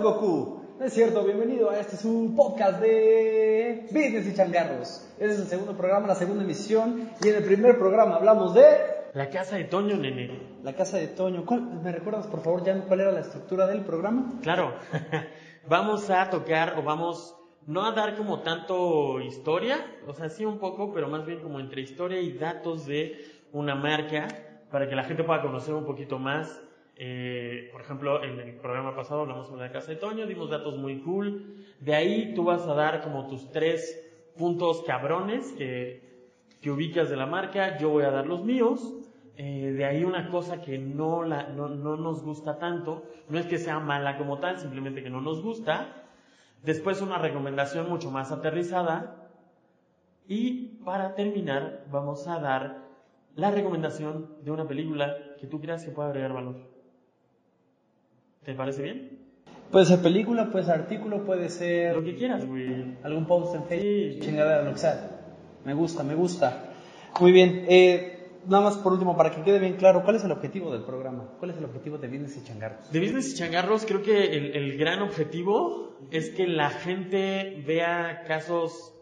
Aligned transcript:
Goku. 0.00 0.60
No 0.78 0.86
es 0.86 0.94
cierto, 0.94 1.22
bienvenido 1.24 1.68
a 1.70 1.78
este 1.78 1.96
su 1.96 2.32
podcast 2.34 2.80
de 2.80 3.82
Business 3.92 4.26
y 4.26 4.34
Changarros. 4.34 5.06
Este 5.18 5.26
es 5.34 5.38
el 5.40 5.46
segundo 5.46 5.76
programa, 5.76 6.06
la 6.06 6.14
segunda 6.14 6.42
emisión. 6.42 7.10
Y 7.22 7.28
en 7.28 7.36
el 7.36 7.44
primer 7.44 7.78
programa 7.78 8.16
hablamos 8.16 8.54
de 8.54 8.64
La 9.12 9.28
casa 9.28 9.56
de 9.56 9.64
Toño, 9.64 9.96
nene. 9.96 10.40
la 10.62 10.72
casa 10.72 10.96
de 10.96 11.08
Toño. 11.08 11.44
¿Cuál- 11.44 11.82
¿Me 11.82 11.92
recuerdas, 11.92 12.26
por 12.26 12.40
favor, 12.42 12.64
Jan, 12.64 12.84
cuál 12.88 13.00
era 13.00 13.12
la 13.12 13.20
estructura 13.20 13.66
del 13.66 13.82
programa? 13.82 14.38
Claro, 14.42 14.72
vamos 15.68 16.08
a 16.08 16.30
tocar 16.30 16.76
o 16.78 16.82
vamos 16.82 17.36
no 17.66 17.84
a 17.86 17.92
dar 17.92 18.16
como 18.16 18.40
tanto 18.40 19.20
historia, 19.20 19.84
o 20.06 20.14
sea, 20.14 20.30
sí 20.30 20.46
un 20.46 20.58
poco, 20.58 20.92
pero 20.94 21.08
más 21.08 21.26
bien 21.26 21.40
como 21.40 21.60
entre 21.60 21.82
historia 21.82 22.20
y 22.20 22.32
datos 22.32 22.86
de 22.86 23.18
una 23.52 23.74
marca 23.74 24.28
para 24.72 24.88
que 24.88 24.94
la 24.96 25.04
gente 25.04 25.24
pueda 25.24 25.42
conocer 25.42 25.74
un 25.74 25.84
poquito 25.84 26.18
más. 26.18 26.58
Eh, 27.02 27.70
por 27.72 27.80
ejemplo, 27.80 28.22
en 28.22 28.38
el 28.40 28.56
programa 28.56 28.94
pasado 28.94 29.22
hablamos 29.22 29.48
sobre 29.48 29.62
la 29.62 29.72
casa 29.72 29.90
de 29.90 29.96
Toño, 29.96 30.26
dimos 30.26 30.50
datos 30.50 30.76
muy 30.76 31.00
cool. 31.00 31.64
De 31.80 31.94
ahí 31.94 32.34
tú 32.34 32.44
vas 32.44 32.66
a 32.66 32.74
dar 32.74 33.00
como 33.00 33.26
tus 33.26 33.50
tres 33.50 34.06
puntos 34.36 34.82
cabrones 34.82 35.50
que, 35.52 36.28
que 36.60 36.70
ubicas 36.70 37.08
de 37.08 37.16
la 37.16 37.24
marca, 37.24 37.78
yo 37.78 37.88
voy 37.88 38.04
a 38.04 38.10
dar 38.10 38.26
los 38.26 38.44
míos. 38.44 38.92
Eh, 39.38 39.72
de 39.72 39.86
ahí 39.86 40.04
una 40.04 40.28
cosa 40.28 40.60
que 40.60 40.76
no, 40.76 41.22
la, 41.22 41.48
no, 41.48 41.70
no 41.70 41.96
nos 41.96 42.22
gusta 42.22 42.58
tanto, 42.58 43.04
no 43.30 43.38
es 43.38 43.46
que 43.46 43.56
sea 43.56 43.80
mala 43.80 44.18
como 44.18 44.38
tal, 44.38 44.58
simplemente 44.58 45.02
que 45.02 45.08
no 45.08 45.22
nos 45.22 45.42
gusta. 45.42 46.04
Después 46.62 47.00
una 47.00 47.16
recomendación 47.16 47.88
mucho 47.88 48.10
más 48.10 48.30
aterrizada. 48.30 49.30
Y 50.28 50.82
para 50.84 51.14
terminar 51.14 51.86
vamos 51.90 52.28
a 52.28 52.38
dar 52.40 52.90
la 53.36 53.50
recomendación 53.50 54.36
de 54.44 54.50
una 54.50 54.68
película 54.68 55.16
que 55.40 55.46
tú 55.46 55.62
creas 55.62 55.82
que 55.82 55.92
pueda 55.92 56.10
agregar 56.10 56.34
valor. 56.34 56.69
¿Te 58.44 58.54
parece 58.54 58.82
bien? 58.82 59.18
Puede 59.70 59.84
ser 59.86 60.00
película, 60.00 60.50
puede 60.50 60.64
ser 60.64 60.74
artículo, 60.74 61.24
puede 61.24 61.48
ser 61.48 61.94
Lo 61.94 62.02
que 62.02 62.14
quieras, 62.16 62.46
güey. 62.46 62.96
algún 63.02 63.26
post 63.26 63.54
en 63.54 63.64
Facebook, 63.64 64.14
Sí. 64.14 64.18
chingadera, 64.20 64.62
lo 64.62 64.72
que 64.72 64.78
sea. 64.78 65.10
Me 65.64 65.74
gusta, 65.74 66.02
me 66.02 66.14
gusta. 66.14 66.72
Muy 67.20 67.32
bien. 67.32 67.66
eh, 67.68 68.16
nada 68.48 68.64
más 68.64 68.78
por 68.78 68.92
último, 68.94 69.16
para 69.16 69.30
que 69.30 69.42
quede 69.42 69.58
bien 69.58 69.74
claro, 69.74 70.02
¿cuál 70.02 70.16
es 70.16 70.24
el 70.24 70.32
objetivo 70.32 70.72
del 70.72 70.82
programa? 70.82 71.34
¿Cuál 71.38 71.50
es 71.50 71.58
el 71.58 71.64
objetivo 71.66 71.98
de 71.98 72.08
Business 72.08 72.38
y 72.38 72.44
Changarros? 72.44 72.90
De 72.90 72.98
Business 73.00 73.32
y 73.32 73.36
Changarros 73.36 73.84
creo 73.84 74.02
que 74.02 74.24
el, 74.36 74.56
el 74.56 74.78
gran 74.78 75.02
objetivo 75.02 75.98
es 76.10 76.30
que 76.30 76.46
la 76.46 76.70
gente 76.70 77.62
vea 77.66 78.24
casos 78.26 78.94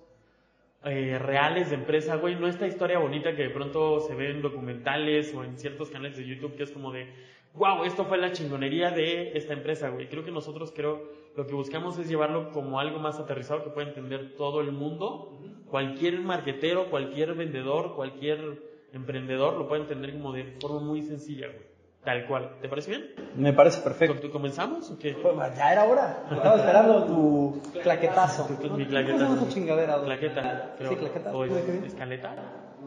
eh, 0.85 1.17
reales 1.19 1.71
de 1.71 1.77
empresa, 1.77 2.17
güey, 2.17 2.35
no 2.35 2.49
esta 2.49 2.67
historia 2.67 2.99
bonita 2.99 3.35
que 3.37 3.43
de 3.45 3.51
pronto 3.51 4.01
se 4.01 4.15
ve 4.17 4.31
en 4.33 4.43
documentales 4.43 5.33
o 5.35 5.45
en 5.45 5.57
ciertos 5.59 5.91
canales 5.91 6.17
de 6.17 6.27
YouTube 6.27 6.57
que 6.57 6.65
es 6.65 6.73
como 6.73 6.91
de, 6.93 7.07
wow, 7.55 7.85
esto 7.85 8.05
fue 8.05 8.19
la 8.19 8.33
chingonería 8.33 8.91
de 8.91 9.37
esta 9.37 9.53
empresa, 9.53 9.89
güey. 9.91 10.09
Creo 10.09 10.25
que 10.25 10.31
nosotros 10.31 10.73
creo 10.75 11.03
lo 11.37 11.47
que 11.47 11.55
buscamos 11.55 11.99
es 11.99 12.09
llevarlo 12.09 12.51
como 12.51 12.81
algo 12.81 12.99
más 12.99 13.19
aterrizado 13.19 13.63
que 13.65 13.71
pueda 13.71 13.89
entender 13.89 14.35
todo 14.37 14.61
el 14.61 14.73
mundo, 14.73 15.39
cualquier 15.71 16.21
marquetero, 16.21 16.91
cualquier 16.91 17.35
vendedor, 17.35 17.95
cualquier 17.95 18.63
emprendedor 18.93 19.55
lo 19.57 19.69
puede 19.69 19.83
entender 19.83 20.13
como 20.15 20.33
de 20.33 20.57
forma 20.61 20.81
muy 20.81 21.03
sencilla, 21.03 21.47
güey. 21.49 21.69
Tal 22.05 22.27
cual. 22.27 22.53
¿Te 22.63 22.69
parece 22.69 22.91
bien? 22.91 23.11
Me 23.37 23.53
parece 23.53 23.83
perfecto. 23.83 24.19
¿Tú 24.21 24.31
comenzamos 24.31 24.91
o 24.91 24.99
qué? 24.99 25.15
Pues, 25.21 25.35
ya 25.57 25.73
era 25.73 25.85
hora. 25.85 26.25
Estaba 26.31 26.57
esperando 26.57 27.05
tu 27.05 27.61
claquetazo. 27.83 28.45
Tu- 28.47 28.71
mi 28.71 28.87
¿Cómo 28.87 28.87
claqueta. 28.87 30.75
Sí, 30.89 30.97
claqueta. 30.97 31.37
¿O 31.37 31.45
¿Tú 31.45 31.55
de 31.55 31.61
qué 31.61 31.67
es, 31.67 31.73
vienes? 31.73 31.93
escaleta? 31.93 32.35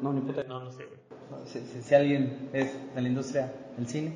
No, 0.01 0.11
ni 0.13 0.21
puta. 0.21 0.43
No, 0.45 0.61
no 0.63 0.71
sé, 0.71 0.85
güey. 0.85 0.99
Si, 1.45 1.59
si- 1.59 1.81
si 1.83 1.93
alguien 1.95 2.49
es 2.53 2.95
de 2.95 3.01
la 3.01 3.07
industria 3.07 3.53
del 3.77 3.85
cine, 3.87 4.13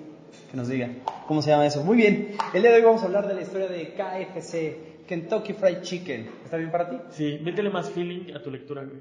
que 0.52 0.58
nos 0.58 0.68
diga 0.68 0.90
cómo 1.28 1.42
se 1.42 1.50
llama 1.52 1.66
eso. 1.66 1.84
Muy 1.84 1.98
bien. 1.98 2.36
El 2.54 2.62
día 2.62 2.72
de 2.72 2.78
hoy 2.78 2.84
vamos 2.84 3.02
a 3.04 3.06
hablar 3.06 3.28
de 3.28 3.34
la 3.36 3.42
historia 3.42 3.68
de 3.68 3.94
KFC, 3.94 5.06
Kentucky 5.08 5.54
Fried 5.54 5.82
Chicken. 5.82 6.30
¿Está 6.44 6.58
bien 6.58 6.72
para 6.72 6.90
ti? 6.90 6.98
Sí, 7.12 7.40
métele 7.44 7.70
más 7.70 7.90
feeling 7.90 8.34
a 8.34 8.42
tu 8.42 8.52
lectura, 8.52 8.84
güey. 8.84 8.98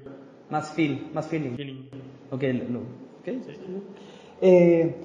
Más 0.49 0.71
feel, 0.71 1.07
más 1.13 1.27
feeling. 1.27 1.55
Feeling. 1.55 1.89
Ok, 2.31 2.43
lo, 2.69 2.79
ok. 2.79 3.41
Eh, 4.41 4.95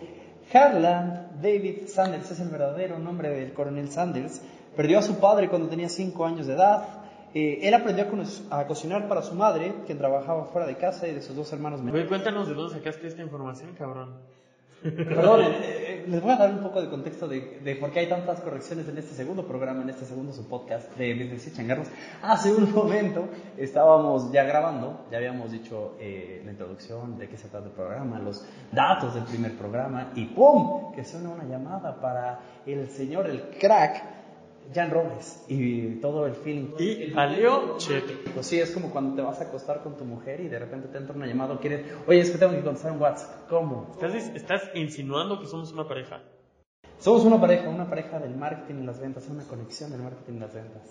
Harlan 0.53 1.29
David 1.41 1.87
Sanders 1.87 2.31
es 2.31 2.41
el 2.41 2.49
verdadero 2.49 2.99
nombre 2.99 3.31
del 3.31 3.53
coronel 3.53 3.91
Sanders. 3.91 4.43
Perdió 4.77 4.99
a 4.99 5.03
su 5.03 5.19
padre 5.21 5.49
cuando 5.49 5.69
tenía 5.69 5.89
5 5.89 6.25
años 6.27 6.47
de 6.47 6.55
edad. 6.55 6.85
Eh, 7.33 7.61
él 7.63 7.75
aprendió 7.75 8.05
a, 8.05 8.09
co- 8.09 8.17
a 8.51 8.67
cocinar 8.67 9.07
para 9.09 9.23
su 9.23 9.35
madre, 9.35 9.73
quien 9.87 9.99
trabajaba 9.99 10.47
fuera 10.47 10.67
de 10.67 10.77
casa, 10.77 11.07
y 11.07 11.15
de 11.15 11.23
sus 11.23 11.37
dos 11.37 11.53
hermanos 11.53 11.81
menores. 11.81 12.07
Güey, 12.07 12.09
cuéntanos 12.09 12.49
de 12.49 12.55
dónde 12.55 12.75
sacaste 12.75 13.07
esta 13.07 13.23
información, 13.23 13.71
cabrón. 13.79 14.17
Perdón, 14.83 15.43
eh, 15.43 15.47
eh, 15.63 16.05
les 16.09 16.23
voy 16.23 16.33
a 16.33 16.37
dar 16.37 16.51
un 16.51 16.61
poco 16.61 16.81
de 16.81 16.89
contexto 16.89 17.29
de, 17.29 17.61
de 17.63 17.77
por 17.77 17.91
qué 17.91 18.01
hay 18.01 18.09
tantas 18.09 18.41
correcciones 18.41 18.89
en 18.89 18.97
este 18.97 19.15
segundo 19.15 19.47
programa, 19.47 19.83
en 19.83 19.91
este 19.91 20.07
segundo 20.07 20.33
su 20.33 20.49
podcast 20.49 20.97
de 20.97 21.13
Business 21.13 21.49
y 21.49 21.53
Changarros. 21.53 21.89
Hace 22.23 22.51
un 22.53 22.73
momento 22.73 23.29
estábamos 23.59 24.33
ya 24.33 24.45
grabando, 24.45 25.05
ya 25.11 25.19
habíamos 25.19 25.53
dicho 25.53 25.97
eh, 26.01 26.41
la 26.47 26.53
introducción, 26.53 27.19
de 27.19 27.29
qué 27.29 27.37
se 27.37 27.49
trata 27.49 27.67
el 27.67 27.73
programa, 27.73 28.19
los 28.21 28.47
datos 28.73 29.15
del 29.15 29.25
primer 29.25 29.57
programa 29.59 30.13
y 30.15 30.25
¡pum! 30.27 30.93
que 30.93 31.05
suena 31.05 31.29
una 31.29 31.45
llamada 31.45 32.01
para 32.01 32.41
el 32.65 32.89
señor, 32.89 33.29
el 33.29 33.51
crack, 33.59 34.20
Jan 34.75 34.91
Robles 34.91 35.45
y 35.49 36.01
todo 36.01 36.27
el 36.27 36.35
feeling. 36.35 36.75
Y 36.79 37.11
valió 37.11 37.77
cheto. 37.79 38.13
Pues 38.35 38.47
sí, 38.47 38.61
es 38.61 38.71
como 38.71 38.91
cuando 38.91 39.17
te 39.17 39.23
vas 39.23 39.41
a 39.41 39.45
acostar 39.45 39.83
con 39.83 39.97
tu 39.97 40.05
mujer 40.05 40.41
y 40.41 40.49
de 40.49 40.59
repente 40.59 40.89
te 40.89 40.99
entra 40.99 41.15
una 41.15 41.27
llamada 41.27 41.55
o 41.55 41.61
quieres, 41.61 41.87
oye, 42.07 42.21
es 42.21 42.31
que 42.31 42.39
tengo 42.39 42.53
que 42.53 42.63
contestar 42.63 42.93
un 42.93 43.01
WhatsApp. 43.01 43.49
¿Cómo? 43.49 43.89
¿Estás, 43.93 44.15
estás 44.35 44.71
insinuando 44.75 45.41
que 45.41 45.47
somos 45.47 45.73
una 45.73 45.89
pareja. 45.89 46.23
Somos 46.99 47.25
una 47.25 47.41
pareja, 47.41 47.69
una 47.69 47.89
pareja 47.89 48.19
del 48.19 48.37
marketing 48.37 48.83
y 48.83 48.87
las 48.87 49.01
ventas, 49.01 49.27
una 49.29 49.45
conexión 49.45 49.91
del 49.91 50.03
marketing 50.03 50.35
y 50.35 50.39
las 50.41 50.53
ventas. 50.53 50.83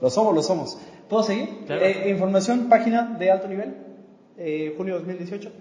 Lo 0.00 0.10
somos, 0.10 0.34
lo 0.34 0.42
somos. 0.42 0.78
¿Puedo 1.08 1.22
seguir? 1.22 1.64
Claro. 1.66 1.82
Eh, 1.84 2.10
información, 2.10 2.68
página 2.68 3.16
de 3.18 3.30
alto 3.30 3.46
nivel, 3.46 3.76
eh, 4.36 4.74
junio 4.76 4.96
2018. 4.96 5.52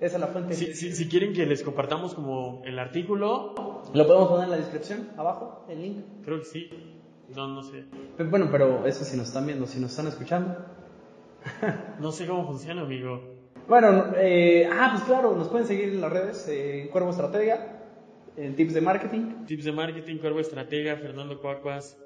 Esa 0.00 0.16
es 0.16 0.20
la 0.20 0.26
fuente. 0.28 0.54
Si, 0.54 0.74
si, 0.74 0.92
si 0.92 1.08
quieren 1.08 1.32
que 1.32 1.46
les 1.46 1.62
compartamos 1.62 2.14
como 2.14 2.62
el 2.66 2.78
artículo, 2.78 3.54
Lo 3.94 4.06
podemos 4.06 4.28
poner 4.28 4.44
en 4.44 4.50
la 4.50 4.56
descripción, 4.58 5.08
abajo, 5.16 5.64
el 5.68 5.80
link. 5.82 6.04
creo 6.24 6.38
que 6.40 6.44
sí. 6.44 6.70
No, 7.34 7.48
no 7.48 7.62
sé. 7.62 7.84
Pe- 8.16 8.24
Bueno, 8.24 8.48
pero 8.52 8.86
eso 8.86 9.04
si 9.04 9.16
nos 9.16 9.28
están 9.28 9.46
viendo, 9.46 9.66
si 9.66 9.80
nos 9.80 9.90
están 9.90 10.06
escuchando. 10.06 10.54
No 12.00 12.12
sé 12.12 12.26
cómo 12.26 12.46
funciona, 12.46 12.82
amigo. 12.82 13.34
Bueno, 13.68 14.12
eh, 14.16 14.68
ah, 14.70 14.90
pues 14.92 15.04
claro, 15.04 15.34
nos 15.34 15.48
pueden 15.48 15.66
seguir 15.66 15.88
en 15.88 16.00
las 16.00 16.12
redes, 16.12 16.46
eh, 16.48 16.82
en 16.82 16.88
Cuervo 16.88 17.10
Estratega, 17.10 17.82
en 18.36 18.54
Tips 18.54 18.74
de 18.74 18.80
Marketing. 18.80 19.44
Tips 19.46 19.64
de 19.64 19.72
marketing, 19.72 20.18
Cuervo 20.18 20.40
Estratega, 20.40 20.96
Fernando 20.96 21.40
Cuacuas. 21.40 21.96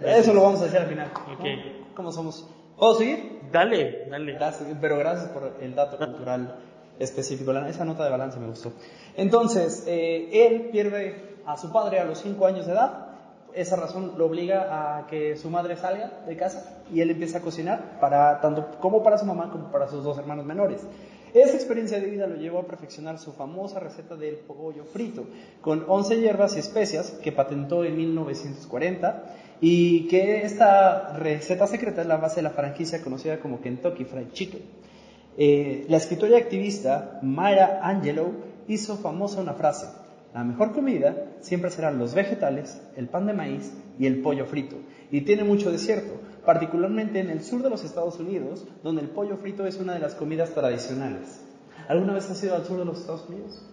Eso 0.00 0.34
lo 0.34 0.42
vamos 0.42 0.60
a 0.62 0.64
hacer 0.66 0.82
al 0.82 0.88
final. 0.88 1.10
Ok. 1.32 1.40
¿no? 1.44 1.94
¿Cómo 1.94 2.10
somos? 2.12 2.50
¿Puedo 2.76 2.94
seguir? 2.96 3.40
Dale, 3.52 4.06
dale. 4.10 4.32
Gracias, 4.32 4.68
pero 4.80 4.98
gracias 4.98 5.30
por 5.30 5.56
el 5.62 5.74
dato 5.74 5.96
cultural 5.96 6.56
específico. 6.98 7.52
Esa 7.52 7.84
nota 7.84 8.04
de 8.04 8.10
balance 8.10 8.38
me 8.38 8.48
gustó. 8.48 8.72
Entonces, 9.16 9.84
eh, 9.86 10.46
él 10.46 10.70
pierde 10.70 11.36
a 11.46 11.56
su 11.56 11.72
padre 11.72 12.00
a 12.00 12.04
los 12.04 12.18
5 12.18 12.46
años 12.46 12.66
de 12.66 12.72
edad. 12.72 13.08
Esa 13.54 13.76
razón 13.76 14.14
lo 14.16 14.26
obliga 14.26 14.98
a 14.98 15.06
que 15.06 15.36
su 15.36 15.48
madre 15.48 15.76
salga 15.76 16.22
de 16.26 16.36
casa 16.36 16.82
y 16.92 17.00
él 17.00 17.10
empieza 17.10 17.38
a 17.38 17.40
cocinar 17.40 18.00
para 18.00 18.40
tanto 18.40 18.78
como 18.80 19.02
para 19.02 19.16
su 19.16 19.24
mamá 19.26 19.50
como 19.52 19.70
para 19.70 19.88
sus 19.88 20.02
dos 20.02 20.18
hermanos 20.18 20.44
menores. 20.44 20.84
Esa 21.34 21.56
experiencia 21.56 21.98
de 21.98 22.06
vida 22.06 22.28
lo 22.28 22.36
llevó 22.36 22.60
a 22.60 22.66
perfeccionar 22.66 23.18
su 23.18 23.32
famosa 23.32 23.80
receta 23.80 24.14
del 24.14 24.36
pollo 24.36 24.84
frito, 24.84 25.24
con 25.60 25.84
11 25.88 26.20
hierbas 26.20 26.54
y 26.54 26.60
especias 26.60 27.10
que 27.10 27.32
patentó 27.32 27.84
en 27.84 27.96
1940 27.96 29.24
y 29.60 30.06
que 30.06 30.42
esta 30.42 31.16
receta 31.16 31.66
secreta 31.66 32.02
es 32.02 32.06
la 32.06 32.18
base 32.18 32.36
de 32.36 32.42
la 32.42 32.50
franquicia 32.50 33.02
conocida 33.02 33.40
como 33.40 33.60
Kentucky 33.60 34.04
Fried 34.04 34.30
Chicken. 34.32 34.62
Eh, 35.36 35.86
la 35.88 35.96
escritora 35.96 36.32
y 36.32 36.40
activista 36.40 37.18
Maya 37.22 37.80
Angelou 37.82 38.32
hizo 38.68 38.96
famosa 38.96 39.40
una 39.40 39.54
frase, 39.54 39.86
la 40.34 40.42
mejor 40.42 40.72
comida 40.72 41.28
siempre 41.40 41.70
serán 41.70 41.96
los 41.96 42.12
vegetales, 42.12 42.82
el 42.96 43.08
pan 43.08 43.26
de 43.26 43.34
maíz 43.34 43.72
y 44.00 44.06
el 44.06 44.20
pollo 44.20 44.46
frito. 44.46 44.74
Y 45.12 45.20
tiene 45.20 45.44
mucho 45.44 45.70
de 45.70 45.78
cierto, 45.78 46.14
particularmente 46.44 47.20
en 47.20 47.30
el 47.30 47.44
sur 47.44 47.62
de 47.62 47.70
los 47.70 47.84
Estados 47.84 48.18
Unidos, 48.18 48.66
donde 48.82 49.02
el 49.02 49.10
pollo 49.10 49.36
frito 49.36 49.64
es 49.64 49.78
una 49.78 49.94
de 49.94 50.00
las 50.00 50.16
comidas 50.16 50.50
tradicionales. 50.50 51.40
¿Alguna 51.86 52.14
vez 52.14 52.28
has 52.28 52.42
ido 52.42 52.56
al 52.56 52.64
sur 52.64 52.80
de 52.80 52.84
los 52.84 52.98
Estados 52.98 53.28
Unidos? 53.28 53.64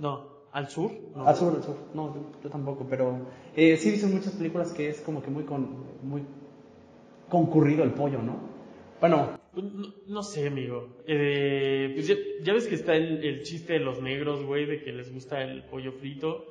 No, 0.00 0.24
¿al 0.50 0.68
sur? 0.68 0.90
No. 1.14 1.24
Al 1.24 1.36
sur, 1.36 1.54
al 1.54 1.62
sur. 1.62 1.76
No, 1.94 2.12
yo, 2.12 2.22
yo 2.42 2.50
tampoco, 2.50 2.84
pero 2.90 3.18
eh, 3.54 3.76
sí 3.76 3.88
he 3.88 3.92
visto 3.92 4.08
muchas 4.08 4.32
películas 4.32 4.72
que 4.72 4.88
es 4.88 5.00
como 5.00 5.22
que 5.22 5.30
muy, 5.30 5.44
con, 5.44 5.68
muy 6.02 6.24
concurrido 7.28 7.84
el 7.84 7.92
pollo, 7.92 8.20
¿no? 8.22 8.34
Bueno, 9.00 9.37
No, 9.54 9.94
no 10.06 10.22
sé, 10.22 10.46
amigo. 10.46 10.98
Eh, 11.06 11.90
pues 11.94 12.06
ya, 12.06 12.14
ya 12.42 12.52
ves 12.52 12.66
que 12.66 12.74
está 12.74 12.94
el, 12.94 13.24
el 13.24 13.42
chiste 13.42 13.74
de 13.74 13.80
los 13.80 14.00
negros, 14.00 14.44
güey, 14.44 14.66
de 14.66 14.82
que 14.82 14.92
les 14.92 15.12
gusta 15.12 15.42
el 15.42 15.64
pollo 15.64 15.92
frito. 15.92 16.44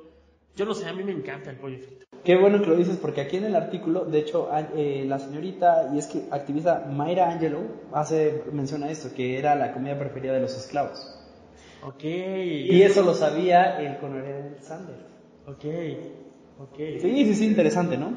Yo 0.56 0.64
no 0.64 0.74
sé, 0.74 0.88
a 0.88 0.92
mí 0.92 1.04
me 1.04 1.12
encanta 1.12 1.50
el 1.50 1.56
pollo 1.56 1.78
frito. 1.78 2.06
Qué 2.24 2.36
bueno 2.36 2.60
que 2.60 2.66
lo 2.66 2.76
dices 2.76 2.96
porque 2.96 3.20
aquí 3.20 3.36
en 3.36 3.44
el 3.44 3.54
artículo, 3.54 4.04
de 4.04 4.18
hecho, 4.18 4.50
eh, 4.76 5.04
la 5.06 5.18
señorita 5.18 5.90
y 5.94 5.98
es 5.98 6.08
que 6.08 6.24
activista 6.30 6.86
Mayra 6.90 7.30
Angelou 7.30 7.64
hace 7.92 8.42
menciona 8.52 8.90
esto, 8.90 9.14
que 9.14 9.38
era 9.38 9.54
la 9.54 9.72
comida 9.72 9.98
preferida 9.98 10.34
de 10.34 10.40
los 10.40 10.56
esclavos. 10.56 11.14
Ok. 11.82 12.04
Y 12.04 12.82
eso 12.82 13.02
lo 13.02 13.14
sabía 13.14 13.80
el 13.80 13.98
coronel 13.98 14.56
Sanders. 14.60 15.06
Ok. 15.46 15.64
Ok. 16.60 16.76
Sí, 17.00 17.24
sí, 17.24 17.34
sí, 17.34 17.46
interesante, 17.46 17.96
¿no? 17.96 18.14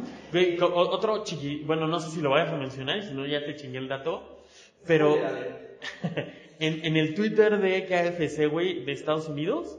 Otro 0.74 1.24
chiqui, 1.24 1.63
bueno, 1.63 1.88
no 1.88 2.00
sé 2.00 2.10
si 2.10 2.22
lo 2.22 2.31
vayas 2.31 2.51
a 2.51 2.57
mencionar, 2.57 3.04
si 3.04 3.13
no 3.13 3.25
ya 3.28 3.45
te 3.45 3.56
chingué 3.56 3.78
el 3.78 3.88
dato, 3.88 4.31
pero 4.86 5.18
en, 6.60 6.86
en 6.86 6.98
el 6.98 7.16
Twitter 7.16 7.60
de 7.60 7.86
KFC, 7.86 8.48
güey, 8.48 8.86
de 8.86 8.92
Estados 8.92 9.28
Unidos, 9.28 9.78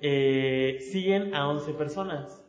eh, 0.00 0.78
siguen 0.90 1.34
a 1.34 1.48
11 1.48 1.72
personas. 1.74 2.42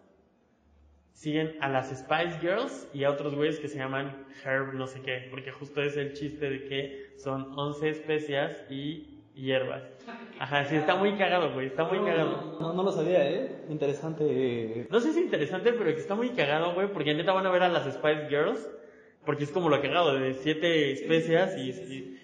Siguen 1.13 1.55
a 1.59 1.69
las 1.69 1.89
Spice 1.89 2.39
Girls 2.39 2.87
y 2.93 3.03
a 3.03 3.11
otros 3.11 3.35
güeyes 3.35 3.59
que 3.59 3.67
se 3.67 3.77
llaman 3.77 4.25
Herb 4.43 4.73
no 4.73 4.87
sé 4.87 5.01
qué, 5.01 5.27
porque 5.29 5.51
justo 5.51 5.81
es 5.83 5.95
el 5.95 6.13
chiste 6.13 6.49
de 6.49 6.63
que 6.65 7.13
son 7.17 7.53
11 7.55 7.89
especias 7.89 8.63
y 8.71 9.21
hierbas. 9.35 9.83
Ajá, 10.39 10.65
sí, 10.65 10.75
está 10.75 10.95
muy 10.95 11.15
cagado, 11.17 11.53
güey, 11.53 11.67
está 11.67 11.83
muy 11.83 11.99
cagado. 11.99 12.57
No, 12.59 12.73
no 12.73 12.83
lo 12.83 12.91
sabía, 12.91 13.29
¿eh? 13.29 13.63
Interesante. 13.69 14.87
No 14.89 14.99
sé 14.99 15.13
si 15.13 15.19
es 15.19 15.25
interesante, 15.25 15.73
pero 15.73 15.93
que 15.93 15.99
está 15.99 16.15
muy 16.15 16.29
cagado, 16.29 16.73
güey, 16.73 16.87
porque 16.91 17.13
neta 17.13 17.33
van 17.33 17.45
a 17.45 17.51
ver 17.51 17.63
a 17.63 17.69
las 17.69 17.83
Spice 17.93 18.27
Girls, 18.27 18.67
porque 19.25 19.43
es 19.43 19.51
como 19.51 19.69
lo 19.69 19.81
cagado, 19.81 20.13
de 20.19 20.33
siete 20.35 20.91
especias 20.91 21.55
y, 21.57 21.69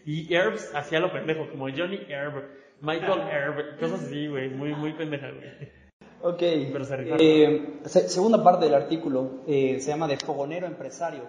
y, 0.05 0.27
y 0.29 0.33
Herbs 0.33 0.71
hacía 0.73 0.99
lo 0.99 1.11
pendejo, 1.11 1.49
como 1.49 1.65
Johnny 1.69 1.99
Herb, 2.09 2.43
Michael 2.81 3.21
Herb, 3.31 3.79
cosas 3.79 4.03
así, 4.03 4.27
güey, 4.27 4.49
muy, 4.49 4.73
muy 4.73 4.93
pendeja, 4.93 5.29
güey. 5.31 5.69
Ok. 6.21 6.39
Pero 6.71 6.83
se. 6.83 6.95
Eh, 7.19 7.79
se- 7.85 8.09
segunda 8.09 8.43
parte 8.43 8.65
del 8.65 8.73
artículo 8.73 9.43
eh, 9.47 9.79
se 9.79 9.89
llama 9.91 10.07
de 10.07 10.17
fogonero 10.17 10.65
empresario. 10.67 11.21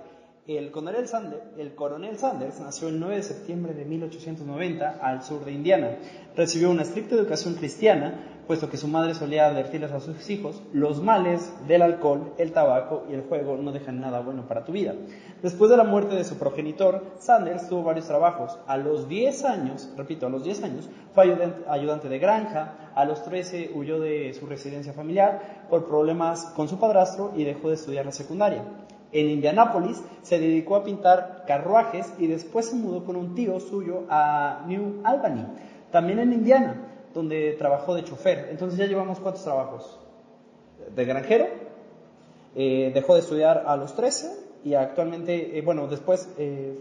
El 0.46 0.70
coronel, 0.70 1.06
Sanders, 1.06 1.42
el 1.58 1.74
coronel 1.74 2.16
Sanders 2.16 2.58
nació 2.60 2.88
el 2.88 2.98
9 2.98 3.16
de 3.16 3.22
septiembre 3.22 3.74
de 3.74 3.84
1890 3.84 4.98
al 5.02 5.22
sur 5.22 5.44
de 5.44 5.52
Indiana. 5.52 5.98
Recibió 6.34 6.70
una 6.70 6.82
estricta 6.82 7.14
educación 7.16 7.54
cristiana, 7.56 8.37
puesto 8.48 8.70
que 8.70 8.78
su 8.78 8.88
madre 8.88 9.14
solía 9.14 9.46
advertirles 9.46 9.92
a 9.92 10.00
sus 10.00 10.28
hijos, 10.30 10.62
los 10.72 11.02
males 11.02 11.52
del 11.68 11.82
alcohol, 11.82 12.32
el 12.38 12.52
tabaco 12.52 13.04
y 13.10 13.12
el 13.12 13.20
juego 13.20 13.58
no 13.58 13.72
dejan 13.72 14.00
nada 14.00 14.20
bueno 14.20 14.48
para 14.48 14.64
tu 14.64 14.72
vida. 14.72 14.94
Después 15.42 15.70
de 15.70 15.76
la 15.76 15.84
muerte 15.84 16.16
de 16.16 16.24
su 16.24 16.38
progenitor, 16.38 17.04
Sanders 17.18 17.68
tuvo 17.68 17.84
varios 17.84 18.06
trabajos. 18.06 18.58
A 18.66 18.78
los 18.78 19.06
10 19.06 19.44
años, 19.44 19.92
repito, 19.98 20.26
a 20.26 20.30
los 20.30 20.44
10 20.44 20.62
años, 20.64 20.88
fue 21.12 21.24
ayudante, 21.68 22.08
de 22.08 22.18
granja, 22.18 22.90
a 22.94 23.04
los 23.04 23.22
13 23.22 23.72
huyó 23.74 24.00
de 24.00 24.32
su 24.32 24.46
residencia 24.46 24.94
familiar 24.94 25.66
por 25.68 25.86
problemas 25.86 26.46
con 26.56 26.68
su 26.68 26.80
padrastro 26.80 27.32
y 27.36 27.44
dejó 27.44 27.68
de 27.68 27.74
estudiar 27.74 28.06
la 28.06 28.12
secundaria. 28.12 28.64
En 29.12 29.28
Indianápolis 29.28 30.02
se 30.22 30.38
dedicó 30.38 30.76
a 30.76 30.84
pintar 30.84 31.44
carruajes 31.46 32.14
y 32.18 32.26
después 32.28 32.70
se 32.70 32.76
mudó 32.76 33.04
con 33.04 33.16
un 33.16 33.34
tío 33.34 33.60
suyo 33.60 34.04
a 34.08 34.64
New 34.66 35.02
Albany, 35.04 35.46
también 35.90 36.18
en 36.18 36.32
Indiana, 36.32 36.87
donde 37.14 37.54
trabajó 37.58 37.94
de 37.94 38.04
chofer. 38.04 38.48
Entonces 38.50 38.78
ya 38.78 38.86
llevamos 38.86 39.20
cuántos 39.20 39.44
trabajos? 39.44 39.98
De 40.94 41.04
granjero, 41.04 41.46
eh, 42.54 42.90
dejó 42.94 43.14
de 43.14 43.20
estudiar 43.20 43.64
a 43.66 43.76
los 43.76 43.94
13 43.94 44.30
y 44.64 44.74
actualmente, 44.74 45.58
eh, 45.58 45.62
bueno, 45.62 45.86
después 45.86 46.28
eh, 46.38 46.78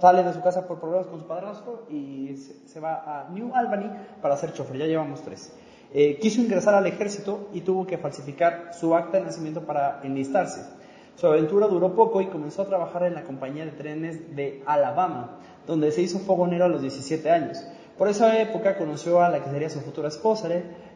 sale 0.00 0.22
de 0.22 0.32
su 0.32 0.42
casa 0.42 0.66
por 0.66 0.80
problemas 0.80 1.06
con 1.06 1.20
su 1.20 1.26
padrastro 1.26 1.86
y 1.88 2.36
se, 2.36 2.68
se 2.68 2.80
va 2.80 3.02
a 3.20 3.28
New 3.30 3.54
Albany 3.54 3.90
para 4.20 4.36
ser 4.36 4.52
chofer. 4.52 4.76
Ya 4.78 4.86
llevamos 4.86 5.22
tres. 5.22 5.52
Quiso 6.20 6.42
ingresar 6.42 6.74
al 6.74 6.86
ejército 6.86 7.48
y 7.54 7.62
tuvo 7.62 7.86
que 7.86 7.96
falsificar 7.96 8.74
su 8.74 8.94
acta 8.94 9.18
de 9.18 9.24
nacimiento 9.24 9.62
para 9.62 10.00
enlistarse. 10.02 10.60
Su 11.16 11.26
aventura 11.26 11.66
duró 11.68 11.94
poco 11.94 12.20
y 12.20 12.26
comenzó 12.26 12.62
a 12.62 12.66
trabajar 12.66 13.04
en 13.04 13.14
la 13.14 13.24
compañía 13.24 13.64
de 13.64 13.70
trenes 13.70 14.36
de 14.36 14.62
Alabama, 14.66 15.38
donde 15.66 15.90
se 15.90 16.02
hizo 16.02 16.18
fogonero 16.18 16.66
a 16.66 16.68
los 16.68 16.82
17 16.82 17.30
años. 17.30 17.66
Por 17.96 18.08
esa 18.08 18.38
época 18.40 18.76
conoció 18.76 19.22
a 19.22 19.28
la 19.30 19.42
que 19.42 19.50
sería 19.50 19.70
su 19.70 19.80
futura 19.80 20.08
esposa, 20.08 20.48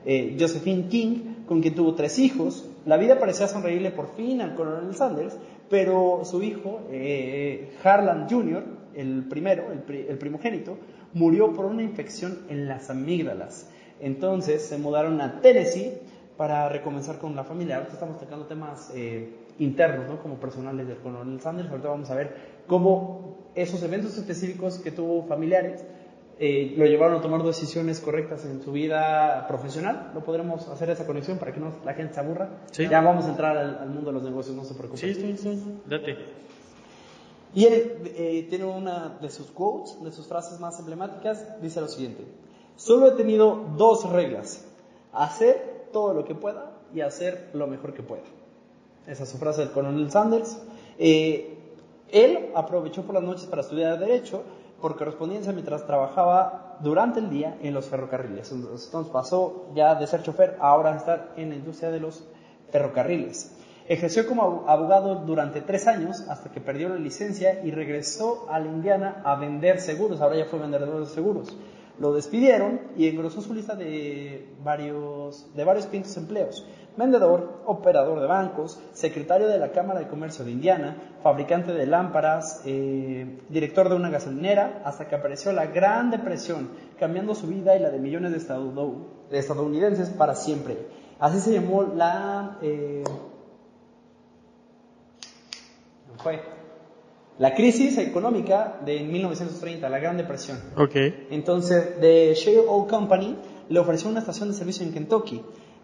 eh, 0.04 0.36
Josephine 0.38 0.88
King, 0.88 1.44
con 1.46 1.60
quien 1.62 1.74
tuvo 1.74 1.94
tres 1.94 2.18
hijos. 2.18 2.68
La 2.84 2.96
vida 2.98 3.18
parecía 3.18 3.48
sonreírle 3.48 3.90
por 3.90 4.14
fin 4.14 4.40
al 4.42 4.54
coronel 4.54 4.94
Sanders, 4.94 5.36
pero 5.70 6.20
su 6.24 6.42
hijo, 6.42 6.80
eh, 6.90 7.72
Harlan 7.82 8.28
Jr., 8.28 8.64
el 8.94 9.24
primero, 9.28 9.72
el, 9.72 9.78
pri- 9.78 10.06
el 10.08 10.18
primogénito, 10.18 10.76
murió 11.14 11.52
por 11.54 11.64
una 11.66 11.82
infección 11.82 12.40
en 12.50 12.68
las 12.68 12.90
amígdalas. 12.90 13.70
Entonces 14.00 14.62
se 14.62 14.76
mudaron 14.78 15.20
a 15.20 15.40
Tennessee 15.40 15.92
para 16.36 16.68
recomenzar 16.68 17.18
con 17.18 17.34
la 17.36 17.44
familia. 17.44 17.76
Ahorita 17.76 17.94
estamos 17.94 18.18
tocando 18.18 18.46
temas 18.46 18.90
eh, 18.94 19.30
internos, 19.58 20.06
¿no? 20.08 20.22
Como 20.22 20.36
personales 20.40 20.86
del 20.88 20.96
coronel 20.98 21.40
Sanders. 21.40 21.70
Ahorita 21.70 21.88
vamos 21.88 22.10
a 22.10 22.14
ver 22.14 22.34
cómo 22.66 23.38
esos 23.54 23.82
eventos 23.82 24.16
específicos 24.18 24.78
que 24.78 24.90
tuvo 24.90 25.22
familiares 25.24 25.84
eh, 26.42 26.72
lo 26.74 26.86
llevaron 26.86 27.18
a 27.18 27.20
tomar 27.20 27.42
decisiones 27.42 28.00
correctas 28.00 28.46
en 28.46 28.62
su 28.62 28.72
vida 28.72 29.46
profesional. 29.46 30.10
No 30.14 30.24
podremos 30.24 30.66
hacer 30.68 30.88
esa 30.88 31.06
conexión 31.06 31.36
para 31.36 31.52
que 31.52 31.60
no 31.60 31.70
la 31.84 31.92
gente 31.92 32.14
se 32.14 32.20
aburra. 32.20 32.48
Sí. 32.70 32.88
Ya 32.88 33.02
vamos 33.02 33.26
a 33.26 33.28
entrar 33.28 33.58
al, 33.58 33.76
al 33.76 33.90
mundo 33.90 34.06
de 34.08 34.14
los 34.14 34.22
negocios, 34.22 34.56
no 34.56 34.64
se 34.64 34.72
preocupen. 34.72 34.98
Sí, 34.98 35.10
estoy, 35.10 35.32
estoy, 35.32 35.62
date. 35.84 36.16
Y 37.54 37.66
él 37.66 38.12
eh, 38.16 38.46
tiene 38.48 38.64
una 38.64 39.18
de 39.20 39.28
sus 39.28 39.48
quotes, 39.48 40.02
de 40.02 40.10
sus 40.12 40.26
frases 40.28 40.58
más 40.60 40.78
emblemáticas, 40.78 41.60
dice 41.60 41.78
lo 41.82 41.88
siguiente. 41.88 42.24
Solo 42.74 43.08
he 43.08 43.12
tenido 43.12 43.66
dos 43.76 44.08
reglas. 44.10 44.64
Hacer 45.12 45.88
todo 45.92 46.14
lo 46.14 46.24
que 46.24 46.34
pueda 46.34 46.72
y 46.94 47.02
hacer 47.02 47.50
lo 47.52 47.66
mejor 47.66 47.92
que 47.92 48.02
pueda. 48.02 48.22
Esa 49.06 49.24
es 49.24 49.28
su 49.28 49.36
frase 49.36 49.60
del 49.60 49.72
coronel 49.72 50.10
Sanders. 50.10 50.58
Eh, 50.98 51.58
él 52.10 52.48
aprovechó 52.54 53.02
por 53.02 53.14
las 53.14 53.24
noches 53.24 53.44
para 53.44 53.60
estudiar 53.60 53.98
Derecho 53.98 54.42
por 54.80 54.96
correspondencia 54.96 55.52
mientras 55.52 55.86
trabajaba 55.86 56.78
durante 56.80 57.20
el 57.20 57.30
día 57.30 57.56
en 57.62 57.74
los 57.74 57.86
ferrocarriles. 57.86 58.52
Entonces 58.52 59.12
pasó 59.12 59.66
ya 59.74 59.94
de 59.94 60.06
ser 60.06 60.22
chofer 60.22 60.56
a 60.60 60.68
ahora 60.70 60.96
estar 60.96 61.32
en 61.36 61.50
la 61.50 61.56
industria 61.56 61.90
de 61.90 62.00
los 62.00 62.24
ferrocarriles. 62.70 63.56
Ejerció 63.88 64.26
como 64.26 64.64
abogado 64.68 65.16
durante 65.16 65.60
tres 65.62 65.88
años 65.88 66.20
hasta 66.28 66.50
que 66.50 66.60
perdió 66.60 66.88
la 66.88 66.96
licencia 66.96 67.60
y 67.64 67.72
regresó 67.72 68.46
a 68.48 68.60
la 68.60 68.66
Indiana 68.66 69.20
a 69.24 69.34
vender 69.34 69.80
seguros. 69.80 70.20
Ahora 70.20 70.36
ya 70.36 70.44
fue 70.44 70.60
vendedor 70.60 71.00
de 71.00 71.06
seguros. 71.06 71.56
Lo 71.98 72.14
despidieron 72.14 72.80
y 72.96 73.08
engrosó 73.08 73.42
su 73.42 73.52
lista 73.52 73.74
de 73.74 74.48
varios, 74.62 75.54
de 75.54 75.64
varios 75.64 75.86
pintos 75.86 76.16
empleos. 76.16 76.64
Vendedor, 76.96 77.62
operador 77.66 78.20
de 78.20 78.26
bancos, 78.26 78.78
secretario 78.92 79.48
de 79.48 79.58
la 79.58 79.70
Cámara 79.72 80.00
de 80.00 80.08
Comercio 80.08 80.44
de 80.44 80.50
Indiana, 80.50 80.96
fabricante 81.22 81.72
de 81.72 81.86
lámparas, 81.86 82.62
eh, 82.66 83.38
director 83.48 83.88
de 83.88 83.96
una 83.96 84.10
gasolinera, 84.10 84.82
hasta 84.84 85.08
que 85.08 85.14
apareció 85.14 85.52
la 85.52 85.66
Gran 85.66 86.10
Depresión, 86.10 86.70
cambiando 86.98 87.34
su 87.34 87.46
vida 87.46 87.76
y 87.76 87.80
la 87.80 87.90
de 87.90 87.98
millones 87.98 88.32
de, 88.32 88.54
de 89.30 89.38
estadounidenses 89.38 90.10
para 90.10 90.34
siempre. 90.34 90.76
Así 91.18 91.40
se 91.40 91.52
llamó 91.52 91.82
la... 91.82 92.58
eh, 92.62 93.04
fue 96.22 96.40
la 97.38 97.54
crisis 97.54 97.96
económica 97.96 98.80
de 98.84 99.00
1930, 99.00 99.88
la 99.88 99.98
Gran 99.98 100.18
Depresión. 100.18 100.58
Ok. 100.76 100.94
Entonces, 101.30 101.98
The 101.98 102.34
Shale 102.34 102.66
Oil 102.68 102.86
Company 102.86 103.34
le 103.70 103.78
ofreció 103.80 104.10
una 104.10 104.20
estación 104.20 104.48
de 104.50 104.54
servicio 104.54 104.84
en 104.84 104.92
Kentucky. 104.92 105.42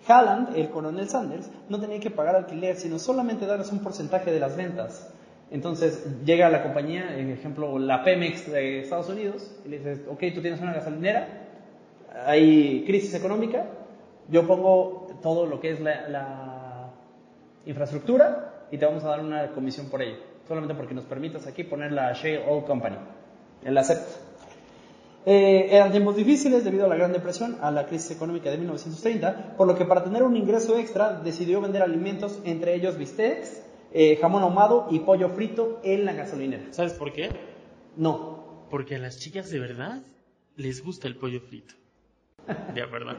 Halland, 0.08 0.56
el 0.56 0.70
coronel 0.70 1.08
Sanders, 1.08 1.50
no 1.68 1.80
tenía 1.80 2.00
que 2.00 2.10
pagar 2.10 2.36
alquiler, 2.36 2.76
sino 2.76 2.98
solamente 2.98 3.46
darles 3.46 3.72
un 3.72 3.80
porcentaje 3.80 4.30
de 4.30 4.40
las 4.40 4.56
ventas. 4.56 5.12
Entonces 5.50 6.04
llega 6.24 6.48
la 6.48 6.62
compañía, 6.62 7.16
en 7.18 7.30
ejemplo 7.30 7.78
la 7.78 8.02
Pemex 8.02 8.50
de 8.50 8.80
Estados 8.80 9.08
Unidos, 9.08 9.54
y 9.64 9.68
le 9.68 9.78
dices, 9.78 10.00
ok, 10.08 10.20
tú 10.34 10.40
tienes 10.40 10.60
una 10.60 10.72
gasolinera, 10.72 11.28
hay 12.24 12.84
crisis 12.84 13.14
económica, 13.14 13.66
yo 14.28 14.46
pongo 14.46 15.06
todo 15.22 15.46
lo 15.46 15.60
que 15.60 15.70
es 15.70 15.80
la, 15.80 16.92
infraestructura 17.64 18.66
y 18.70 18.78
te 18.78 18.86
vamos 18.86 19.02
a 19.02 19.08
dar 19.08 19.20
una 19.20 19.48
comisión 19.48 19.88
por 19.88 20.00
ello, 20.00 20.18
solamente 20.46 20.74
porque 20.76 20.94
nos 20.94 21.04
permitas 21.04 21.48
aquí 21.48 21.64
poner 21.64 21.90
la 21.90 22.12
Shale 22.12 22.46
Oil 22.46 22.64
Company. 22.64 22.96
Él 23.64 23.76
acepta. 23.76 24.25
Eh, 25.28 25.74
eran 25.74 25.90
tiempos 25.90 26.14
difíciles 26.14 26.62
debido 26.62 26.84
a 26.86 26.88
la 26.88 26.94
Gran 26.94 27.12
Depresión, 27.12 27.58
a 27.60 27.72
la 27.72 27.86
crisis 27.86 28.12
económica 28.12 28.48
de 28.48 28.58
1930, 28.58 29.56
por 29.56 29.66
lo 29.66 29.74
que 29.74 29.84
para 29.84 30.04
tener 30.04 30.22
un 30.22 30.36
ingreso 30.36 30.78
extra 30.78 31.14
decidió 31.14 31.60
vender 31.60 31.82
alimentos, 31.82 32.38
entre 32.44 32.76
ellos 32.76 32.96
bistecs, 32.96 33.60
eh, 33.92 34.16
jamón 34.20 34.44
ahumado 34.44 34.86
y 34.88 35.00
pollo 35.00 35.28
frito 35.30 35.80
en 35.82 36.04
la 36.04 36.12
gasolinera. 36.12 36.62
¿Sabes 36.70 36.92
por 36.92 37.12
qué? 37.12 37.30
No, 37.96 38.66
Porque 38.70 38.94
a 38.94 38.98
las 38.98 39.18
chicas 39.18 39.50
de 39.50 39.58
verdad 39.58 40.02
les 40.54 40.84
gusta 40.84 41.08
el 41.08 41.16
pollo 41.16 41.40
frito. 41.40 41.74
Ya, 42.76 42.88
perdón. 42.88 43.16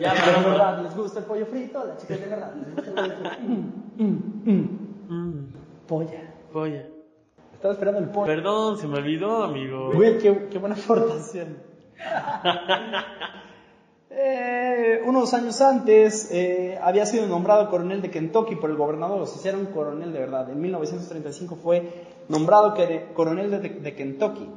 ya, 0.00 0.14
pero 0.24 0.40
de 0.40 0.50
verdad, 0.50 0.82
les 0.82 0.96
gusta 0.96 1.20
el 1.20 1.26
pollo 1.26 1.46
frito, 1.46 1.78
a 1.78 1.84
las 1.84 2.00
chicas 2.00 2.20
de 2.20 2.26
verdad 2.26 2.52
les 2.56 2.74
gusta 2.74 2.90
el 2.90 2.94
pollo 2.96 3.14
frito. 3.14 3.36
Mm, 3.42 4.02
mm, 4.02 4.42
mm. 4.44 4.86
Mm, 5.08 5.46
Polla. 5.86 6.86
Estaba 7.66 7.74
esperando 7.74 8.00
el 8.00 8.10
pollo. 8.10 8.26
Perdón, 8.26 8.78
se 8.78 8.86
me 8.86 8.98
olvidó, 8.98 9.42
amigo. 9.42 9.90
Güey, 9.92 10.18
qué, 10.18 10.46
qué 10.48 10.58
buena 10.58 10.76
aportación. 10.76 11.58
Eh, 14.18 15.02
unos 15.04 15.34
años 15.34 15.60
antes 15.60 16.30
eh, 16.32 16.78
había 16.80 17.04
sido 17.04 17.26
nombrado 17.26 17.68
coronel 17.68 18.00
de 18.00 18.10
Kentucky 18.10 18.56
por 18.56 18.70
el 18.70 18.76
gobernador, 18.76 19.20
o 19.20 19.26
sea, 19.26 19.50
era 19.50 19.60
un 19.60 19.66
coronel 19.66 20.10
de 20.10 20.20
verdad. 20.20 20.48
En 20.50 20.58
1935 20.58 21.56
fue 21.56 21.92
nombrado 22.28 22.74
coronel 23.12 23.50
de, 23.50 23.68
de 23.68 23.94
Kentucky. 23.94 24.48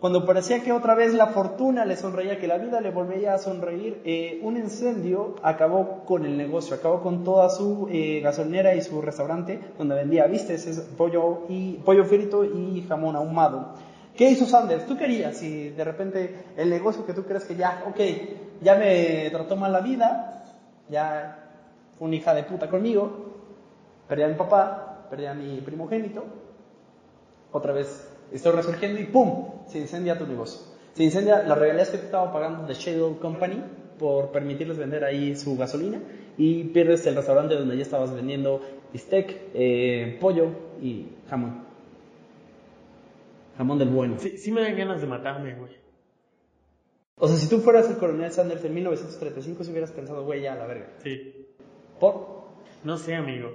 Cuando 0.00 0.24
parecía 0.24 0.62
que 0.62 0.72
otra 0.72 0.94
vez 0.94 1.12
la 1.12 1.26
fortuna 1.26 1.84
le 1.84 1.94
sonreía, 1.94 2.38
que 2.38 2.46
la 2.46 2.56
vida 2.56 2.80
le 2.80 2.90
volvía 2.90 3.34
a 3.34 3.38
sonreír, 3.38 4.00
eh, 4.06 4.40
un 4.42 4.56
incendio 4.56 5.36
acabó 5.42 6.06
con 6.06 6.24
el 6.24 6.38
negocio, 6.38 6.74
acabó 6.74 7.02
con 7.02 7.22
toda 7.22 7.50
su 7.50 7.86
eh, 7.92 8.20
gasolinera 8.20 8.74
y 8.74 8.80
su 8.80 9.02
restaurante 9.02 9.60
donde 9.76 9.96
vendía 9.96 10.26
vistes, 10.26 10.64
pollo, 10.96 11.42
y, 11.50 11.74
pollo 11.84 12.06
frito 12.06 12.44
y 12.44 12.82
jamón 12.88 13.14
ahumado. 13.14 13.74
¿Qué 14.16 14.30
hizo 14.30 14.46
Sanders? 14.46 14.86
¿Tú 14.86 14.96
querías 14.96 15.36
si 15.36 15.68
de 15.68 15.84
repente 15.84 16.44
el 16.56 16.70
negocio 16.70 17.04
que 17.04 17.12
tú 17.12 17.24
crees 17.24 17.44
que 17.44 17.56
ya, 17.56 17.84
ok, 17.86 18.00
ya 18.62 18.76
me 18.76 19.28
trató 19.28 19.54
mal 19.56 19.70
la 19.70 19.80
vida, 19.80 20.44
ya 20.88 21.50
fue 21.98 22.08
una 22.08 22.16
hija 22.16 22.32
de 22.32 22.44
puta 22.44 22.70
conmigo, 22.70 23.34
perdí 24.08 24.22
a 24.22 24.28
mi 24.28 24.34
papá, 24.34 25.06
perdí 25.10 25.26
a 25.26 25.34
mi 25.34 25.60
primogénito, 25.60 26.24
otra 27.52 27.74
vez 27.74 28.10
estoy 28.32 28.52
resurgiendo 28.52 29.00
y 29.00 29.04
¡pum! 29.04 29.66
Se 29.66 29.78
incendia 29.78 30.18
tu 30.18 30.26
negocio. 30.26 30.60
Se 30.94 31.04
incendia 31.04 31.42
las 31.42 31.58
regalías 31.58 31.90
que 31.90 31.98
te 31.98 32.06
estaba 32.06 32.32
pagando 32.32 32.66
de 32.66 32.74
Shadow 32.74 33.18
Company 33.18 33.62
por 33.98 34.32
permitirles 34.32 34.78
vender 34.78 35.04
ahí 35.04 35.36
su 35.36 35.56
gasolina 35.56 36.00
y 36.36 36.64
pierdes 36.64 37.06
el 37.06 37.16
restaurante 37.16 37.54
donde 37.54 37.76
ya 37.76 37.82
estabas 37.82 38.14
vendiendo 38.14 38.60
bistec, 38.92 39.50
eh, 39.54 40.16
pollo 40.20 40.48
y 40.80 41.06
jamón. 41.28 41.64
Jamón 43.56 43.78
del 43.78 43.90
bueno. 43.90 44.16
Sí, 44.18 44.38
sí 44.38 44.50
me 44.50 44.62
dan 44.62 44.76
ganas 44.76 45.00
de 45.00 45.06
matarme, 45.06 45.54
güey. 45.54 45.72
O 47.16 47.28
sea, 47.28 47.36
si 47.36 47.48
tú 47.50 47.58
fueras 47.58 47.90
el 47.90 47.98
coronel 47.98 48.32
Sanders 48.32 48.64
en 48.64 48.72
1935, 48.72 49.64
si 49.64 49.70
hubieras 49.70 49.92
pensado, 49.92 50.24
güey, 50.24 50.40
ya, 50.40 50.54
la 50.54 50.66
verga. 50.66 50.88
Sí. 51.02 51.46
¿Por? 52.00 52.48
No 52.82 52.96
sé, 52.96 53.14
amigo. 53.14 53.50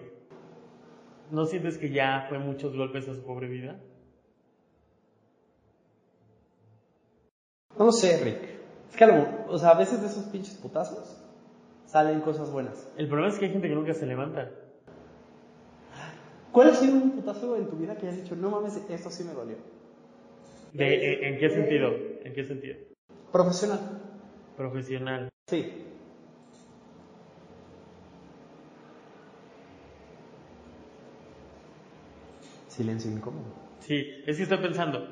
¿No 1.32 1.48
sientes 1.48 1.80
que 1.80 1.90
ya 1.90 2.28
fue 2.30 2.38
muchos 2.38 2.78
golpes 2.78 3.10
a 3.10 3.16
su 3.16 3.24
pobre 3.24 3.48
vida? 3.48 3.80
No 7.78 7.92
sé, 7.92 8.18
Rick. 8.24 8.40
Es 8.90 8.96
que 8.98 9.04
a, 9.04 9.08
lo- 9.08 9.52
o 9.54 9.58
sea, 9.58 9.72
a 9.72 9.78
veces 9.78 10.02
de 10.02 10.08
esos 10.08 10.26
pinches 10.26 10.56
putazos 10.56 11.18
salen 11.86 12.22
cosas 12.22 12.50
buenas. 12.52 12.88
El 12.98 13.08
problema 13.08 13.32
es 13.34 13.40
que 13.40 13.46
hay 13.46 13.52
gente 13.52 13.68
que 13.68 13.76
nunca 13.76 13.94
se 13.94 14.06
levanta. 14.06 14.50
¿Cuál 16.52 16.70
ha 16.70 16.74
sido 16.76 16.94
un 16.96 17.12
putazo 17.12 17.58
en 17.58 17.68
tu 17.68 17.76
vida 17.76 17.96
que 17.98 18.08
hayas 18.08 18.22
dicho, 18.24 18.36
no 18.36 18.50
mames, 18.50 18.78
esto 18.90 19.10
sí 19.10 19.24
me 19.26 19.34
dolió? 19.34 19.58
De, 20.72 21.14
en, 21.28 21.34
¿En 21.34 21.40
qué 21.40 21.50
sentido? 21.50 21.90
¿En 22.24 22.34
qué 22.34 22.46
sentido? 22.46 22.76
Profesional. 23.32 23.80
Profesional. 24.56 25.30
Sí. 25.48 25.84
Silencio 32.68 33.12
incómodo. 33.12 33.46
Sí, 33.80 34.06
es 34.26 34.38
que 34.38 34.44
estoy 34.44 34.58
pensando. 34.58 35.08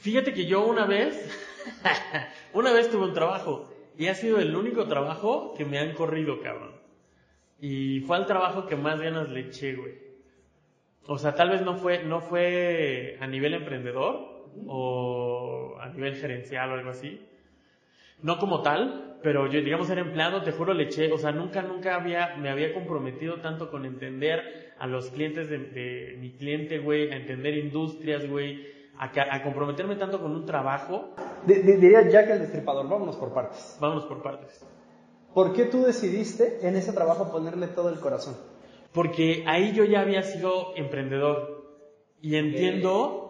Fíjate 0.00 0.32
que 0.32 0.46
yo 0.46 0.64
una 0.66 0.86
vez, 0.86 1.14
una 2.52 2.72
vez 2.72 2.90
tuve 2.90 3.06
un 3.06 3.14
trabajo 3.14 3.70
y 3.98 4.08
ha 4.08 4.14
sido 4.14 4.38
el 4.38 4.54
único 4.54 4.86
trabajo 4.86 5.54
que 5.56 5.64
me 5.64 5.78
han 5.78 5.94
corrido, 5.94 6.40
cabrón. 6.40 6.72
Y 7.60 8.00
fue 8.00 8.16
al 8.16 8.26
trabajo 8.26 8.66
que 8.66 8.76
más 8.76 9.00
ganas 9.00 9.30
le 9.30 9.40
eché, 9.40 9.74
güey. 9.74 9.94
O 11.06 11.18
sea, 11.18 11.34
tal 11.34 11.50
vez 11.50 11.62
no 11.62 11.76
fue, 11.76 12.04
no 12.04 12.20
fue 12.20 13.16
a 13.20 13.26
nivel 13.26 13.54
emprendedor 13.54 14.44
o 14.66 15.76
a 15.80 15.88
nivel 15.88 16.16
gerencial 16.16 16.70
o 16.70 16.74
algo 16.74 16.90
así. 16.90 17.20
No 18.22 18.38
como 18.38 18.62
tal, 18.62 19.18
pero 19.22 19.46
yo, 19.46 19.60
digamos, 19.60 19.88
era 19.90 20.00
empleado, 20.00 20.42
te 20.42 20.52
juro, 20.52 20.74
le 20.74 20.84
eché, 20.84 21.12
o 21.12 21.18
sea, 21.18 21.32
nunca, 21.32 21.62
nunca 21.62 21.94
había, 21.94 22.36
me 22.36 22.50
había 22.50 22.72
comprometido 22.74 23.36
tanto 23.40 23.70
con 23.70 23.84
entender 23.84 24.74
a 24.78 24.86
los 24.86 25.10
clientes 25.10 25.48
de, 25.48 25.58
de 25.58 26.16
mi 26.18 26.32
cliente, 26.32 26.78
güey, 26.78 27.10
a 27.12 27.16
entender 27.16 27.56
industrias, 27.56 28.28
güey, 28.28 28.75
a, 28.98 29.42
comprometerme 29.42 29.96
tanto 29.96 30.20
con 30.20 30.32
un 30.32 30.44
trabajo. 30.46 31.10
Di- 31.46 31.62
di- 31.62 31.76
diría 31.76 32.08
Jack 32.08 32.30
el 32.30 32.38
Destripador, 32.40 32.88
vámonos 32.88 33.16
por 33.16 33.32
partes. 33.32 33.76
Vámonos 33.80 34.06
por 34.06 34.22
partes. 34.22 34.64
¿Por 35.34 35.52
qué 35.52 35.66
tú 35.66 35.82
decidiste 35.82 36.66
en 36.66 36.76
ese 36.76 36.92
trabajo 36.92 37.30
ponerle 37.30 37.66
todo 37.68 37.88
el 37.90 38.00
corazón? 38.00 38.36
Porque 38.92 39.44
ahí 39.46 39.72
yo 39.72 39.84
ya 39.84 40.00
había 40.00 40.22
sido 40.22 40.74
emprendedor. 40.76 41.64
Y 42.22 42.36
entiendo, 42.36 43.22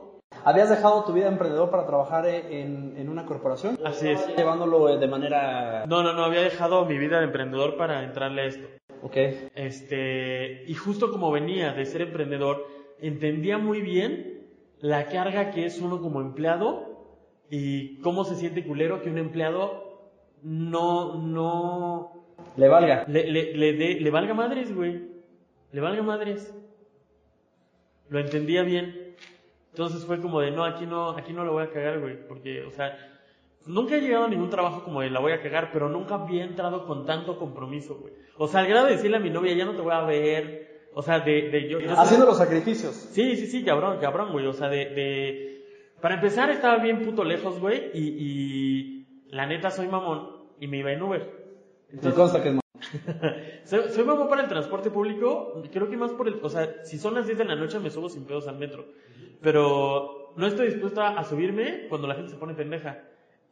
¿Habías 0.44 0.68
dejado 0.70 1.04
tu 1.04 1.12
vida 1.12 1.24
de 1.26 1.32
emprendedor 1.32 1.70
para 1.70 1.86
trabajar 1.86 2.26
en, 2.26 2.94
en 2.96 3.08
una 3.08 3.24
corporación? 3.26 3.78
así 3.84 4.08
es. 4.08 4.36
Llevándolo 4.36 4.96
de 4.98 5.06
manera... 5.08 5.84
No, 5.86 6.02
no, 6.02 6.12
no, 6.12 6.24
había 6.24 6.42
dejado 6.42 6.84
mi 6.84 6.98
vida 6.98 7.18
de 7.18 7.24
emprendedor 7.24 7.76
para 7.76 8.04
entrarle 8.04 8.42
a 8.42 8.44
esto. 8.46 8.66
Ok. 9.02 9.16
Este, 9.54 10.64
y 10.66 10.74
justo 10.74 11.10
como 11.10 11.30
venía 11.30 11.72
de 11.72 11.84
ser 11.86 12.02
emprendedor, 12.02 12.64
entendía 13.00 13.58
muy 13.58 13.80
bien 13.80 14.35
la 14.80 15.06
carga 15.06 15.50
que 15.50 15.64
es 15.66 15.80
uno 15.80 16.00
como 16.00 16.20
empleado 16.20 16.94
y 17.50 17.98
cómo 18.00 18.24
se 18.24 18.34
siente 18.36 18.64
culero 18.64 19.00
que 19.02 19.10
un 19.10 19.18
empleado 19.18 19.84
no, 20.42 21.14
no, 21.22 22.24
Le 22.56 22.68
valga. 22.68 23.04
le, 23.08 23.30
le, 23.30 23.54
le, 23.56 23.72
dé- 23.72 24.00
le 24.00 24.10
valga 24.10 24.34
madres, 24.34 24.74
güey. 24.74 25.02
Le 25.72 25.80
valga 25.80 26.02
madres. 26.02 26.54
Lo 28.08 28.18
entendía 28.20 28.62
bien. 28.62 29.14
Entonces 29.70 30.04
fue 30.04 30.20
como 30.20 30.40
de, 30.40 30.50
no, 30.50 30.64
aquí 30.64 30.86
no, 30.86 31.10
aquí 31.10 31.32
no 31.32 31.44
lo 31.44 31.52
voy 31.52 31.64
a 31.64 31.70
cagar, 31.70 32.00
güey. 32.00 32.16
Porque, 32.28 32.62
o 32.64 32.70
sea, 32.70 32.96
nunca 33.66 33.96
he 33.96 34.00
llegado 34.00 34.24
a 34.24 34.28
ningún 34.28 34.50
trabajo 34.50 34.84
como 34.84 35.00
de 35.00 35.10
la 35.10 35.20
voy 35.20 35.32
a 35.32 35.42
cagar, 35.42 35.70
pero 35.72 35.88
nunca 35.88 36.14
había 36.14 36.44
entrado 36.44 36.86
con 36.86 37.04
tanto 37.04 37.38
compromiso, 37.38 37.96
güey. 37.96 38.12
O 38.38 38.46
sea, 38.46 38.60
al 38.60 38.68
grado 38.68 38.86
de 38.86 38.92
decirle 38.92 39.16
a 39.16 39.20
mi 39.20 39.30
novia, 39.30 39.54
ya 39.54 39.64
no 39.64 39.74
te 39.74 39.82
voy 39.82 39.92
a 39.92 40.02
ver. 40.02 40.65
O 40.98 41.02
sea, 41.02 41.20
de, 41.20 41.50
de 41.50 41.68
yo, 41.68 41.78
Haciendo 41.94 42.24
los 42.24 42.38
sacrificios. 42.38 42.94
Sí, 42.94 43.36
sí, 43.36 43.46
sí, 43.48 43.62
cabrón, 43.62 43.98
cabrón, 44.00 44.32
güey. 44.32 44.46
O 44.46 44.54
sea, 44.54 44.70
de, 44.70 44.86
de... 44.86 45.92
Para 46.00 46.14
empezar, 46.14 46.48
estaba 46.48 46.82
bien 46.82 47.02
puto 47.02 47.22
lejos, 47.22 47.60
güey. 47.60 47.90
Y, 47.92 48.14
y 48.18 49.06
la 49.28 49.44
neta 49.44 49.70
soy 49.70 49.88
mamón 49.88 50.46
y 50.58 50.66
me 50.68 50.78
iba 50.78 50.90
en 50.90 51.02
Uber. 51.02 51.30
Me 51.90 52.12
consta 52.12 52.42
que 52.42 52.48
es 52.48 52.56
soy, 53.64 53.90
soy 53.90 54.04
mamón 54.04 54.26
para 54.30 54.40
el 54.40 54.48
transporte 54.48 54.90
público. 54.90 55.60
Creo 55.70 55.90
que 55.90 55.98
más 55.98 56.12
por 56.12 56.28
el... 56.28 56.40
O 56.42 56.48
sea, 56.48 56.82
si 56.82 56.96
son 56.96 57.12
las 57.12 57.26
10 57.26 57.36
de 57.36 57.44
la 57.44 57.56
noche 57.56 57.78
me 57.78 57.90
subo 57.90 58.08
sin 58.08 58.24
pedos 58.24 58.48
al 58.48 58.56
metro. 58.56 58.86
Pero 59.42 60.32
no 60.34 60.46
estoy 60.46 60.68
dispuesto 60.68 61.02
a, 61.02 61.18
a 61.18 61.24
subirme 61.24 61.88
cuando 61.90 62.08
la 62.08 62.14
gente 62.14 62.30
se 62.30 62.38
pone 62.38 62.54
pendeja. 62.54 63.02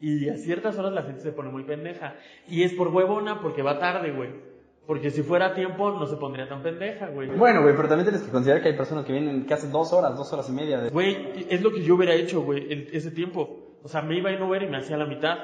Y 0.00 0.30
a 0.30 0.38
ciertas 0.38 0.78
horas 0.78 0.94
la 0.94 1.02
gente 1.02 1.20
se 1.20 1.32
pone 1.32 1.50
muy 1.50 1.64
pendeja. 1.64 2.16
Y 2.48 2.62
es 2.62 2.72
por 2.72 2.88
huevona 2.88 3.42
porque 3.42 3.60
va 3.60 3.78
tarde, 3.78 4.12
güey. 4.12 4.53
Porque 4.86 5.10
si 5.10 5.22
fuera 5.22 5.46
a 5.46 5.54
tiempo 5.54 5.90
no 5.92 6.06
se 6.06 6.16
pondría 6.16 6.46
tan 6.48 6.62
pendeja, 6.62 7.08
güey. 7.08 7.28
Bueno, 7.30 7.62
güey, 7.62 7.74
pero 7.74 7.88
también 7.88 8.04
tienes 8.06 8.22
que 8.22 8.30
considerar 8.30 8.62
que 8.62 8.68
hay 8.68 8.76
personas 8.76 9.04
que 9.06 9.12
vienen 9.12 9.46
que 9.46 9.54
hacen 9.54 9.72
dos 9.72 9.92
horas, 9.94 10.14
dos 10.16 10.30
horas 10.32 10.48
y 10.50 10.52
media. 10.52 10.78
De... 10.80 10.90
Güey, 10.90 11.46
es 11.48 11.62
lo 11.62 11.72
que 11.72 11.82
yo 11.82 11.94
hubiera 11.94 12.14
hecho, 12.14 12.42
güey, 12.42 12.70
el- 12.70 12.88
ese 12.92 13.10
tiempo. 13.10 13.78
O 13.82 13.88
sea, 13.88 14.02
me 14.02 14.16
iba 14.16 14.30
en 14.30 14.42
Uber 14.42 14.62
y 14.62 14.66
me 14.66 14.76
hacía 14.76 14.96
la 14.98 15.06
mitad. 15.06 15.38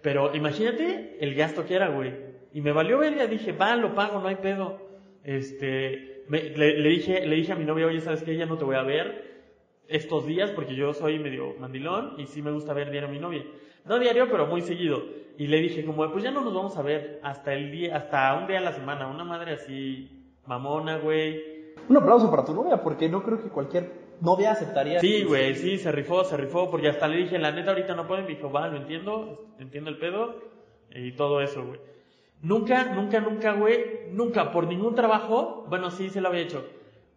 Pero 0.00 0.34
imagínate 0.36 1.16
el 1.20 1.34
gasto 1.34 1.64
que 1.66 1.74
era, 1.74 1.88
güey. 1.88 2.12
Y 2.52 2.60
me 2.60 2.70
valió 2.72 2.98
verga, 2.98 3.26
dije, 3.26 3.50
va, 3.52 3.74
lo 3.74 3.94
pago, 3.96 4.20
no 4.20 4.28
hay 4.28 4.36
pedo. 4.36 4.78
Este, 5.24 6.24
me- 6.28 6.50
le, 6.50 6.78
le 6.78 6.88
dije, 6.88 7.26
le 7.26 7.36
dije 7.36 7.52
a 7.52 7.56
mi 7.56 7.64
novia, 7.64 7.86
oye, 7.86 8.00
¿sabes 8.00 8.22
qué? 8.22 8.36
Ya 8.36 8.46
no 8.46 8.58
te 8.58 8.64
voy 8.64 8.76
a 8.76 8.82
ver 8.82 9.34
estos 9.88 10.26
días 10.26 10.50
porque 10.52 10.74
yo 10.76 10.94
soy 10.94 11.18
medio 11.18 11.54
mandilón 11.58 12.14
y 12.18 12.26
sí 12.26 12.42
me 12.42 12.52
gusta 12.52 12.72
ver 12.72 12.90
diario 12.90 13.08
a 13.08 13.12
mi 13.12 13.18
novia. 13.18 13.44
No 13.84 13.98
diario, 13.98 14.28
pero 14.30 14.46
muy 14.46 14.62
seguido. 14.62 15.02
Y 15.36 15.46
le 15.46 15.60
dije 15.60 15.84
como, 15.84 16.10
pues 16.10 16.22
ya 16.24 16.30
no 16.30 16.40
nos 16.40 16.54
vamos 16.54 16.76
a 16.76 16.82
ver 16.82 17.20
hasta 17.22 17.52
el 17.52 17.70
día, 17.70 17.96
hasta 17.96 18.34
un 18.34 18.46
día 18.46 18.58
a 18.58 18.62
la 18.62 18.72
semana. 18.72 19.08
Una 19.08 19.24
madre 19.24 19.52
así, 19.52 20.32
mamona, 20.46 20.98
güey. 20.98 21.42
Un 21.88 21.96
aplauso 21.96 22.30
para 22.30 22.44
tu 22.44 22.54
novia, 22.54 22.80
porque 22.80 23.08
no 23.08 23.22
creo 23.22 23.42
que 23.42 23.48
cualquier 23.48 24.04
novia 24.20 24.52
aceptaría. 24.52 25.00
Sí, 25.00 25.24
güey, 25.24 25.54
sí, 25.54 25.78
se 25.78 25.92
rifó, 25.92 26.24
se 26.24 26.36
rifó, 26.36 26.70
porque 26.70 26.88
hasta 26.88 27.08
le 27.08 27.18
dije, 27.18 27.38
la 27.38 27.52
neta 27.52 27.70
ahorita 27.70 27.94
no 27.94 28.06
puedo, 28.06 28.22
y 28.22 28.24
me 28.24 28.30
dijo, 28.30 28.50
va, 28.50 28.68
lo 28.68 28.76
entiendo, 28.76 29.46
entiendo 29.58 29.90
el 29.90 29.98
pedo, 29.98 30.36
y 30.94 31.12
todo 31.12 31.40
eso, 31.40 31.66
güey. 31.66 31.80
Nunca, 32.40 32.94
nunca, 32.94 33.20
nunca, 33.20 33.52
güey, 33.52 34.10
nunca, 34.12 34.50
por 34.50 34.66
ningún 34.66 34.94
trabajo, 34.94 35.64
bueno, 35.68 35.90
sí, 35.90 36.10
se 36.10 36.20
lo 36.20 36.28
había 36.28 36.42
hecho, 36.42 36.64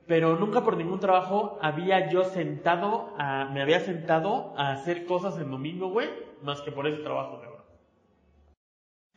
pero 0.05 0.37
nunca 0.37 0.63
por 0.63 0.77
ningún 0.77 0.99
trabajo 0.99 1.59
había 1.61 2.09
yo 2.09 2.23
sentado, 2.23 3.13
a, 3.17 3.49
me 3.53 3.61
había 3.61 3.79
sentado 3.79 4.53
a 4.57 4.71
hacer 4.71 5.05
cosas 5.05 5.37
en 5.39 5.51
domingo, 5.51 5.89
güey, 5.89 6.07
más 6.43 6.61
que 6.61 6.71
por 6.71 6.87
ese 6.87 7.01
trabajo, 7.01 7.39
cabrón. 7.41 7.61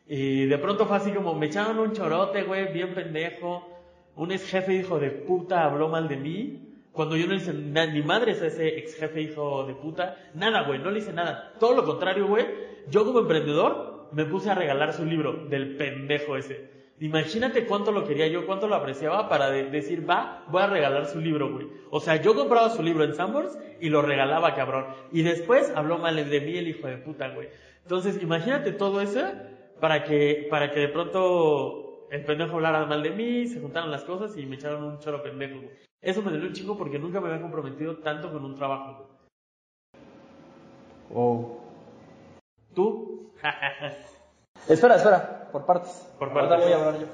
Y 0.07 0.45
de 0.45 0.57
pronto 0.57 0.85
fue 0.85 0.97
así 0.97 1.11
como, 1.11 1.33
me 1.35 1.47
echaron 1.47 1.79
un 1.79 1.93
chorote, 1.93 2.43
güey, 2.43 2.73
bien 2.73 2.93
pendejo, 2.93 3.67
un 4.15 4.31
ex 4.31 4.49
jefe 4.49 4.73
hijo 4.73 4.99
de 4.99 5.09
puta 5.09 5.63
habló 5.63 5.87
mal 5.87 6.07
de 6.07 6.17
mí, 6.17 6.67
cuando 6.91 7.15
yo 7.15 7.25
no 7.25 7.33
le 7.33 7.37
hice 7.37 7.53
ni 7.53 8.01
madres 8.01 8.41
a 8.41 8.47
ese 8.47 8.77
ex 8.77 8.95
jefe 8.95 9.21
hijo 9.21 9.65
de 9.65 9.73
puta, 9.73 10.17
nada, 10.33 10.63
güey, 10.63 10.79
no 10.79 10.91
le 10.91 10.99
hice 10.99 11.13
nada. 11.13 11.53
Todo 11.59 11.75
lo 11.75 11.85
contrario, 11.85 12.27
güey, 12.27 12.45
yo 12.89 13.05
como 13.05 13.19
emprendedor 13.19 14.09
me 14.11 14.25
puse 14.25 14.49
a 14.49 14.55
regalar 14.55 14.91
su 14.93 15.05
libro 15.05 15.45
del 15.47 15.77
pendejo 15.77 16.35
ese. 16.35 16.80
Imagínate 17.01 17.65
cuánto 17.65 17.91
lo 17.91 18.05
quería 18.05 18.27
yo, 18.27 18.45
cuánto 18.45 18.67
lo 18.67 18.75
apreciaba 18.75 19.27
para 19.27 19.49
de- 19.49 19.71
decir, 19.71 20.07
va, 20.07 20.45
voy 20.49 20.61
a 20.61 20.67
regalar 20.67 21.07
su 21.07 21.19
libro, 21.19 21.51
güey. 21.51 21.67
O 21.89 21.99
sea, 21.99 22.17
yo 22.17 22.35
compraba 22.35 22.69
su 22.69 22.83
libro 22.83 23.03
en 23.03 23.15
Sambors 23.15 23.57
y 23.79 23.89
lo 23.89 24.03
regalaba, 24.03 24.53
cabrón. 24.53 24.85
Y 25.11 25.23
después 25.23 25.73
habló 25.75 25.97
mal 25.97 26.15
de 26.15 26.41
mí 26.41 26.55
el 26.57 26.67
hijo 26.67 26.85
de 26.85 26.97
puta, 26.97 27.29
güey. 27.29 27.49
Entonces, 27.81 28.21
imagínate 28.21 28.71
todo 28.71 29.01
eso 29.01 29.19
para 29.79 30.03
que, 30.03 30.45
para 30.51 30.69
que 30.69 30.79
de 30.79 30.89
pronto 30.89 32.07
el 32.11 32.23
pendejo 32.23 32.57
hablara 32.57 32.85
mal 32.85 33.01
de 33.01 33.09
mí, 33.09 33.47
se 33.47 33.59
juntaron 33.59 33.89
las 33.89 34.03
cosas 34.03 34.37
y 34.37 34.45
me 34.45 34.57
echaron 34.57 34.83
un 34.83 34.99
choro 34.99 35.23
pendejo, 35.23 35.55
güey. 35.55 35.71
Eso 36.01 36.21
me 36.21 36.29
dolió 36.29 36.49
un 36.49 36.53
chingo 36.53 36.77
porque 36.77 36.99
nunca 36.99 37.19
me 37.19 37.29
había 37.29 37.41
comprometido 37.41 37.97
tanto 37.97 38.31
con 38.31 38.45
un 38.45 38.55
trabajo, 38.55 38.93
güey. 38.97 40.03
O... 41.15 41.61
¿Tú? 42.75 43.31
Espera, 44.67 44.95
espera, 44.95 45.49
por 45.51 45.65
partes. 45.65 46.07
Por 46.17 46.33
partes. 46.33 46.63
voy 46.63 46.73
a 46.73 46.75
hablar 46.75 46.99
yo. 46.99 47.07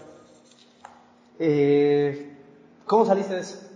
Eh, 1.39 2.38
¿Cómo 2.86 3.06
saliste 3.06 3.36
de 3.36 3.42
eso? 3.42 3.68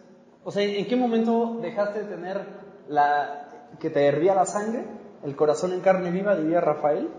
O 0.44 0.52
sea, 0.52 0.64
¿en 0.64 0.88
qué 0.88 0.96
momento 0.96 1.60
dejaste 1.62 2.04
de 2.04 2.16
tener 2.16 2.42
la 2.88 3.50
que 3.80 3.90
te 3.90 4.06
hervía 4.06 4.34
la 4.36 4.46
sangre, 4.46 4.86
el 5.24 5.36
corazón 5.36 5.74
en 5.74 5.82
carne 5.82 6.12
viva, 6.12 6.36
diría 6.36 6.62
Rafael, 6.62 7.10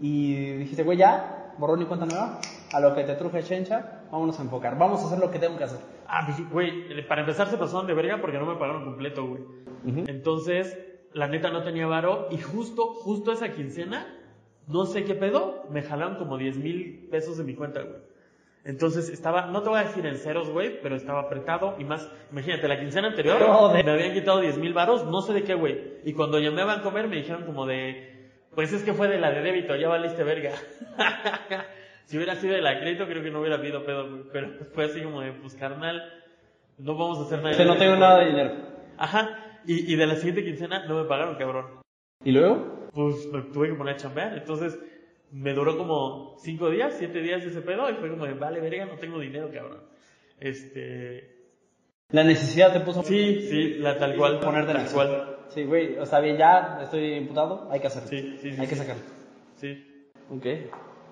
y 0.00 0.52
dijiste, 0.56 0.82
güey, 0.82 0.98
ya, 0.98 1.54
borrón 1.58 1.82
y 1.82 1.86
cuenta 1.86 2.06
nueva, 2.06 2.38
a 2.72 2.80
lo 2.80 2.94
que 2.94 3.04
te 3.04 3.14
truje 3.14 3.42
Chencha, 3.42 4.02
vámonos 4.10 4.38
a 4.38 4.42
enfocar, 4.42 4.78
vamos 4.78 5.02
a 5.02 5.06
hacer 5.06 5.18
lo 5.18 5.30
que 5.30 5.38
tengo 5.38 5.56
que 5.56 5.64
hacer. 5.64 5.80
Ah, 6.06 6.22
pues, 6.26 6.50
güey, 6.50 7.06
para 7.06 7.22
empezar 7.22 7.48
se 7.48 7.56
pasaron 7.56 7.86
de 7.86 7.94
verga 7.94 8.18
porque 8.20 8.38
no 8.38 8.46
me 8.46 8.56
pagaron 8.56 8.84
completo, 8.84 9.26
güey. 9.26 9.42
Entonces, 10.06 10.76
la 11.12 11.28
neta 11.28 11.50
no 11.50 11.62
tenía 11.62 11.86
varo 11.86 12.28
y 12.30 12.38
justo, 12.38 12.94
justo 12.94 13.32
esa 13.32 13.52
quincena, 13.52 14.06
no 14.68 14.86
sé 14.86 15.04
qué 15.04 15.14
pedo, 15.14 15.64
me 15.70 15.82
jalaron 15.82 16.16
como 16.16 16.38
10 16.38 16.58
mil 16.58 17.08
pesos 17.10 17.38
de 17.38 17.44
mi 17.44 17.54
cuenta, 17.54 17.82
güey. 17.82 18.00
Entonces 18.64 19.08
estaba, 19.08 19.46
no 19.46 19.62
te 19.62 19.70
voy 19.70 19.80
a 19.80 19.84
decir 19.84 20.06
en 20.06 20.16
ceros, 20.16 20.48
güey, 20.48 20.80
pero 20.80 20.94
estaba 20.94 21.22
apretado 21.22 21.74
y 21.80 21.84
más, 21.84 22.08
imagínate, 22.30 22.68
la 22.68 22.78
quincena 22.78 23.08
anterior 23.08 23.40
me 23.72 23.90
habían 23.90 24.12
quitado 24.14 24.40
10 24.40 24.58
mil 24.58 24.72
varos, 24.72 25.04
no 25.04 25.20
sé 25.20 25.32
de 25.32 25.42
qué, 25.42 25.54
güey. 25.54 25.98
Y 26.04 26.12
cuando 26.12 26.38
llamé 26.38 26.62
a 26.62 26.66
Bancomer 26.66 27.08
me 27.08 27.16
dijeron 27.16 27.44
como 27.44 27.66
de, 27.66 28.30
pues 28.54 28.72
es 28.72 28.84
que 28.84 28.92
fue 28.92 29.08
de 29.08 29.18
la 29.18 29.32
de 29.32 29.42
débito, 29.42 29.74
ya 29.74 29.88
valiste 29.88 30.22
verga. 30.22 30.52
si 32.04 32.16
hubiera 32.16 32.36
sido 32.36 32.54
de 32.54 32.62
la 32.62 32.74
de 32.74 32.80
crédito 32.80 33.06
creo 33.06 33.22
que 33.22 33.30
no 33.32 33.40
hubiera 33.40 33.56
habido 33.56 33.84
pedo, 33.84 34.08
güey. 34.08 34.22
Pero 34.32 34.50
fue 34.74 34.84
así 34.84 35.02
como 35.02 35.22
de, 35.22 35.32
pues 35.32 35.56
carnal, 35.56 36.00
no 36.78 36.96
vamos 36.96 37.18
a 37.18 37.22
hacer 37.22 37.38
nada. 37.38 37.50
Dice, 37.50 37.64
no 37.64 37.76
tengo 37.76 37.96
nada 37.96 38.20
de 38.20 38.26
dinero. 38.26 38.54
Ajá, 38.96 39.60
y, 39.66 39.92
y 39.92 39.96
de 39.96 40.06
la 40.06 40.14
siguiente 40.14 40.44
quincena 40.44 40.86
no 40.86 41.02
me 41.02 41.08
pagaron, 41.08 41.34
cabrón. 41.34 41.80
¿Y 42.24 42.30
luego? 42.30 42.81
Pues 42.94 43.26
me 43.32 43.40
tuve 43.42 43.68
que 43.68 43.74
poner 43.74 43.94
a 43.94 43.98
chambear, 43.98 44.36
entonces 44.36 44.78
me 45.30 45.54
duró 45.54 45.78
como 45.78 46.36
cinco 46.40 46.68
días, 46.70 46.94
siete 46.98 47.20
días 47.22 47.42
ese 47.42 47.62
pedo 47.62 47.88
y 47.90 47.94
fue 47.94 48.10
como 48.10 48.26
de, 48.26 48.34
vale, 48.34 48.60
verga, 48.60 48.84
no 48.84 48.96
tengo 48.98 49.18
dinero, 49.18 49.50
cabrón. 49.52 49.80
Este... 50.38 51.30
La 52.10 52.24
necesidad 52.24 52.72
te 52.72 52.80
puso... 52.80 53.02
Sí, 53.02 53.46
sí, 53.48 53.74
la 53.78 53.96
tal 53.98 54.16
cual. 54.16 54.40
Ponerte 54.40 54.72
tal 54.74 54.84
la 54.84 54.90
cual. 54.92 55.36
Sí, 55.48 55.64
güey, 55.64 55.96
o 55.98 56.04
sea, 56.04 56.20
bien, 56.20 56.36
ya 56.36 56.80
estoy 56.82 57.14
imputado, 57.14 57.68
hay 57.70 57.80
que 57.80 57.86
hacerlo. 57.86 58.08
Sí, 58.08 58.36
sí, 58.42 58.52
sí, 58.54 58.60
Hay 58.60 58.66
que 58.66 58.74
sí. 58.74 58.80
sacarlo. 58.80 59.02
Sí. 59.56 60.08
Ok, 60.30 60.46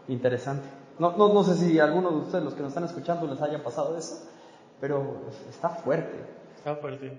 interesante. 0.08 0.66
No, 0.98 1.16
no, 1.16 1.32
no 1.32 1.42
sé 1.42 1.54
si 1.54 1.78
alguno 1.78 2.10
de 2.10 2.16
ustedes, 2.18 2.44
los 2.44 2.54
que 2.54 2.60
nos 2.60 2.70
están 2.72 2.84
escuchando, 2.84 3.26
les 3.26 3.40
haya 3.40 3.62
pasado 3.62 3.96
eso, 3.96 4.28
pero 4.80 5.22
está 5.48 5.70
fuerte. 5.70 6.18
Está 6.56 6.76
fuerte. 6.76 7.18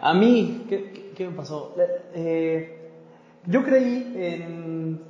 A 0.00 0.14
mí, 0.14 0.66
¿qué, 0.68 0.92
qué- 0.92 1.10
qué 1.16 1.26
me 1.28 1.34
pasó? 1.34 1.74
Eh, 2.14 2.75
yo 3.46 3.62
creí 3.64 4.12
en... 4.16 5.00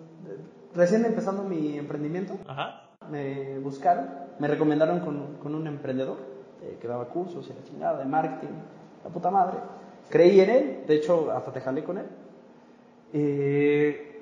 Recién 0.75 1.05
empezando 1.07 1.43
mi 1.43 1.79
emprendimiento, 1.79 2.35
Ajá. 2.47 2.83
me 3.11 3.59
buscaron, 3.61 4.09
me 4.39 4.47
recomendaron 4.47 5.01
con, 5.01 5.37
con 5.43 5.55
un 5.55 5.67
emprendedor 5.67 6.19
eh, 6.63 6.77
que 6.81 6.87
daba 6.87 7.07
cursos 7.07 7.49
y 7.49 7.55
la 7.55 7.63
chingada 7.67 7.99
de 7.99 8.05
marketing, 8.05 8.53
la 9.03 9.11
puta 9.11 9.31
madre. 9.31 9.57
Creí 10.11 10.39
en 10.41 10.51
él, 10.51 10.85
de 10.87 10.95
hecho 10.97 11.31
hasta 11.33 11.51
te 11.51 11.63
jalé 11.63 11.83
con 11.83 11.97
él. 11.97 12.05
Eh, 13.15 14.21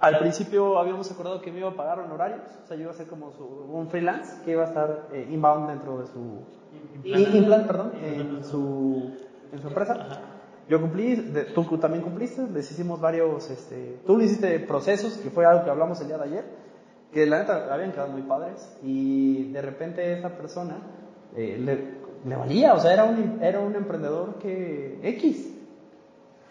al 0.00 0.18
principio 0.18 0.78
habíamos 0.78 1.10
acordado 1.12 1.42
que 1.42 1.52
me 1.52 1.58
iba 1.58 1.68
a 1.68 1.76
pagar 1.76 2.00
honorarios, 2.00 2.40
o 2.64 2.66
sea, 2.66 2.76
yo 2.76 2.84
iba 2.84 2.90
a 2.92 2.94
ser 2.94 3.06
como 3.06 3.32
su, 3.32 3.44
un 3.44 3.88
freelance 3.88 4.42
que 4.44 4.52
iba 4.52 4.62
a 4.64 4.66
estar 4.68 5.08
eh, 5.12 5.28
inbound 5.30 5.68
dentro 5.68 5.98
de 5.98 6.06
su 6.06 6.40
Implant. 6.94 7.34
i- 7.34 7.36
implant, 7.36 7.66
perdón, 7.66 7.92
en 8.02 8.42
su, 8.44 9.10
en 9.52 9.60
su 9.60 9.68
empresa. 9.68 9.94
Yo 10.68 10.80
cumplí, 10.80 11.32
tú 11.54 11.64
también 11.78 12.02
cumpliste, 12.02 12.42
les 12.52 12.70
hicimos 12.70 13.00
varios, 13.00 13.50
este, 13.50 13.98
tú 14.06 14.16
le 14.16 14.24
hiciste 14.24 14.58
procesos, 14.60 15.14
que 15.18 15.30
fue 15.30 15.44
algo 15.44 15.64
que 15.64 15.70
hablamos 15.70 16.00
el 16.00 16.06
día 16.06 16.18
de 16.18 16.24
ayer, 16.24 16.44
que 17.12 17.26
la 17.26 17.40
neta 17.40 17.72
habían 17.74 17.92
quedado 17.92 18.08
muy 18.10 18.22
padres, 18.22 18.74
y 18.82 19.50
de 19.52 19.60
repente 19.60 20.12
esa 20.18 20.30
persona 20.30 20.76
eh, 21.36 21.58
le, 22.24 22.36
valía, 22.36 22.74
o 22.74 22.80
sea, 22.80 22.92
era 22.92 23.04
un, 23.04 23.38
era 23.42 23.60
un 23.60 23.74
emprendedor 23.74 24.36
que 24.36 24.98
X. 25.02 25.48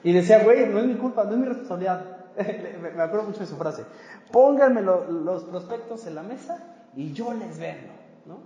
Y 0.03 0.13
decía, 0.13 0.43
güey, 0.43 0.67
no 0.67 0.79
es 0.79 0.85
mi 0.85 0.95
culpa, 0.95 1.23
no 1.23 1.31
es 1.31 1.37
mi 1.37 1.45
responsabilidad. 1.45 2.17
me 2.95 3.01
acuerdo 3.01 3.27
mucho 3.27 3.39
de 3.39 3.45
su 3.47 3.55
frase. 3.55 3.83
Pónganme 4.31 4.81
lo- 4.81 5.09
los 5.09 5.43
prospectos 5.45 6.05
en 6.07 6.15
la 6.15 6.23
mesa 6.23 6.85
y 6.95 7.13
yo 7.13 7.33
les 7.33 7.57
vendo, 7.59 7.93
¿no? 8.25 8.37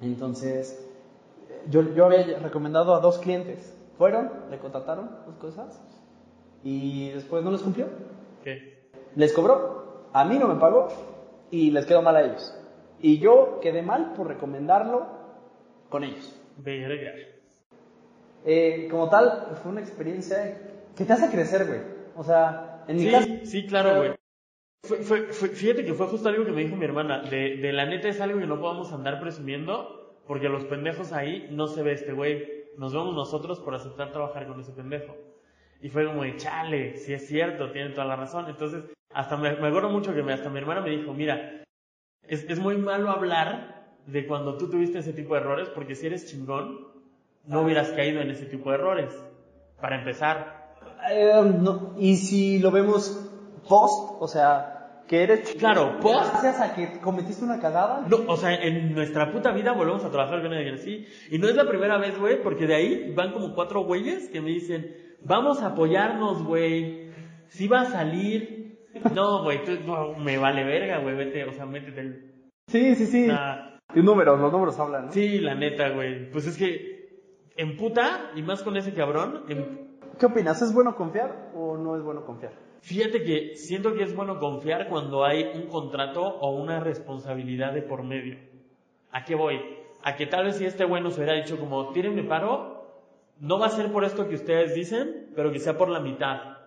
Entonces, 0.00 0.78
yo, 1.70 1.82
yo 1.94 2.06
había 2.06 2.38
recomendado 2.38 2.94
a 2.94 3.00
dos 3.00 3.18
clientes. 3.18 3.72
Fueron, 3.98 4.30
le 4.50 4.58
contrataron 4.58 5.10
las 5.26 5.36
cosas 5.36 5.82
y 6.62 7.10
después 7.10 7.42
no 7.44 7.50
les 7.50 7.62
cumplió. 7.62 7.86
¿Qué? 8.44 8.90
Les 9.14 9.32
cobró, 9.32 10.08
a 10.12 10.24
mí 10.24 10.38
no 10.38 10.48
me 10.48 10.60
pagó 10.60 10.88
y 11.50 11.70
les 11.70 11.86
quedó 11.86 12.02
mal 12.02 12.16
a 12.16 12.22
ellos. 12.22 12.54
Y 13.00 13.18
yo 13.18 13.58
quedé 13.62 13.82
mal 13.82 14.12
por 14.14 14.26
recomendarlo 14.28 15.06
con 15.88 16.04
ellos. 16.04 16.38
Verga. 16.58 17.12
Eh, 18.44 18.88
como 18.90 19.08
tal, 19.08 19.56
fue 19.62 19.72
una 19.72 19.80
experiencia 19.80 20.58
que 20.96 21.04
te 21.04 21.12
hace 21.12 21.30
crecer, 21.30 21.66
güey. 21.66 21.80
O 22.16 22.22
sea, 22.22 22.84
en 22.88 22.96
mi 22.96 23.10
caso... 23.10 23.26
Sí, 23.26 23.40
sí, 23.46 23.66
claro, 23.66 23.96
güey. 23.98 24.12
Fue- 24.84 24.98
fue- 24.98 25.26
fue- 25.32 25.48
fíjate 25.48 25.84
que 25.84 25.94
fue 25.94 26.06
justo 26.06 26.28
algo 26.28 26.44
que 26.44 26.52
me 26.52 26.62
dijo 26.62 26.76
mi 26.76 26.84
hermana. 26.84 27.22
De, 27.22 27.56
de 27.56 27.72
la 27.72 27.86
neta 27.86 28.08
es 28.08 28.20
algo 28.20 28.38
que 28.38 28.46
no 28.46 28.60
podamos 28.60 28.92
andar 28.92 29.20
presumiendo 29.20 30.14
porque 30.26 30.48
los 30.48 30.64
pendejos 30.64 31.12
ahí 31.12 31.48
no 31.50 31.66
se 31.66 31.82
ve 31.82 31.92
este 31.92 32.12
güey. 32.12 32.55
Nos 32.78 32.92
vemos 32.92 33.14
nosotros 33.14 33.60
por 33.60 33.74
aceptar 33.74 34.12
trabajar 34.12 34.46
con 34.46 34.60
ese 34.60 34.72
pendejo. 34.72 35.14
Y 35.80 35.88
fue 35.88 36.06
como 36.06 36.22
de, 36.22 36.36
chale, 36.36 36.96
si 36.96 37.12
es 37.12 37.26
cierto, 37.26 37.70
tienen 37.70 37.92
toda 37.92 38.06
la 38.06 38.16
razón. 38.16 38.46
Entonces, 38.48 38.84
hasta 39.12 39.36
me, 39.36 39.56
me 39.56 39.68
acuerdo 39.68 39.90
mucho 39.90 40.14
que 40.14 40.20
hasta 40.32 40.48
mi 40.48 40.58
hermana 40.58 40.80
me 40.80 40.90
dijo, 40.90 41.12
mira, 41.12 41.64
es, 42.22 42.44
es 42.48 42.58
muy 42.58 42.76
malo 42.76 43.10
hablar 43.10 43.76
de 44.06 44.26
cuando 44.26 44.56
tú 44.56 44.70
tuviste 44.70 44.98
ese 44.98 45.12
tipo 45.12 45.34
de 45.34 45.40
errores 45.40 45.68
porque 45.68 45.94
si 45.94 46.06
eres 46.06 46.26
chingón, 46.26 46.86
no 47.44 47.62
hubieras 47.62 47.90
caído 47.90 48.20
en 48.20 48.30
ese 48.30 48.46
tipo 48.46 48.70
de 48.70 48.76
errores. 48.76 49.24
Para 49.80 49.98
empezar. 49.98 50.74
Eh, 51.10 51.52
y 51.98 52.16
si 52.16 52.58
lo 52.58 52.70
vemos 52.70 53.30
post, 53.68 54.16
o 54.20 54.28
sea, 54.28 54.75
que 55.06 55.22
eres... 55.22 55.54
Claro, 55.54 55.98
post. 56.00 56.30
Gracias 56.32 56.60
a 56.60 56.74
que 56.74 57.00
cometiste 57.00 57.44
una 57.44 57.60
cagada. 57.60 58.04
No, 58.08 58.18
o 58.26 58.36
sea, 58.36 58.54
en 58.54 58.94
nuestra 58.94 59.30
puta 59.30 59.52
vida 59.52 59.72
volvemos 59.72 60.04
a 60.04 60.10
trabajar 60.10 60.42
con 60.42 60.52
alguien 60.52 60.74
así. 60.74 61.06
Y 61.30 61.38
no 61.38 61.48
es 61.48 61.54
la 61.56 61.68
primera 61.68 61.98
vez, 61.98 62.18
güey, 62.18 62.42
porque 62.42 62.66
de 62.66 62.74
ahí 62.74 63.12
van 63.14 63.32
como 63.32 63.54
cuatro 63.54 63.84
güeyes 63.84 64.28
que 64.28 64.40
me 64.40 64.50
dicen, 64.50 64.94
vamos 65.22 65.62
a 65.62 65.68
apoyarnos, 65.68 66.42
güey. 66.44 67.10
Si 67.48 67.68
va 67.68 67.82
a 67.82 67.86
salir. 67.86 68.78
No, 69.14 69.42
güey, 69.44 69.62
tú, 69.64 69.72
no, 69.86 70.14
me 70.14 70.38
vale 70.38 70.64
verga, 70.64 70.98
güey, 70.98 71.14
vete, 71.14 71.44
o 71.44 71.52
sea, 71.52 71.66
métete 71.66 72.00
el... 72.00 72.50
Sí, 72.66 72.94
sí, 72.94 73.06
sí. 73.06 73.26
Nah. 73.26 73.76
Y 73.94 74.00
números, 74.02 74.40
los 74.40 74.50
números 74.50 74.78
hablan, 74.80 75.06
¿no? 75.06 75.12
Sí, 75.12 75.38
la 75.38 75.54
neta, 75.54 75.90
güey. 75.90 76.30
Pues 76.30 76.46
es 76.46 76.56
que, 76.56 77.08
en 77.56 77.76
puta, 77.76 78.30
y 78.34 78.42
más 78.42 78.62
con 78.62 78.76
ese 78.76 78.92
cabrón, 78.94 79.44
en- 79.48 79.86
¿Qué 80.18 80.26
opinas? 80.26 80.62
¿Es 80.62 80.72
bueno 80.72 80.96
confiar 80.96 81.50
o 81.54 81.76
no 81.76 81.94
es 81.94 82.02
bueno 82.02 82.24
confiar? 82.24 82.52
Fíjate 82.80 83.22
que 83.22 83.56
siento 83.56 83.94
que 83.94 84.04
es 84.04 84.14
bueno 84.14 84.38
confiar 84.38 84.88
cuando 84.88 85.24
hay 85.24 85.50
un 85.54 85.66
contrato 85.68 86.22
o 86.22 86.50
una 86.50 86.80
responsabilidad 86.80 87.72
de 87.72 87.82
por 87.82 88.02
medio. 88.02 88.38
¿A 89.10 89.24
qué 89.24 89.34
voy? 89.34 89.60
A 90.02 90.16
que 90.16 90.26
tal 90.26 90.44
vez 90.44 90.56
si 90.56 90.66
este 90.66 90.84
güey 90.84 91.02
nos 91.02 91.16
hubiera 91.16 91.34
dicho 91.34 91.58
como, 91.58 91.92
tírenme 91.92 92.22
paro, 92.22 92.76
no 93.40 93.58
va 93.58 93.66
a 93.66 93.70
ser 93.70 93.90
por 93.90 94.04
esto 94.04 94.28
que 94.28 94.36
ustedes 94.36 94.74
dicen, 94.74 95.30
pero 95.34 95.52
que 95.52 95.58
sea 95.58 95.76
por 95.76 95.88
la 95.88 96.00
mitad. 96.00 96.58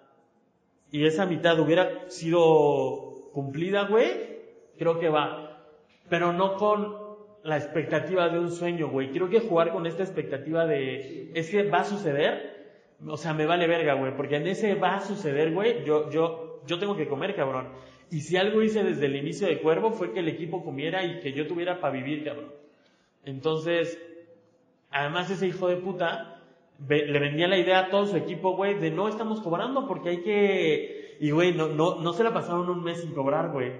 Y 0.92 1.06
esa 1.06 1.26
mitad 1.26 1.60
hubiera 1.60 2.10
sido 2.10 3.32
cumplida, 3.32 3.86
güey, 3.86 4.40
creo 4.78 5.00
que 5.00 5.10
va. 5.10 5.64
Pero 6.10 6.34
no 6.34 6.56
con 6.56 6.98
la 7.44 7.58
expectativa 7.58 8.30
de 8.30 8.40
un 8.40 8.52
sueño, 8.52 8.90
güey. 8.90 9.12
Quiero 9.12 9.30
que 9.30 9.40
jugar 9.40 9.72
con 9.72 9.86
esta 9.86 10.04
expectativa 10.04 10.66
de, 10.66 11.32
es 11.34 11.50
que 11.50 11.70
va 11.70 11.80
a 11.80 11.84
suceder, 11.86 12.59
o 13.08 13.18
sea, 13.18 13.34
me 13.34 13.46
vale 13.46 13.68
verga, 13.68 13.94
güey, 13.94 14.16
porque 14.16 14.38
en 14.38 14.48
ese 14.48 14.76
va 14.76 14.96
a 14.96 15.02
suceder, 15.02 15.54
güey, 15.54 15.84
yo, 15.86 16.10
yo, 16.10 16.62
yo 16.66 16.80
tengo 16.80 16.96
que 16.96 17.08
comer, 17.08 17.36
cabrón. 17.36 17.70
Y 18.12 18.22
si 18.22 18.38
algo 18.38 18.62
hice 18.62 18.84
desde 18.84 19.06
el 19.06 19.16
inicio 19.16 19.48
de 19.48 19.60
Cuervo 19.60 19.92
fue 19.92 20.12
que 20.12 20.20
el 20.20 20.28
equipo 20.28 20.64
comiera 20.64 21.04
y 21.06 21.20
que 21.20 21.32
yo 21.32 21.48
tuviera 21.48 21.80
para 21.80 21.94
vivir, 21.94 22.24
cabrón. 22.24 22.52
Entonces, 23.24 24.00
además 24.90 25.30
ese 25.30 25.48
hijo 25.48 25.68
de 25.68 25.78
puta 25.78 26.42
le 26.88 27.20
vendía 27.20 27.48
la 27.48 27.58
idea 27.58 27.80
a 27.80 27.90
todo 27.90 28.06
su 28.08 28.16
equipo, 28.16 28.56
güey, 28.56 28.76
de 28.76 28.90
no 28.90 29.08
estamos 29.08 29.42
cobrando 29.42 29.88
porque 29.88 30.10
hay 30.10 30.22
que... 30.22 31.18
Y, 31.20 31.32
güey, 31.32 31.54
no, 31.54 31.68
no, 31.68 31.96
no 31.96 32.14
se 32.14 32.24
la 32.24 32.34
pasaron 32.34 32.70
un 32.70 32.84
mes 32.84 33.02
sin 33.02 33.14
cobrar, 33.14 33.52
güey. 33.52 33.74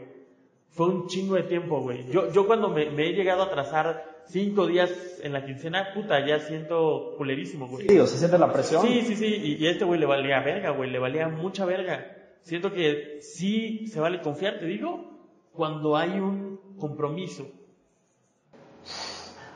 Fue 0.70 0.88
un 0.88 1.08
chingo 1.08 1.36
de 1.36 1.44
tiempo, 1.44 1.80
güey. 1.82 2.06
Yo, 2.12 2.32
yo 2.32 2.46
cuando 2.46 2.70
me, 2.70 2.92
me 2.92 3.08
he 3.08 3.14
llegado 3.14 3.44
a 3.44 3.46
atrasar 3.46 4.09
cinco 4.30 4.66
días 4.68 4.92
en 5.24 5.34
la 5.34 5.46
quincena, 5.46 5.94
puta, 5.94 6.26
ya 6.26 6.40
siento 6.40 7.16
culerísimo, 7.18 7.68
güey. 7.68 7.88
Sí, 7.88 8.00
o 8.00 8.08
se 8.08 8.18
siente 8.18 8.38
la 8.38 8.52
presión. 8.54 8.82
Sí, 8.82 9.02
sí, 9.02 9.16
sí, 9.16 9.26
y, 9.26 9.64
y 9.64 9.68
este 9.68 9.86
güey 9.86 10.00
le 10.00 10.06
valía 10.06 10.40
verga, 10.42 10.70
güey, 10.72 10.90
le 10.90 11.00
valía 11.00 11.28
mucha 11.28 11.66
verga. 11.66 12.16
Siento 12.42 12.72
que 12.72 13.20
sí 13.22 13.88
se 13.88 14.00
vale 14.00 14.22
confiar, 14.22 14.60
te 14.60 14.66
digo, 14.66 15.20
cuando 15.54 15.98
hay 15.98 16.12
un 16.20 16.60
compromiso. 16.80 17.46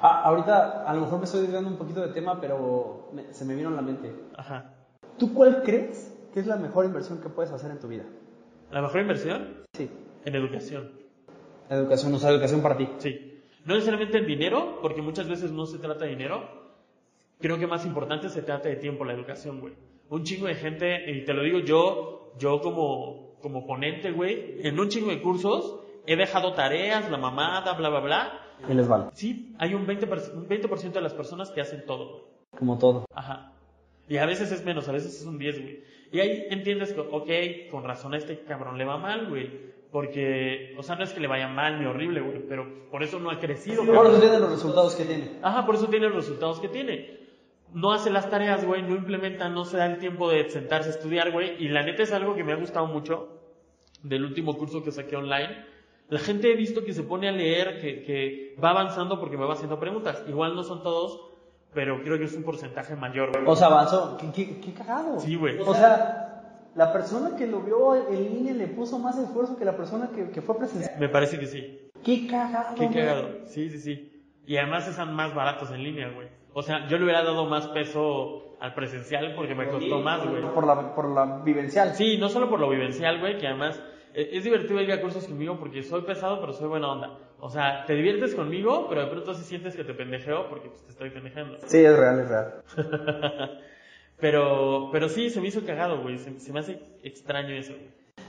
Ah, 0.02 0.24
ahorita 0.26 0.84
a 0.84 0.94
lo 0.94 1.02
mejor 1.02 1.20
me 1.20 1.26
estoy 1.26 1.42
desviando 1.42 1.70
un 1.70 1.78
poquito 1.78 2.02
de 2.06 2.14
tema, 2.14 2.42
pero 2.42 3.10
me- 3.14 3.34
se 3.34 3.46
me 3.46 3.56
vino 3.56 3.70
a 3.70 3.72
la 3.72 3.82
mente. 3.82 4.12
Ajá. 4.36 4.74
¿Tú 5.18 5.34
cuál 5.34 5.64
crees 5.64 6.14
que 6.34 6.42
es 6.42 6.48
la 6.48 6.58
mejor 6.58 6.84
inversión 6.86 7.22
que 7.22 7.30
puedes 7.30 7.52
hacer 7.54 7.72
en 7.72 7.80
tu 7.80 7.88
vida? 7.88 8.04
¿La 8.72 8.82
mejor 8.82 9.00
inversión? 9.02 9.64
Sí. 9.74 9.90
En 10.26 10.36
educación. 10.36 10.92
Educación, 11.70 12.14
o 12.14 12.20
sea, 12.20 12.32
educación 12.32 12.62
para 12.62 12.76
ti. 12.76 12.90
Sí. 12.98 13.33
No 13.66 13.76
necesariamente 13.76 14.18
en 14.18 14.26
dinero, 14.26 14.80
porque 14.82 15.02
muchas 15.02 15.28
veces 15.28 15.52
no 15.52 15.66
se 15.66 15.80
trata 15.80 16.06
de 16.06 16.12
dinero. 16.12 16.64
Creo 17.40 17.58
que 17.58 17.68
más 17.68 17.86
importante 17.86 18.30
se 18.30 18.42
trata 18.42 18.70
de 18.70 18.76
tiempo, 18.76 19.06
la 19.06 19.14
educación, 19.14 19.60
güey. 19.60 19.74
Un 20.10 20.24
chingo 20.24 20.48
de 20.48 20.56
gente, 20.56 21.12
y 21.12 21.26
te 21.26 21.34
lo 21.34 21.44
digo 21.44 21.60
yo, 21.60 22.34
yo 22.38 22.62
como, 22.62 23.36
como 23.42 23.66
ponente, 23.66 24.12
güey, 24.12 24.66
en 24.68 24.80
un 24.80 24.90
chingo 24.90 25.10
de 25.10 25.22
cursos 25.22 25.80
he 26.06 26.16
dejado 26.16 26.54
tareas, 26.54 27.10
la 27.10 27.18
mamada, 27.18 27.74
bla, 27.74 27.90
bla, 27.90 28.00
bla. 28.00 28.40
Y 28.70 28.74
les 28.74 28.88
vale. 28.88 29.06
Sí, 29.14 29.54
hay 29.58 29.74
un 29.74 29.88
20%, 29.88 30.34
un 30.34 30.48
20 30.48 30.90
de 30.90 31.02
las 31.02 31.14
personas 31.14 31.52
que 31.52 31.62
hacen 31.62 31.86
todo, 31.86 32.10
güey. 32.10 32.24
Como 32.58 32.78
todo. 32.78 33.06
Ajá. 33.14 33.54
Y 34.08 34.18
a 34.18 34.26
veces 34.26 34.52
es 34.52 34.64
menos, 34.64 34.88
a 34.90 34.92
veces 34.92 35.20
es 35.20 35.26
un 35.26 35.38
10, 35.38 35.62
güey. 35.62 35.84
Y 36.12 36.20
ahí 36.20 36.46
entiendes 36.50 36.94
que, 36.94 37.00
ok, 37.00 37.72
con 37.72 37.84
razón 37.84 38.14
a 38.14 38.18
este 38.18 38.44
cabrón 38.44 38.78
le 38.78 38.86
va 38.86 38.98
mal, 38.98 39.30
güey. 39.30 39.73
Porque, 39.94 40.74
o 40.76 40.82
sea, 40.82 40.96
no 40.96 41.04
es 41.04 41.14
que 41.14 41.20
le 41.20 41.28
vaya 41.28 41.48
mal 41.48 41.80
ni 41.80 41.86
horrible, 41.86 42.20
güey, 42.20 42.40
pero 42.50 42.90
por 42.90 43.04
eso 43.04 43.20
no 43.20 43.30
ha 43.30 43.38
crecido. 43.40 43.86
Por 43.86 44.08
eso 44.08 44.20
tiene 44.20 44.40
los 44.40 44.50
resultados 44.50 44.96
que 44.96 45.06
tiene. 45.06 45.38
Ajá, 45.44 45.68
por 45.68 45.76
eso 45.76 45.86
tiene 45.86 46.08
los 46.08 46.16
resultados 46.16 46.60
que 46.60 46.68
tiene. 46.68 47.20
No 47.76 47.94
hace 47.94 48.10
las 48.10 48.28
tareas, 48.28 48.66
güey, 48.66 48.82
no 48.82 48.96
implementa, 48.96 49.50
no 49.50 49.66
se 49.66 49.78
da 49.78 49.86
el 49.86 50.00
tiempo 50.00 50.32
de 50.32 50.50
sentarse 50.50 50.90
a 50.90 50.94
estudiar, 50.94 51.32
güey. 51.32 51.64
Y 51.64 51.68
la 51.68 51.84
neta 51.84 52.02
es 52.02 52.12
algo 52.12 52.34
que 52.34 52.44
me 52.44 52.54
ha 52.54 52.56
gustado 52.56 52.88
mucho 52.88 53.40
del 54.02 54.26
último 54.26 54.58
curso 54.58 54.84
que 54.84 54.92
saqué 54.92 55.16
online. 55.16 55.64
La 56.10 56.18
gente 56.18 56.52
he 56.52 56.56
visto 56.56 56.84
que 56.84 56.94
se 56.94 57.04
pone 57.04 57.30
a 57.30 57.32
leer, 57.32 57.80
que, 57.80 58.02
que 58.02 58.56
va 58.64 58.72
avanzando 58.72 59.20
porque 59.20 59.38
me 59.38 59.46
va 59.46 59.54
haciendo 59.54 59.80
preguntas. 59.80 60.24
Igual 60.28 60.56
no 60.56 60.64
son 60.64 60.82
todos, 60.82 61.22
pero 61.72 62.02
creo 62.02 62.18
que 62.18 62.26
es 62.26 62.34
un 62.34 62.42
porcentaje 62.42 62.96
mayor, 62.96 63.30
güey. 63.32 63.44
O 63.46 63.56
sea, 63.56 63.68
avanzó. 63.68 64.18
¿Qué, 64.18 64.32
qué, 64.32 64.60
qué 64.60 64.74
cagado? 64.74 65.20
Sí, 65.20 65.36
güey. 65.36 65.60
O 65.60 65.74
sea, 65.76 66.23
la 66.76 66.92
persona 66.92 67.36
que 67.36 67.48
lo 67.48 67.62
vio 67.62 68.10
en 68.10 68.24
línea 68.24 68.54
le 68.54 68.68
puso 68.68 69.00
más 69.00 69.18
esfuerzo 69.18 69.58
que 69.58 69.66
la 69.66 69.78
persona 69.78 70.10
que, 70.16 70.30
que 70.30 70.42
fue 70.42 70.58
presencial. 70.58 71.00
Me 71.00 71.10
parece 71.10 71.40
que 71.40 71.48
sí. 71.48 71.90
Qué 72.04 72.28
cagado. 72.28 72.76
Qué 72.76 72.88
güey. 72.88 72.94
cagado. 72.94 73.30
Sí, 73.46 73.70
sí, 73.70 73.80
sí. 73.80 74.26
Y 74.46 74.58
además 74.58 74.88
están 74.88 75.14
más 75.14 75.34
baratos 75.34 75.72
en 75.72 75.84
línea, 75.84 76.10
güey. 76.10 76.28
O 76.54 76.62
sea, 76.62 76.88
yo 76.88 76.98
le 76.98 77.06
hubiera 77.06 77.24
dado 77.24 77.46
más 77.46 77.68
peso 77.68 78.58
al 78.60 78.74
presencial 78.74 79.34
porque 79.36 79.56
me 79.56 79.68
costó 79.68 80.00
más, 80.00 80.28
güey. 80.28 80.42
Por 80.54 80.66
la, 80.66 80.96
por 80.96 81.10
la 81.10 81.44
vivencial. 81.44 81.96
Sí, 81.96 82.18
no 82.18 82.30
solo 82.30 82.50
por 82.50 82.60
lo 82.60 82.70
vivencial, 82.70 83.20
güey, 83.20 83.38
que 83.38 83.48
además 83.48 83.82
eh, 84.14 84.30
es 84.34 84.44
divertido 84.44 84.82
ir 84.82 84.92
a 84.92 85.02
cursos 85.02 85.26
conmigo 85.28 85.58
porque 85.58 85.82
soy 85.84 86.02
pesado, 86.02 86.40
pero 86.40 86.54
soy 86.54 86.68
buena 86.68 86.92
onda. 86.92 87.18
O 87.40 87.50
sea, 87.50 87.86
te 87.86 87.94
diviertes 87.94 88.36
conmigo, 88.36 88.88
pero 88.88 89.02
de 89.02 89.08
pronto 89.08 89.34
sí 89.34 89.44
sientes 89.44 89.76
que 89.76 89.84
te 89.84 89.94
pendejeo 89.94 90.48
porque 90.50 90.70
pues, 90.70 90.84
te 90.84 90.92
estoy 90.92 91.10
pendejando. 91.10 91.58
Sí, 91.66 91.80
es 91.80 91.98
real, 91.98 92.20
es 92.20 92.30
real. 92.30 92.64
pero, 94.20 94.90
pero 94.92 95.10
sí, 95.10 95.30
se 95.30 95.42
me 95.42 95.48
hizo 95.48 95.66
cagado, 95.66 96.02
güey. 96.02 96.18
Se, 96.18 96.40
se 96.40 96.54
me 96.54 96.60
hace 96.60 96.80
extraño 97.04 97.50
eso. 97.50 97.74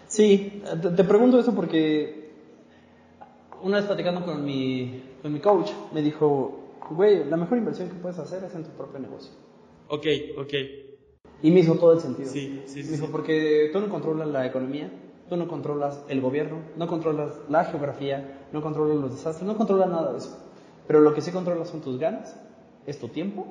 Sí, 0.07 0.62
te, 0.83 0.90
te 0.90 1.05
pregunto 1.05 1.38
eso 1.38 1.55
porque 1.55 2.31
una 3.62 3.79
vez 3.79 3.87
platicando 3.87 4.25
con 4.25 4.44
mi, 4.44 5.03
con 5.23 5.33
mi 5.33 5.40
coach, 5.40 5.70
me 5.92 6.03
dijo, 6.03 6.77
güey, 6.90 7.25
la 7.25 7.37
mejor 7.37 7.59
inversión 7.59 7.88
que 7.88 7.94
puedes 7.94 8.18
hacer 8.18 8.44
es 8.44 8.55
en 8.55 8.64
tu 8.64 8.70
propio 8.70 9.01
negocio. 9.01 9.33
Ok, 9.88 10.07
ok. 10.38 10.53
Y 11.42 11.51
me 11.51 11.61
hizo 11.61 11.75
todo 11.75 11.92
el 11.92 12.01
sentido. 12.01 12.29
Sí, 12.29 12.62
sí, 12.66 12.83
sí, 12.83 12.90
Me 12.90 12.97
dijo, 12.97 13.07
sí. 13.07 13.12
porque 13.12 13.70
tú 13.73 13.81
no 13.81 13.88
controlas 13.88 14.29
la 14.29 14.47
economía, 14.47 14.90
tú 15.29 15.37
no 15.37 15.49
controlas 15.49 16.05
el 16.09 16.20
gobierno, 16.20 16.59
no 16.77 16.87
controlas 16.87 17.33
la 17.49 17.64
geografía, 17.64 18.47
no 18.53 18.62
controlas 18.62 18.97
los 18.97 19.12
desastres, 19.12 19.47
no 19.47 19.57
controlas 19.57 19.88
nada 19.88 20.12
de 20.12 20.18
eso. 20.18 20.38
Pero 20.87 21.01
lo 21.01 21.14
que 21.14 21.23
sí 21.23 21.33
controlas 21.33 21.68
son 21.68 21.81
tus 21.81 21.99
ganas, 21.99 22.38
es 22.87 22.99
tu 22.99 23.09
tiempo 23.09 23.47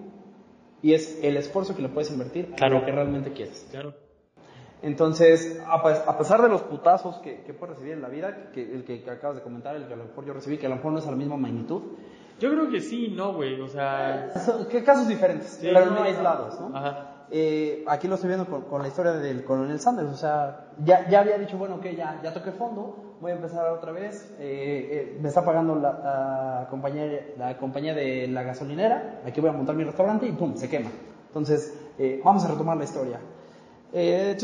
y 0.83 0.93
es 0.93 1.19
el 1.23 1.35
esfuerzo 1.37 1.75
que 1.75 1.81
le 1.81 1.89
puedes 1.89 2.11
invertir 2.11 2.51
Claro. 2.55 2.77
a 2.77 2.79
lo 2.81 2.85
que 2.85 2.91
realmente 2.91 3.31
quieres. 3.33 3.67
Claro. 3.71 3.95
Entonces, 4.81 5.61
a, 5.65 5.75
a 5.75 6.17
pesar 6.17 6.41
de 6.41 6.49
los 6.49 6.61
putazos 6.63 7.17
que, 7.19 7.41
que 7.43 7.53
puedes 7.53 7.75
recibir 7.75 7.93
en 7.93 8.01
la 8.01 8.09
vida, 8.09 8.51
que, 8.53 8.61
el 8.61 8.83
que, 8.83 9.01
que 9.01 9.09
acabas 9.11 9.37
de 9.37 9.41
comentar, 9.41 9.75
el 9.77 9.87
que 9.87 9.93
a 9.93 9.97
lo 9.97 10.03
mejor 10.05 10.25
yo 10.25 10.33
recibí, 10.33 10.57
que 10.57 10.65
a 10.65 10.69
lo 10.69 10.75
mejor 10.75 10.91
no 10.91 10.99
es 10.99 11.07
a 11.07 11.11
la 11.11 11.15
misma 11.17 11.37
magnitud, 11.37 11.81
Yo 12.39 12.51
creo 12.51 12.69
que 12.69 12.81
sí, 12.81 13.13
no, 13.15 13.33
güey. 13.33 13.61
O 13.61 13.67
sea. 13.69 14.31
son- 14.45 14.67
que 14.67 14.83
casos 14.83 15.07
diferentes, 15.07 15.47
Sí, 15.61 15.69
pero 15.73 15.85
no, 15.85 16.03
aislados, 16.03 16.59
¿no? 16.59 16.75
Ajá. 16.75 17.09
Eh, 17.31 17.83
aquí 17.87 18.07
lo 18.09 18.15
estoy 18.15 18.27
viendo 18.27 18.45
con, 18.45 18.63
con 18.63 18.81
la 18.81 18.89
historia 18.89 19.13
del 19.13 19.43
coronel 19.45 19.79
Sanders, 19.79 20.09
o 20.09 20.15
sea, 20.17 20.65
ya, 20.83 21.07
ya 21.09 21.21
había 21.21 21.37
dicho, 21.37 21.57
bueno, 21.57 21.79
que 21.79 21.95
ya, 21.95 22.19
ya 22.21 22.33
toqué 22.33 22.51
fondo, 22.51 23.12
voy 23.23 23.31
a 23.31 23.35
empezar 23.35 23.69
otra 23.71 23.93
vez, 23.93 24.29
eh, 24.37 25.15
eh, 25.15 25.17
me 25.21 25.29
está 25.29 25.45
pagando 25.45 25.75
la, 25.75 25.91
la 26.61 26.67
compañía, 26.69 27.25
la 27.37 27.57
compañía 27.57 27.93
de 27.93 28.27
la 28.27 28.43
gasolinera, 28.43 29.21
aquí 29.25 29.39
voy 29.39 29.49
a 29.49 29.53
montar 29.53 29.75
mi 29.77 29.85
restaurante 29.85 30.27
y 30.27 30.33
pum, 30.33 30.55
se 30.57 30.69
quema. 30.69 30.91
Entonces, 31.27 31.73
eh, 31.97 32.21
vamos 32.23 32.43
a 32.43 32.49
retomar 32.49 32.75
la 32.77 32.83
historia. 32.83 33.19
Eh. 33.93 34.35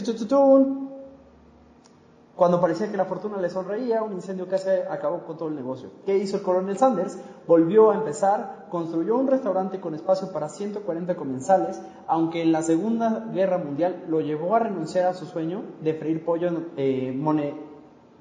Cuando 2.37 2.61
parecía 2.61 2.89
que 2.89 2.95
la 2.95 3.03
fortuna 3.03 3.35
le 3.41 3.49
sonreía, 3.49 4.01
un 4.01 4.13
incendio 4.13 4.47
casi 4.47 4.69
acabó 4.89 5.25
con 5.25 5.35
todo 5.35 5.49
el 5.49 5.55
negocio. 5.55 5.89
¿Qué 6.05 6.17
hizo 6.17 6.37
el 6.37 6.43
coronel 6.43 6.77
Sanders? 6.77 7.19
Volvió 7.45 7.91
a 7.91 7.95
empezar, 7.95 8.67
construyó 8.69 9.17
un 9.17 9.27
restaurante 9.27 9.81
con 9.81 9.93
espacio 9.93 10.31
para 10.31 10.47
140 10.47 11.15
comensales, 11.17 11.81
aunque 12.07 12.41
en 12.41 12.53
la 12.53 12.61
Segunda 12.61 13.25
Guerra 13.33 13.57
Mundial 13.57 14.05
lo 14.07 14.21
llevó 14.21 14.55
a 14.55 14.59
renunciar 14.59 15.07
a 15.07 15.13
su 15.15 15.25
sueño 15.25 15.63
de 15.81 15.95
freír 15.95 16.23
pollo 16.23 16.49
eh, 16.77 17.11
mone- 17.13 17.68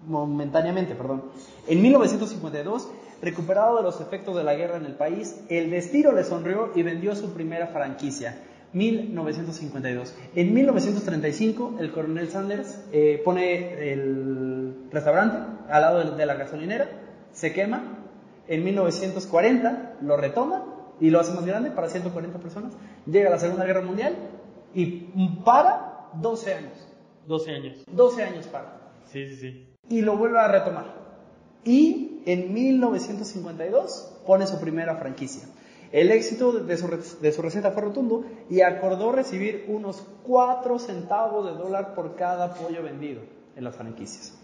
momentáneamente. 0.07 0.95
Perdón. 0.95 1.25
En 1.67 1.83
1952, 1.83 2.89
recuperado 3.23 3.77
de 3.77 3.83
los 3.83 4.01
efectos 4.01 4.37
de 4.37 4.45
la 4.45 4.55
guerra 4.55 4.77
en 4.77 4.87
el 4.87 4.95
país, 4.95 5.41
el 5.49 5.71
destino 5.71 6.13
le 6.13 6.25
sonrió 6.25 6.71
y 6.75 6.83
vendió 6.83 7.15
su 7.15 7.33
primera 7.33 7.69
franquicia. 7.69 8.39
1952. 8.73 10.15
En 10.35 10.53
1935, 10.53 11.77
el 11.81 11.91
coronel 11.91 12.29
Sanders 12.29 12.79
eh, 12.93 13.21
pone 13.25 13.93
el 13.93 14.89
restaurante 14.91 15.39
al 15.71 15.81
lado 15.81 15.99
de, 16.05 16.17
de 16.17 16.27
la 16.27 16.35
gasolinera, 16.35 16.89
se 17.33 17.53
quema. 17.53 17.95
En 18.47 18.65
1940 18.65 19.97
lo 20.03 20.17
retoma 20.17 20.65
y 21.01 21.11
lo 21.11 21.21
hace 21.21 21.33
más 21.33 21.47
grande 21.47 21.71
para 21.71 21.89
140 21.89 22.39
personas. 22.39 22.73
Llega 23.07 23.31
la 23.31 23.39
Segunda 23.39 23.65
Guerra 23.65 23.83
Mundial 23.83 24.17
y 24.75 24.87
para 25.45 26.11
12 26.15 26.55
años. 26.55 26.89
12 27.27 27.51
años. 27.53 27.85
12 27.91 28.23
años 28.23 28.47
para. 28.47 28.93
Sí, 29.07 29.29
sí, 29.29 29.37
sí. 29.37 29.78
Y 29.89 30.03
lo 30.03 30.17
vuelve 30.17 30.39
a 30.39 30.49
retomar. 30.49 30.95
Y 31.65 32.23
en 32.27 32.53
1952 32.53 34.21
pone 34.27 34.47
su 34.47 34.61
primera 34.61 34.97
franquicia. 34.97 35.49
El 35.91 36.11
éxito 36.11 36.53
de 36.53 36.77
su, 36.77 36.89
de 37.21 37.33
su 37.33 37.43
receta 37.43 37.71
fue 37.71 37.83
rotundo 37.83 38.25
y 38.51 38.61
acordó 38.61 39.13
recibir 39.13 39.65
unos 39.69 40.05
4 40.27 40.79
centavos 40.79 41.47
de 41.47 41.53
dólar 41.53 41.95
por 41.95 42.15
cada 42.17 42.55
pollo 42.55 42.83
vendido 42.83 43.23
en 43.57 43.65
las 43.65 43.75
franquicias. 43.75 44.35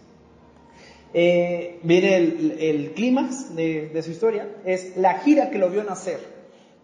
Eh, 1.13 1.79
el, 1.83 2.57
el 2.59 2.91
clímax 2.93 3.55
de 3.55 4.01
su 4.03 4.11
historia, 4.11 4.49
es 4.65 4.97
la 4.97 5.19
gira 5.19 5.49
que 5.49 5.59
lo 5.59 5.69
vio 5.69 5.83
nacer. 5.83 6.34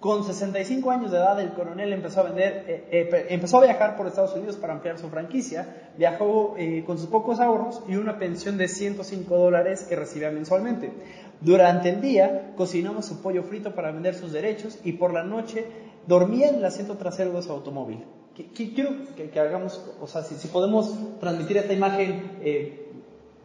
Con 0.01 0.23
65 0.25 0.91
años 0.91 1.11
de 1.11 1.17
edad, 1.17 1.39
el 1.39 1.53
coronel 1.53 1.93
empezó 1.93 2.19
a 2.19 2.23
vender, 2.23 2.65
eh, 2.67 2.87
eh, 2.91 3.05
pe- 3.09 3.33
empezó 3.33 3.59
a 3.59 3.65
viajar 3.65 3.95
por 3.95 4.07
Estados 4.07 4.35
Unidos 4.35 4.57
para 4.57 4.73
ampliar 4.73 4.97
su 4.97 5.07
franquicia. 5.09 5.91
Viajó 5.97 6.55
eh, 6.57 6.83
con 6.85 6.97
sus 6.97 7.07
pocos 7.07 7.39
ahorros 7.39 7.83
y 7.87 7.95
una 7.95 8.17
pensión 8.17 8.57
de 8.57 8.67
105 8.67 9.37
dólares 9.37 9.83
que 9.87 9.95
recibía 9.95 10.29
mensualmente. 10.31 10.91
Durante 11.39 11.89
el 11.89 12.01
día 12.01 12.51
cocinaba 12.57 13.01
su 13.03 13.21
pollo 13.21 13.43
frito 13.43 13.73
para 13.75 13.91
vender 13.91 14.15
sus 14.15 14.31
derechos 14.33 14.79
y 14.83 14.93
por 14.93 15.13
la 15.13 15.23
noche 15.23 15.65
dormía 16.07 16.49
en 16.49 16.55
el 16.55 16.65
asiento 16.65 16.95
trasero 16.97 17.31
de 17.33 17.43
su 17.43 17.51
automóvil. 17.51 18.03
Qui- 18.35 18.51
qui- 18.53 18.73
Quiero 18.73 18.89
que, 19.15 19.29
que 19.29 19.39
hagamos, 19.39 19.81
o 20.01 20.07
sea, 20.07 20.23
si, 20.23 20.33
si 20.35 20.47
podemos 20.47 20.97
transmitir 21.19 21.57
esta 21.57 21.73
imagen 21.73 22.39
eh, 22.41 22.87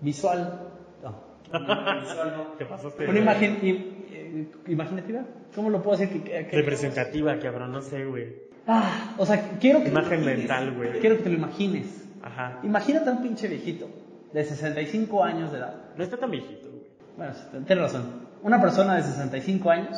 visual, 0.01 0.61
no, 1.03 1.14
visual 2.01 2.35
no. 2.35 2.57
¿Qué 2.57 2.64
pasaste? 2.64 3.07
Una 3.09 3.19
imagen 3.19 3.59
eh, 3.62 4.49
imaginativa. 4.69 5.23
¿Cómo 5.57 5.71
lo 5.71 5.83
puedo 5.83 5.99
decir? 5.99 6.23
Que, 6.23 6.47
que- 6.47 6.57
Representativa, 6.57 7.37
cabrón, 7.40 7.73
no 7.73 7.83
sé, 7.83 8.05
güey. 8.05 8.47
Ah, 8.69 9.14
o 9.19 9.27
sea, 9.27 9.57
quiero 9.61 9.83
que 9.83 9.88
Imagen 9.88 10.11
te 10.11 10.16
lo 10.16 10.23
imagines. 10.23 10.38
mental, 10.49 10.75
güey. 10.77 11.01
Quiero 11.01 11.16
que 11.16 11.23
te 11.25 11.31
lo 11.31 11.37
imagines. 11.37 12.05
Ajá. 12.23 12.61
Imagínate 12.62 13.09
a 13.11 13.12
un 13.12 13.23
pinche 13.23 13.49
viejito 13.49 13.88
de 14.33 14.45
65 14.45 15.25
años 15.25 15.51
de 15.53 15.59
edad. 15.59 15.75
No 15.97 16.05
está 16.05 16.16
tan 16.16 16.31
viejito, 16.31 16.69
güey. 16.71 16.83
Bueno, 17.16 17.33
tienes 17.66 17.83
razón. 17.85 18.27
Una 18.42 18.61
persona 18.61 18.95
de 18.97 19.03
65 19.03 19.71
años 19.71 19.97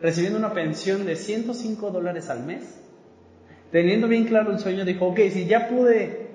recibiendo 0.00 0.38
una 0.38 0.52
pensión 0.52 1.04
de 1.06 1.16
105 1.16 1.90
dólares 1.90 2.28
al 2.30 2.44
mes, 2.44 2.78
teniendo 3.72 4.06
bien 4.08 4.24
claro 4.26 4.52
el 4.52 4.58
sueño, 4.58 4.84
dijo, 4.84 5.06
ok, 5.06 5.18
si 5.30 5.46
ya 5.46 5.68
pude 5.68 6.28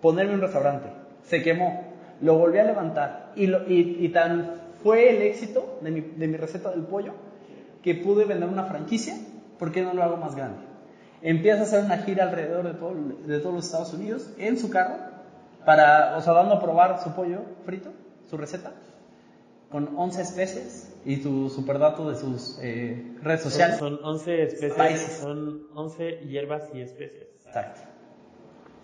ponerme 0.00 0.34
un 0.34 0.40
restaurante, 0.40 0.88
se 1.22 1.42
quemó, 1.42 1.92
lo 2.22 2.38
volví 2.38 2.58
a 2.58 2.64
levantar 2.64 3.32
y, 3.36 3.46
lo- 3.46 3.68
y, 3.70 3.98
y 4.00 4.08
tan 4.08 4.54
fue 4.82 5.10
el 5.14 5.22
éxito 5.22 5.78
de 5.82 5.90
mi, 5.90 6.00
de 6.00 6.26
mi 6.28 6.36
receta 6.36 6.70
del 6.70 6.82
pollo 6.82 7.12
que 7.82 7.94
pude 7.94 8.24
vender 8.24 8.48
una 8.48 8.64
franquicia, 8.64 9.16
¿por 9.58 9.72
qué 9.72 9.82
no 9.82 9.92
lo 9.94 10.02
hago 10.02 10.16
más 10.16 10.34
grande? 10.34 10.58
Empieza 11.20 11.60
a 11.60 11.62
hacer 11.62 11.84
una 11.84 11.98
gira 11.98 12.24
alrededor 12.24 12.64
de, 12.64 12.74
todo, 12.74 12.94
de 13.26 13.38
todos 13.38 13.54
los 13.54 13.64
Estados 13.66 13.92
Unidos 13.94 14.30
en 14.38 14.58
su 14.58 14.70
carro, 14.70 14.96
para, 15.64 16.16
o 16.16 16.22
sea, 16.22 16.32
dando 16.32 16.54
a 16.54 16.60
probar 16.60 17.02
su 17.02 17.12
pollo 17.12 17.40
frito, 17.64 17.90
su 18.28 18.36
receta, 18.36 18.72
con 19.70 19.96
11 19.96 20.22
especies 20.22 20.92
y 21.04 21.16
su 21.16 21.48
superdato 21.48 22.10
de 22.10 22.16
sus 22.16 22.58
eh, 22.60 23.16
redes 23.22 23.42
sociales. 23.42 23.78
Son 23.78 23.98
11 24.02 24.42
especies, 24.42 24.72
Spices. 24.74 25.18
son 25.22 25.62
11 25.74 26.26
hierbas 26.26 26.62
y 26.74 26.80
especies. 26.80 27.28
Exacto. 27.46 27.80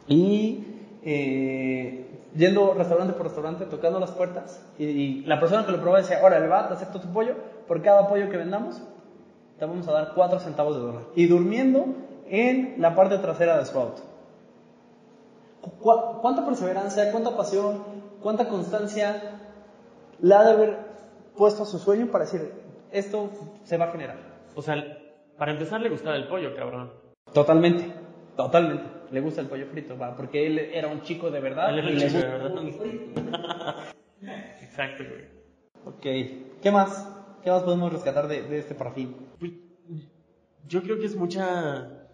Y 0.07 0.65
eh, 1.03 2.07
yendo 2.35 2.75
restaurante 2.75 3.15
por 3.15 3.27
restaurante, 3.27 3.65
tocando 3.67 3.99
las 4.01 4.11
puertas, 4.13 4.65
y, 4.79 4.85
y 4.85 5.23
la 5.25 5.41
persona 5.41 5.65
que 5.67 5.73
lo 5.73 5.81
probó 5.81 5.97
decía, 5.97 6.21
ahora 6.23 6.39
le 6.41 6.49
va, 6.49 6.69
te 6.69 6.75
acepto 6.75 7.01
tu 7.01 7.09
pollo, 7.13 7.35
por 7.67 7.83
cada 7.83 8.09
pollo 8.09 8.29
que 8.31 8.37
vendamos, 8.37 8.83
te 9.59 9.65
vamos 9.65 9.89
a 9.89 9.93
dar 9.93 10.13
4 10.15 10.39
centavos 10.41 10.75
de 10.77 10.83
dólar. 10.83 11.03
Y 11.15 11.27
durmiendo 11.27 11.87
en 12.29 12.75
la 12.79 12.95
parte 12.95 13.19
trasera 13.19 13.59
de 13.59 13.65
su 13.65 13.79
auto. 13.79 14.03
¿Cu- 15.81 16.21
¿Cuánta 16.21 16.45
perseverancia, 16.45 17.11
cuánta 17.11 17.37
pasión, 17.37 17.83
cuánta 18.23 18.49
constancia 18.49 19.41
le 20.21 20.35
ha 20.35 20.45
de 20.45 20.53
haber 20.53 20.79
puesto 21.37 21.63
a 21.65 21.67
su 21.67 21.79
sueño 21.79 22.07
para 22.07 22.25
decir, 22.25 22.53
esto 22.93 23.31
se 23.65 23.77
va 23.77 23.87
a 23.87 23.91
generar? 23.91 24.17
O 24.55 24.63
sea, 24.63 24.77
para 25.37 25.53
empezar 25.53 25.81
le 25.81 25.89
gustaba 25.91 26.17
el 26.17 26.29
pollo, 26.29 26.55
cabrón. 26.55 26.91
Totalmente, 27.33 27.93
totalmente. 28.37 28.85
Le 29.11 29.21
gusta 29.21 29.41
el 29.41 29.49
pollo 29.49 29.67
frito, 29.67 29.97
va, 29.97 30.17
porque 30.17 30.47
él 30.47 30.59
era 30.59 30.89
un 30.89 31.03
chico 31.03 31.31
de 31.31 31.41
verdad. 31.41 31.71
Él 31.71 31.79
era 31.79 31.91
y 31.91 31.93
un 31.93 31.99
le 31.99 32.07
chico 32.07 32.19
de 32.19 32.27
verdad. 32.27 33.95
Exacto, 34.61 35.05
güey. 35.05 35.25
Ok, 35.85 36.61
¿qué 36.63 36.71
más? 36.71 37.15
¿Qué 37.43 37.51
más 37.51 37.63
podemos 37.63 37.93
rescatar 37.93 38.29
de, 38.29 38.43
de 38.43 38.59
este 38.59 38.75
parafín? 38.75 39.17
Pues, 39.39 39.53
yo 40.67 40.83
creo 40.83 40.99
que 40.99 41.07
es 41.07 41.17
mucha... 41.17 42.07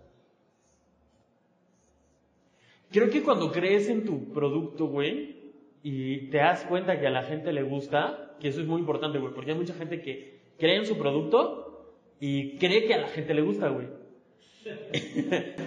Creo 2.93 3.11
que 3.11 3.23
cuando 3.25 3.51
crees 3.51 3.89
en 3.89 4.05
tu 4.05 4.33
producto, 4.33 4.87
güey, 4.87 5.53
y 5.83 6.29
te 6.31 6.39
das 6.39 6.65
cuenta 6.65 7.01
que 7.01 7.09
a 7.09 7.11
la 7.11 7.25
gente 7.25 7.53
le 7.53 7.65
gusta, 7.65 8.37
que 8.39 8.49
eso 8.49 8.61
es 8.61 8.67
muy 8.67 8.81
importante, 8.81 9.19
güey, 9.19 9.35
porque 9.35 9.51
hay 9.51 9.57
mucha 9.57 9.75
gente 9.75 10.01
que 10.01 10.41
cree 10.59 10.77
en 10.77 10.87
su 10.87 10.97
producto 10.97 11.97
y 12.21 12.57
cree 12.59 12.87
que 12.87 12.95
a 12.95 13.01
la 13.01 13.09
gente 13.09 13.35
le 13.35 13.43
gusta, 13.43 13.69
güey. 13.69 13.89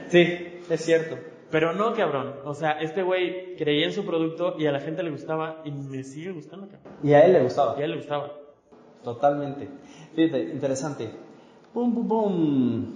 Sí, 0.08 0.26
es 0.70 0.84
cierto. 0.84 1.18
Pero 1.50 1.74
no, 1.74 1.94
cabrón. 1.94 2.36
O 2.46 2.54
sea, 2.54 2.72
este 2.82 3.04
güey 3.04 3.56
creía 3.56 3.86
en 3.86 3.94
su 3.94 4.06
producto 4.06 4.56
y 4.60 4.66
a 4.66 4.72
la 4.72 4.80
gente 4.82 5.02
le 5.04 5.12
gustaba 5.12 5.62
y 5.64 5.72
me 5.72 6.04
sigue 6.04 6.32
gustando, 6.34 6.68
cabrón. 6.68 6.94
Y 7.04 7.14
a 7.14 7.26
él 7.26 7.34
le 7.34 7.42
gustaba. 7.44 7.76
Y 7.78 7.82
a 7.82 7.86
él 7.86 7.92
le 7.92 7.98
gustaba. 7.98 8.32
Totalmente. 9.04 9.70
Fíjate, 10.16 10.44
interesante. 10.44 11.10
Pum, 11.74 11.94
pum, 11.94 12.08
pum. 12.08 12.96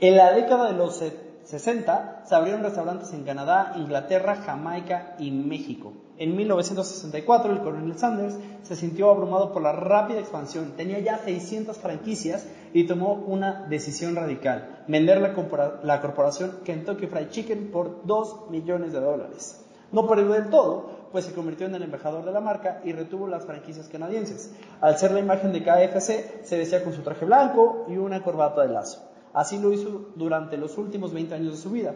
En 0.00 0.16
la 0.16 0.32
década 0.32 0.72
de 0.72 0.78
los 0.78 0.96
se- 0.96 1.28
60 1.44 2.22
se 2.26 2.34
abrieron 2.34 2.62
restaurantes 2.62 3.12
en 3.12 3.24
Canadá, 3.24 3.74
Inglaterra, 3.76 4.36
Jamaica 4.36 5.16
y 5.18 5.30
México. 5.30 5.92
En 6.20 6.34
1964 6.34 7.52
el 7.52 7.60
coronel 7.60 7.96
Sanders 7.96 8.36
se 8.62 8.74
sintió 8.74 9.08
abrumado 9.08 9.52
por 9.52 9.62
la 9.62 9.70
rápida 9.70 10.18
expansión. 10.18 10.72
Tenía 10.76 10.98
ya 10.98 11.18
600 11.18 11.78
franquicias 11.78 12.44
y 12.74 12.88
tomó 12.88 13.12
una 13.14 13.66
decisión 13.68 14.16
radical, 14.16 14.84
vender 14.88 15.20
la, 15.20 15.80
la 15.84 16.00
corporación 16.00 16.58
Kentucky 16.64 17.06
Fried 17.06 17.28
Chicken 17.28 17.70
por 17.70 18.04
2 18.04 18.50
millones 18.50 18.92
de 18.92 19.00
dólares. 19.00 19.64
No 19.92 20.08
perdió 20.08 20.30
del 20.30 20.50
todo, 20.50 20.90
pues 21.12 21.24
se 21.24 21.34
convirtió 21.34 21.66
en 21.66 21.76
el 21.76 21.84
embajador 21.84 22.24
de 22.24 22.32
la 22.32 22.40
marca 22.40 22.80
y 22.84 22.92
retuvo 22.92 23.28
las 23.28 23.46
franquicias 23.46 23.88
canadienses. 23.88 24.52
Al 24.80 24.98
ser 24.98 25.12
la 25.12 25.20
imagen 25.20 25.52
de 25.52 25.62
KFC, 25.62 26.44
se 26.44 26.58
vestía 26.58 26.82
con 26.82 26.94
su 26.94 27.02
traje 27.02 27.26
blanco 27.26 27.86
y 27.88 27.96
una 27.96 28.24
corbata 28.24 28.62
de 28.62 28.72
lazo. 28.72 29.08
Así 29.32 29.58
lo 29.58 29.72
hizo 29.72 30.10
durante 30.16 30.56
los 30.56 30.76
últimos 30.78 31.12
20 31.12 31.34
años 31.36 31.52
de 31.52 31.58
su 31.58 31.70
vida. 31.70 31.94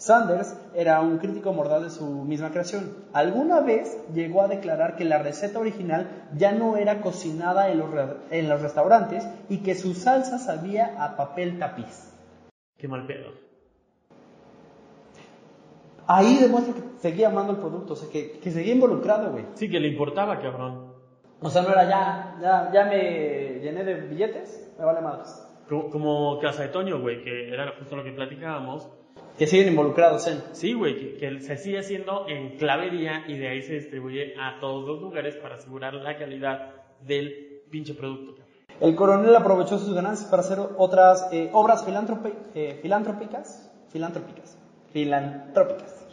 Sanders 0.00 0.58
era 0.74 1.02
un 1.02 1.18
crítico 1.18 1.52
mordaz 1.52 1.82
de 1.82 1.90
su 1.90 2.06
misma 2.24 2.50
creación. 2.50 2.96
Alguna 3.12 3.60
vez 3.60 4.02
llegó 4.14 4.40
a 4.40 4.48
declarar 4.48 4.96
que 4.96 5.04
la 5.04 5.18
receta 5.18 5.58
original 5.58 6.26
ya 6.34 6.52
no 6.52 6.78
era 6.78 7.02
cocinada 7.02 7.68
en 7.68 7.78
los, 7.78 7.90
en 8.30 8.48
los 8.48 8.62
restaurantes 8.62 9.28
y 9.50 9.58
que 9.58 9.74
su 9.74 9.92
salsa 9.92 10.38
sabía 10.38 11.04
a 11.04 11.18
papel 11.18 11.58
tapiz. 11.58 12.14
Qué 12.78 12.88
mal 12.88 13.06
pedo. 13.06 13.32
Ahí 16.06 16.38
demuestra 16.40 16.72
que 16.72 16.80
seguía 16.98 17.28
amando 17.28 17.52
el 17.52 17.58
producto, 17.58 17.92
o 17.92 17.96
sea, 17.96 18.08
que, 18.10 18.40
que 18.40 18.50
seguía 18.50 18.72
involucrado, 18.72 19.32
güey. 19.32 19.44
Sí, 19.52 19.68
que 19.68 19.80
le 19.80 19.88
importaba, 19.88 20.38
cabrón. 20.38 20.94
O 21.42 21.50
sea, 21.50 21.60
no 21.60 21.68
era 21.68 21.86
ya, 21.86 22.38
ya, 22.40 22.72
ya 22.72 22.84
me 22.86 23.60
llené 23.60 23.84
de 23.84 23.94
billetes, 24.00 24.72
me 24.78 24.84
vale 24.86 25.02
madres. 25.02 25.46
Como, 25.68 25.90
como 25.90 26.38
Casa 26.40 26.62
de 26.62 26.68
Toño, 26.68 27.02
güey, 27.02 27.22
que 27.22 27.52
era 27.52 27.74
justo 27.78 27.96
lo 27.96 28.02
que 28.02 28.12
platicábamos. 28.12 28.90
Que 29.40 29.46
siguen 29.46 29.68
involucrados 29.68 30.26
en. 30.26 30.42
Sí, 30.52 30.74
güey, 30.74 30.98
que, 30.98 31.16
que 31.16 31.40
se 31.40 31.56
sigue 31.56 31.78
haciendo 31.78 32.28
en 32.28 32.58
clavería 32.58 33.24
y 33.26 33.38
de 33.38 33.48
ahí 33.48 33.62
se 33.62 33.72
distribuye 33.72 34.34
a 34.38 34.60
todos 34.60 34.86
los 34.86 35.00
lugares 35.00 35.34
para 35.36 35.54
asegurar 35.54 35.94
la 35.94 36.18
calidad 36.18 36.74
del 37.00 37.62
pinche 37.70 37.94
producto. 37.94 38.42
El 38.82 38.94
coronel 38.94 39.34
aprovechó 39.34 39.78
sus 39.78 39.94
ganancias 39.94 40.28
para 40.28 40.42
hacer 40.42 40.58
otras 40.76 41.30
eh, 41.32 41.48
obras 41.54 41.86
eh, 42.54 42.78
filantrópicas, 42.82 43.72
filantrópicas, 43.88 44.58
filantrópicas, 44.92 46.06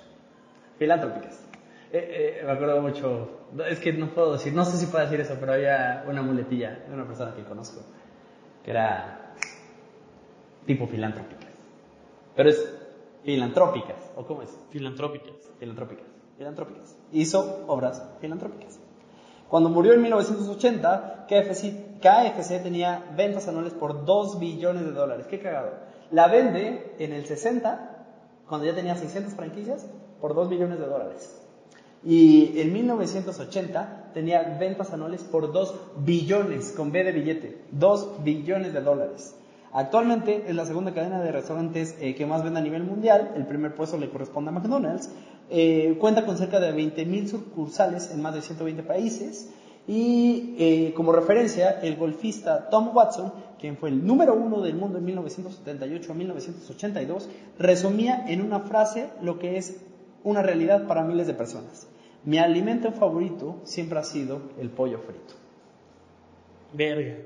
filantrópicas. 0.79 1.49
Eh, 1.91 2.39
eh, 2.39 2.45
me 2.45 2.51
acuerdo 2.53 2.81
mucho, 2.81 3.41
es 3.69 3.79
que 3.79 3.91
no 3.91 4.07
puedo 4.11 4.31
decir, 4.31 4.53
no 4.53 4.63
sé 4.63 4.77
si 4.77 4.85
puedo 4.85 5.03
decir 5.03 5.19
eso, 5.19 5.35
pero 5.37 5.51
había 5.51 6.05
una 6.07 6.21
muletilla 6.21 6.79
de 6.87 6.93
una 6.93 7.05
persona 7.05 7.35
que 7.35 7.43
conozco 7.43 7.81
que 8.63 8.71
era 8.71 9.33
tipo 10.65 10.87
filantrópicas, 10.87 11.51
pero 12.33 12.51
es 12.51 12.86
filantrópicas, 13.27 13.97
¿o 14.15 14.25
cómo 14.25 14.41
es? 14.41 14.49
Filantrópicas. 14.69 15.35
filantrópicas, 15.59 16.05
filantrópicas. 16.37 16.95
Hizo 17.11 17.65
obras 17.67 18.01
filantrópicas. 18.21 18.79
Cuando 19.49 19.67
murió 19.67 19.91
en 19.91 20.01
1980, 20.01 21.25
KFC, 21.27 21.99
KFC 21.99 22.63
tenía 22.63 23.03
ventas 23.17 23.49
anuales 23.49 23.73
por 23.73 24.05
2 24.05 24.39
billones 24.39 24.85
de 24.85 24.93
dólares. 24.93 25.25
Qué 25.29 25.41
cagado. 25.41 25.71
La 26.09 26.29
vende 26.29 26.95
en 26.99 27.11
el 27.11 27.25
60, 27.25 28.05
cuando 28.47 28.65
ya 28.65 28.73
tenía 28.73 28.95
600 28.95 29.33
franquicias, 29.33 29.85
por 30.21 30.33
2 30.33 30.47
billones 30.47 30.79
de 30.79 30.85
dólares. 30.85 31.37
Y 32.05 32.61
en 32.61 32.71
1980 32.71 34.11
tenía 34.13 34.57
ventas 34.57 34.93
anuales 34.93 35.25
por 35.25 35.51
2 35.51 35.75
billones, 35.97 36.71
con 36.71 36.93
B 36.93 37.03
de 37.03 37.11
billete, 37.11 37.61
2 37.71 38.23
billones 38.23 38.71
de 38.71 38.79
dólares. 38.79 39.35
Actualmente 39.77 40.45
es 40.47 40.55
la 40.55 40.65
segunda 40.65 40.91
cadena 40.91 41.21
de 41.21 41.31
restaurantes 41.31 41.95
eh, 42.01 42.15
que 42.15 42.25
más 42.25 42.43
vende 42.43 42.59
a 42.59 42.63
nivel 42.63 42.83
mundial. 42.83 43.33
El 43.35 43.45
primer 43.45 43.75
puesto 43.75 43.95
le 43.95 44.09
corresponde 44.09 44.49
a 44.49 44.51
McDonald's. 44.51 45.11
Eh, 45.51 45.95
cuenta 45.99 46.25
con 46.25 46.35
cerca 46.35 46.59
de 46.59 46.73
20.000 46.73 47.27
sucursales 47.27 48.09
en 48.09 48.19
más 48.23 48.33
de 48.33 48.41
120 48.41 48.81
países. 48.81 49.53
Y 49.87 50.55
eh, 50.57 50.93
como 50.95 51.11
referencia, 51.11 51.79
el 51.79 51.95
golfista 51.95 52.71
Tom 52.71 52.89
Watson, 52.91 53.31
quien 53.59 53.77
fue 53.77 53.89
el 53.89 54.03
número 54.03 54.33
uno 54.33 54.63
del 54.63 54.73
mundo 54.73 54.97
en 54.97 55.05
1978 55.05 56.11
a 56.11 56.15
1982, 56.15 57.29
resumía 57.59 58.25
en 58.27 58.41
una 58.41 58.61
frase 58.61 59.11
lo 59.21 59.37
que 59.37 59.57
es 59.57 59.79
una 60.23 60.41
realidad 60.41 60.87
para 60.87 61.03
miles 61.03 61.27
de 61.27 61.35
personas. 61.35 61.87
Mi 62.25 62.39
alimento 62.39 62.91
favorito 62.93 63.61
siempre 63.63 63.99
ha 63.99 64.03
sido 64.03 64.41
el 64.59 64.71
pollo 64.71 64.97
frito. 65.01 65.35
Verga. 66.73 67.17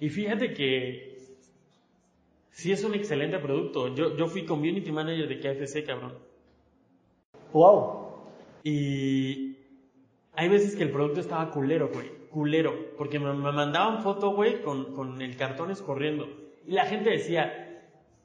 Y 0.00 0.08
fíjate 0.08 0.52
que 0.54 1.07
sí 2.58 2.72
es 2.72 2.82
un 2.82 2.94
excelente 2.94 3.38
producto. 3.38 3.94
Yo, 3.94 4.16
yo 4.16 4.26
fui 4.26 4.44
community 4.44 4.90
manager 4.90 5.28
de 5.28 5.38
KFC, 5.38 5.86
cabrón. 5.86 6.18
¡Wow! 7.52 8.24
Y 8.64 9.56
hay 10.32 10.48
veces 10.48 10.74
que 10.74 10.82
el 10.82 10.90
producto 10.90 11.20
estaba 11.20 11.52
culero, 11.52 11.88
güey. 11.92 12.10
Culero. 12.30 12.96
Porque 12.96 13.20
me, 13.20 13.32
me 13.32 13.52
mandaban 13.52 14.02
foto, 14.02 14.30
güey, 14.30 14.60
con, 14.62 14.92
con 14.92 15.22
el 15.22 15.36
cartón 15.36 15.70
escorriendo. 15.70 16.26
Y 16.66 16.72
la 16.72 16.86
gente 16.86 17.10
decía, 17.10 17.84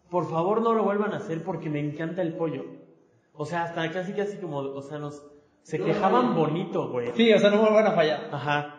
por 0.10 0.28
favor 0.28 0.64
no 0.64 0.74
lo 0.74 0.84
vuelvan 0.84 1.14
a 1.14 1.18
hacer 1.18 1.44
porque 1.44 1.70
me 1.70 1.80
encanta 1.80 2.24
el 2.24 2.36
pollo. 2.36 2.66
O 3.34 3.46
sea, 3.46 3.66
hasta 3.66 3.92
casi 3.92 4.14
casi 4.14 4.38
como, 4.38 4.58
o 4.58 4.82
sea, 4.82 4.98
nos... 4.98 5.24
Se 5.62 5.80
quejaban 5.80 6.36
bonito, 6.36 6.90
güey. 6.90 7.12
Sí, 7.14 7.32
o 7.32 7.38
sea, 7.38 7.52
no 7.52 7.62
me 7.62 7.70
van 7.70 7.86
a 7.86 7.92
fallar. 7.92 8.30
Ajá. 8.32 8.73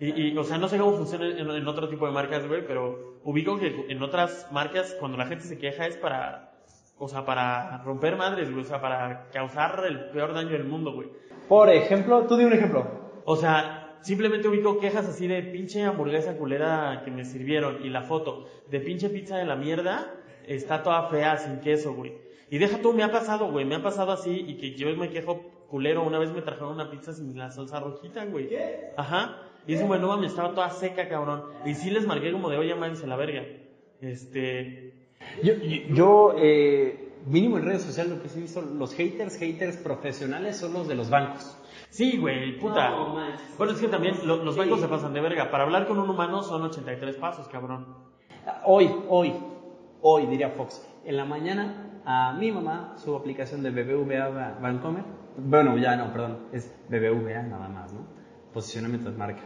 Y, 0.00 0.28
y, 0.28 0.38
o 0.38 0.44
sea, 0.44 0.58
no 0.58 0.68
sé 0.68 0.78
cómo 0.78 0.92
funciona 0.92 1.26
en, 1.26 1.50
en 1.50 1.68
otro 1.68 1.88
tipo 1.88 2.06
de 2.06 2.12
marcas, 2.12 2.46
güey, 2.46 2.64
pero 2.66 3.20
ubico 3.24 3.58
que 3.58 3.86
en 3.88 4.02
otras 4.02 4.48
marcas, 4.52 4.96
cuando 5.00 5.18
la 5.18 5.26
gente 5.26 5.44
se 5.44 5.58
queja 5.58 5.86
es 5.86 5.96
para, 5.96 6.52
o 6.98 7.08
sea, 7.08 7.24
para 7.24 7.78
romper 7.78 8.16
madres, 8.16 8.50
güey, 8.50 8.62
o 8.62 8.66
sea, 8.66 8.80
para 8.80 9.28
causar 9.30 9.84
el 9.86 10.10
peor 10.10 10.34
daño 10.34 10.50
del 10.50 10.64
mundo, 10.64 10.92
güey. 10.92 11.08
Por 11.48 11.70
ejemplo, 11.70 12.26
tú 12.26 12.36
di 12.36 12.44
un 12.44 12.52
ejemplo. 12.52 12.86
O 13.24 13.36
sea, 13.36 13.96
simplemente 14.02 14.48
ubico 14.48 14.78
quejas 14.78 15.06
así 15.06 15.26
de 15.26 15.42
pinche 15.42 15.82
hamburguesa 15.82 16.36
culera 16.36 17.02
que 17.04 17.10
me 17.10 17.24
sirvieron 17.24 17.84
y 17.84 17.88
la 17.88 18.02
foto 18.02 18.46
de 18.70 18.80
pinche 18.80 19.08
pizza 19.08 19.36
de 19.36 19.44
la 19.44 19.56
mierda 19.56 20.14
está 20.46 20.82
toda 20.82 21.08
fea, 21.08 21.36
sin 21.38 21.60
queso, 21.60 21.94
güey. 21.94 22.16
Y 22.50 22.58
deja 22.58 22.80
tú, 22.80 22.92
me 22.92 23.02
ha 23.02 23.12
pasado, 23.12 23.50
güey, 23.50 23.64
me 23.64 23.74
ha 23.74 23.82
pasado 23.82 24.12
así 24.12 24.44
y 24.46 24.56
que 24.56 24.74
yo 24.74 24.94
me 24.96 25.10
quejo 25.10 25.42
culero. 25.68 26.02
Una 26.02 26.18
vez 26.18 26.32
me 26.32 26.40
trajeron 26.40 26.72
una 26.72 26.90
pizza 26.90 27.12
sin 27.12 27.36
la 27.36 27.50
salsa 27.50 27.80
rojita, 27.80 28.24
güey. 28.24 28.48
¿Qué? 28.48 28.92
Ajá. 28.96 29.42
Y 29.68 29.74
eso, 29.74 29.86
güey, 29.86 30.00
no 30.00 30.08
mames, 30.08 30.30
estaba 30.32 30.52
toda 30.54 30.70
seca, 30.70 31.08
cabrón. 31.08 31.44
Y 31.64 31.74
sí 31.74 31.90
les 31.90 32.06
marqué 32.06 32.32
como 32.32 32.48
de, 32.50 32.56
oye, 32.56 32.74
mámense 32.74 33.06
la 33.06 33.14
verga. 33.16 33.42
Este. 34.00 35.08
Yo, 35.42 35.54
yo, 35.54 35.94
yo, 35.94 36.34
eh, 36.38 37.12
mínimo 37.26 37.58
en 37.58 37.64
redes 37.66 37.82
sociales, 37.82 38.16
lo 38.16 38.22
que 38.22 38.28
sí 38.28 38.38
he 38.38 38.42
visto, 38.42 38.62
los 38.62 38.94
haters, 38.94 39.38
haters 39.38 39.76
profesionales 39.76 40.56
son 40.56 40.72
los 40.72 40.88
de 40.88 40.94
los 40.94 41.10
bancos. 41.10 41.56
Sí, 41.90 42.16
güey, 42.18 42.58
puta. 42.58 42.90
No, 42.90 43.14
bueno, 43.58 43.72
es 43.72 43.80
que 43.80 43.88
también 43.88 44.14
lo- 44.24 44.42
los 44.42 44.54
Sí. 44.54 44.60
bancos 44.60 44.80
se 44.80 44.88
pasan 44.88 45.12
de 45.12 45.20
verga. 45.20 45.50
Para 45.50 45.64
hablar 45.64 45.86
con 45.86 45.98
un 45.98 46.08
humano 46.08 46.42
son 46.42 46.62
83 46.62 47.16
pasos, 47.16 47.48
cabrón. 47.48 47.86
Hoy, 48.64 48.90
hoy, 49.08 49.34
hoy, 50.00 50.26
diría 50.26 50.50
Fox, 50.50 50.86
en 51.04 51.16
la 51.16 51.24
mañana 51.24 52.00
a 52.06 52.32
mi 52.32 52.50
mamá 52.52 52.94
su 52.96 53.14
aplicación 53.16 53.62
de 53.62 53.70
BBVA 53.70 54.28
Ba- 54.28 54.58
Bancomer. 54.62 55.04
Bueno, 55.36 55.76
ya 55.78 55.96
no, 55.96 56.10
perdón, 56.12 56.48
es 56.52 56.74
BBVA 56.88 57.42
nada 57.42 57.68
más, 57.68 57.92
¿no? 57.92 58.06
Posicionamiento 58.52 59.10
de 59.10 59.16
marca. 59.18 59.42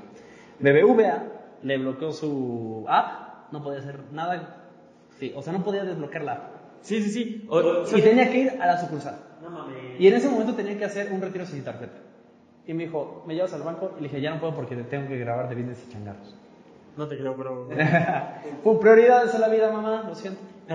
BBVA 0.63 1.23
le 1.63 1.79
bloqueó 1.79 2.13
su 2.13 2.85
app, 2.89 3.53
no 3.53 3.63
podía 3.63 3.81
hacer 3.81 4.01
nada, 4.13 4.57
sí, 5.19 5.33
o 5.37 5.43
sea, 5.43 5.53
no 5.53 5.63
podía 5.63 5.85
desbloquear 5.85 6.25
la 6.25 6.33
app. 6.33 6.43
Sí, 6.81 7.01
sí, 7.03 7.11
sí. 7.11 7.47
O- 7.49 7.59
o 7.59 7.87
sea, 7.87 7.99
Y 7.99 8.03
tenía 8.03 8.31
que 8.31 8.39
ir 8.39 8.59
a 8.61 8.67
la 8.67 8.79
sucursal. 8.79 9.17
No 9.43 9.51
mames. 9.51 9.77
Y 10.01 10.07
en 10.09 10.15
ese 10.15 10.29
momento 10.29 10.55
tenía 10.55 10.77
que 10.79 10.85
hacer 10.85 11.13
un 11.13 11.21
retiro 11.21 11.45
sin 11.47 11.63
tarjeta. 11.63 11.99
Y 12.67 12.75
me 12.75 12.85
dijo, 12.85 13.25
¿me 13.27 13.35
llevas 13.35 13.53
al 13.55 13.63
banco? 13.63 13.93
Y 13.99 14.03
le 14.03 14.09
dije, 14.09 14.21
ya 14.21 14.31
no 14.35 14.41
puedo 14.41 14.55
porque 14.55 14.75
te 14.77 14.85
tengo 14.85 15.09
que 15.09 15.19
grabar 15.19 15.49
de 15.49 15.55
business 15.57 15.85
y 15.89 15.93
changarros. 15.93 16.37
No 16.97 17.09
te 17.09 17.17
creo, 17.19 17.37
pero. 17.37 17.69
Fue 18.65 18.81
prioridades 18.81 19.35
en 19.35 19.41
la 19.41 19.49
vida, 19.49 19.71
mamá, 19.73 20.05
lo 20.09 20.15
siento. 20.15 20.41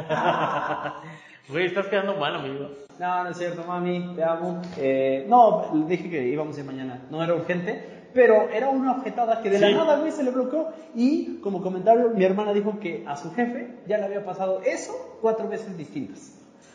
Güey, 1.49 1.67
estás 1.67 1.87
quedando 1.87 2.15
mal, 2.17 2.35
amigo. 2.35 2.71
No, 2.99 3.23
no 3.23 3.29
es 3.29 3.37
cierto, 3.37 3.63
mami, 3.65 4.13
te 4.15 4.23
amo. 4.23 4.61
Eh, 4.77 5.25
no, 5.29 5.71
le 5.73 5.85
dije 5.85 6.09
que 6.09 6.27
íbamos 6.27 6.57
a 6.57 6.59
ir 6.59 6.65
mañana. 6.65 7.01
No 7.09 7.23
era 7.23 7.35
urgente, 7.35 7.96
pero 8.13 8.49
era 8.49 8.69
una 8.69 8.93
objetada 8.97 9.41
que 9.41 9.49
de 9.49 9.59
la 9.59 9.67
Sí. 9.67 9.73
nada, 9.73 9.97
güey, 9.99 10.11
se 10.11 10.23
le 10.23 10.31
bloqueó. 10.31 10.67
Y 10.95 11.37
como 11.41 11.61
comentario, 11.61 12.09
mi 12.09 12.23
hermana 12.23 12.53
dijo 12.53 12.79
que 12.79 13.03
a 13.07 13.15
su 13.17 13.31
jefe 13.33 13.75
ya 13.87 13.97
le 13.97 14.05
había 14.05 14.23
pasado 14.25 14.61
eso 14.65 15.17
cuatro 15.21 15.47
veces 15.47 15.77
distintas. 15.77 16.33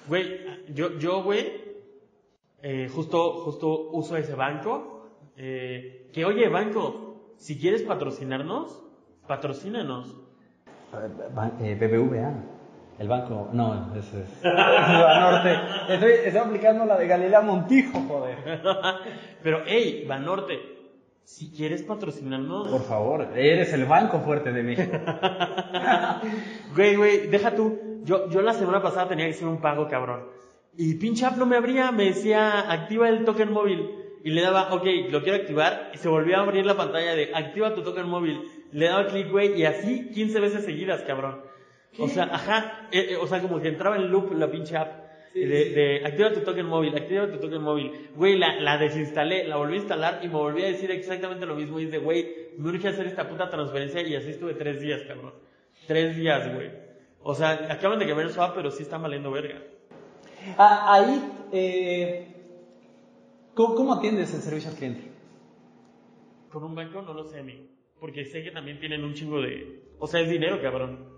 Güey, 0.09 0.40
yo, 0.75 0.99
yo, 0.99 1.23
güey, 1.23 1.53
eh, 2.62 2.88
justo, 2.95 3.42
justo 3.45 3.90
uso 3.92 4.16
ese 4.16 4.35
banco. 4.35 4.88
eh, 5.37 6.11
que, 6.12 6.25
oye, 6.27 6.49
banco, 6.49 7.33
si 7.38 7.59
quieres 7.59 7.83
patrocinarnos, 7.83 8.83
patrocínanos. 9.27 10.14
Eh, 11.61 11.75
BBVA, 11.81 12.35
el 12.99 13.09
banco, 13.09 13.49
no, 13.53 13.97
ese 13.97 14.23
es. 14.23 14.42
Banorte. 14.42 15.55
Estoy, 15.95 16.12
estoy 16.27 16.40
aplicando 16.40 16.85
la 16.85 16.99
de 16.99 17.07
Galilea 17.07 17.40
Montijo, 17.40 17.99
joder. 18.07 18.37
Pero, 19.42 19.62
hey, 19.66 20.05
Banorte, 20.07 20.59
si 21.25 21.51
quieres 21.51 21.83
patrocinarnos, 21.83 22.69
Por 22.69 22.83
favor, 22.83 23.29
eres 23.37 23.73
el 23.73 23.85
banco 23.85 24.21
fuerte 24.21 24.53
de 24.53 24.63
México. 24.63 24.93
Güey, 26.75 26.97
güey, 26.97 27.27
deja 27.29 27.55
tú. 27.55 27.79
Yo, 28.05 28.29
yo 28.31 28.41
la 28.43 28.55
semana 28.55 28.83
pasada 28.83 29.09
tenía 29.09 29.27
que 29.27 29.33
hacer 29.33 29.47
un 29.47 29.61
pago, 29.61 29.89
cabrón. 29.89 30.25
Y 30.77 30.95
pinche 30.95 31.27
app 31.27 31.37
no 31.37 31.45
me 31.45 31.57
abría, 31.57 31.93
me 31.93 32.05
decía 32.05 32.71
activa 32.73 33.09
el 33.09 33.25
token 33.25 33.53
móvil. 33.53 33.91
Y 34.25 34.31
le 34.31 34.41
daba, 34.41 34.73
ok, 34.73 34.85
lo 35.11 35.23
quiero 35.23 35.39
activar. 35.39 35.91
Y 35.95 35.99
se 35.99 36.09
volvió 36.09 36.39
a 36.39 36.43
abrir 36.43 36.65
la 36.65 36.77
pantalla 36.77 37.15
de 37.15 37.35
activa 37.35 37.75
tu 37.75 37.83
token 37.83 38.09
móvil. 38.09 38.41
Le 38.73 38.87
daba 38.87 39.07
clic, 39.07 39.31
güey, 39.31 39.61
y 39.61 39.65
así 39.65 40.11
15 40.11 40.41
veces 40.41 40.65
seguidas, 40.65 41.03
cabrón. 41.03 41.43
O 41.99 42.09
sea, 42.09 42.25
ajá, 42.25 42.89
eh, 42.91 43.09
eh, 43.11 43.17
o 43.17 43.27
sea, 43.27 43.43
como 43.43 43.61
que 43.61 43.69
entraba 43.69 43.97
en 43.97 44.11
loop 44.11 44.33
la 44.33 44.51
pinche 44.51 44.77
app. 44.77 45.03
De, 45.35 45.45
de 45.47 46.07
activa 46.07 46.33
tu 46.33 46.40
token 46.40 46.66
móvil, 46.66 46.95
activa 46.97 47.31
tu 47.31 47.38
token 47.38 47.62
móvil. 47.62 48.11
Güey, 48.14 48.38
la, 48.38 48.61
la 48.61 48.79
desinstalé, 48.79 49.45
la 49.49 49.57
volví 49.57 49.75
a 49.75 49.79
instalar 49.79 50.21
y 50.23 50.29
me 50.29 50.35
volví 50.35 50.62
a 50.62 50.66
decir 50.66 50.90
exactamente 50.90 51.47
lo 51.47 51.55
mismo. 51.55 51.81
Y 51.81 51.87
dice, 51.87 51.99
güey, 51.99 52.51
me 52.59 52.68
urge 52.68 52.88
hacer 52.88 53.07
esta 53.07 53.29
puta 53.29 53.49
transferencia 53.49 54.03
y 54.03 54.14
así 54.14 54.31
estuve 54.31 54.55
tres 54.55 54.81
días, 54.81 55.03
cabrón. 55.07 55.35
Tres 55.87 56.16
días, 56.16 56.55
güey. 56.55 56.71
O 57.23 57.35
sea, 57.35 57.68
acaban 57.71 57.99
de 57.99 58.07
cambiar 58.07 58.31
su 58.31 58.42
app, 58.42 58.55
pero 58.55 58.71
sí 58.71 58.83
están 58.83 59.03
valiendo 59.03 59.31
verga. 59.31 59.62
Ah, 60.59 60.95
ahí, 60.95 61.23
eh, 61.53 62.27
¿cómo, 63.55 63.75
cómo 63.75 63.95
atiendes 63.95 64.35
el 64.35 64.40
servicio 64.40 64.71
al 64.71 64.77
cliente? 64.77 65.12
Con 66.51 66.64
un 66.64 66.75
banco 66.75 67.01
no 67.03 67.14
lo 67.14 67.25
sé, 67.25 67.38
amigo. 67.38 67.64
Porque 68.01 68.25
sé 68.25 68.42
que 68.42 68.51
también 68.51 68.81
tienen 68.81 69.05
un 69.05 69.14
chingo 69.14 69.40
de... 69.40 69.85
O 70.01 70.07
sea, 70.09 70.21
es 70.21 70.29
dinero, 70.29 70.61
cabrón. 70.61 71.12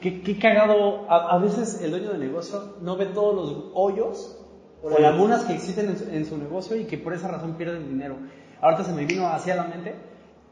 Qué, 0.00 0.22
qué 0.22 0.38
cagado. 0.38 1.10
A, 1.10 1.34
a 1.34 1.38
veces 1.38 1.82
el 1.82 1.90
dueño 1.90 2.12
de 2.12 2.18
negocio 2.18 2.76
no 2.80 2.96
ve 2.96 3.06
todos 3.06 3.34
los 3.34 3.64
hoyos 3.74 4.38
o 4.82 4.98
lagunas 4.98 5.44
que 5.44 5.54
existen 5.54 5.90
en 5.90 5.98
su, 5.98 6.04
en 6.10 6.24
su 6.24 6.38
negocio 6.38 6.76
y 6.76 6.84
que 6.84 6.98
por 6.98 7.12
esa 7.12 7.28
razón 7.28 7.54
pierden 7.54 7.88
dinero. 7.88 8.16
Ahorita 8.60 8.84
se 8.84 8.92
me 8.92 9.04
vino 9.04 9.26
hacia 9.26 9.56
la 9.56 9.64
mente. 9.64 9.94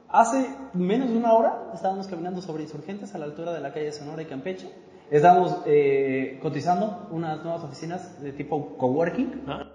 Hace 0.08 0.48
menos 0.72 1.10
de 1.10 1.16
una 1.18 1.32
hora 1.32 1.70
estábamos 1.74 2.06
caminando 2.06 2.40
sobre 2.40 2.62
insurgentes 2.62 3.14
a 3.14 3.18
la 3.18 3.26
altura 3.26 3.52
de 3.52 3.60
la 3.60 3.72
calle 3.72 3.92
Sonora 3.92 4.22
y 4.22 4.26
Campeche. 4.26 4.70
Estábamos 5.10 5.62
eh, 5.66 6.38
cotizando 6.42 7.08
unas 7.10 7.42
nuevas 7.42 7.64
oficinas 7.64 8.20
de 8.22 8.32
tipo 8.32 8.76
coworking. 8.76 9.44
¿Ah? 9.46 9.66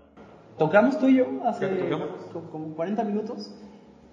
Tocamos 0.58 1.00
tú 1.00 1.08
y 1.08 1.18
yo 1.18 1.26
hace 1.46 1.68
como 2.52 2.76
40 2.76 3.04
minutos. 3.04 3.54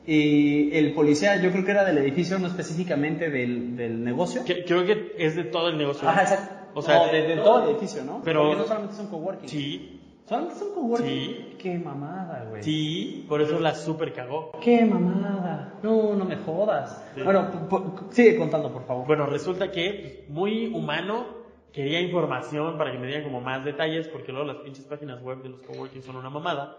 Y 0.07 0.77
el 0.77 0.93
policía, 0.95 1.41
yo 1.41 1.51
creo 1.53 1.65
que 1.65 1.71
era 1.71 1.85
del 1.85 1.99
edificio, 1.99 2.39
no 2.39 2.47
específicamente 2.47 3.31
del, 3.31 3.77
del 3.77 4.03
negocio. 4.03 4.45
Que- 4.45 4.65
creo 4.65 4.85
que 4.87 5.13
es 5.19 5.37
de 5.37 5.45
todo 5.45 5.69
el 5.69 5.79
negocio. 5.79 6.09
Ajá, 6.09 6.23
exacto. 6.23 6.55
O 6.75 6.83
sea, 6.83 7.07
No, 7.07 7.13
de, 7.13 7.23
de 7.23 7.37
todo 7.37 7.65
el 7.65 7.71
edificio, 7.71 8.05
¿no? 8.05 8.21
pero- 8.25 8.43
Porque 8.45 8.57
no 8.59 8.65
solamente 8.65 8.95
son 8.97 9.07
coworking. 9.09 9.49
Sí, 9.49 9.97
¿Solamente 10.29 10.55
son 10.61 10.73
coworking? 10.75 11.09
Sí. 11.09 11.57
Qué 11.59 11.77
mamada, 11.79 12.47
güey. 12.49 12.63
sí, 12.63 13.27
por 13.29 13.41
eso 13.43 13.59
la 13.59 13.75
super 13.75 14.13
cagó. 14.13 14.53
Qué 14.63 14.85
mamada. 14.85 15.75
No, 15.83 16.15
no 16.15 16.25
me 16.25 16.37
jodas. 16.37 17.05
Bueno, 17.25 17.51
p- 17.51 17.77
p- 17.77 18.15
sigue 18.15 18.37
contando, 18.39 18.73
por 18.73 18.87
favor. 18.87 19.07
Bueno, 19.09 19.27
resulta 19.27 19.73
que, 19.73 20.25
pues, 20.27 20.31
muy 20.31 20.67
humano, 20.69 21.27
quería 21.73 22.01
información 22.01 22.79
para 22.79 22.93
que 22.93 22.99
me 22.99 23.09
dieran 23.09 23.25
como 23.25 23.41
más 23.41 23.65
detalles, 23.65 24.07
porque 24.07 24.31
luego 24.31 24.47
las 24.47 24.59
pinches 24.59 24.85
páginas 24.85 25.21
web 25.21 25.43
de 25.43 25.49
los 25.49 25.61
coworking 25.63 26.03
son 26.03 26.15
una 26.17 26.31
mamada. 26.31 26.77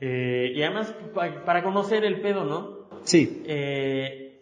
Eh, 0.00 0.52
y 0.54 0.62
además, 0.62 0.94
pa- 1.14 1.44
para 1.44 1.62
conocer 1.62 2.04
el 2.04 2.20
pedo, 2.20 2.44
¿no? 2.44 3.00
Sí. 3.04 3.42
Eh, 3.46 4.38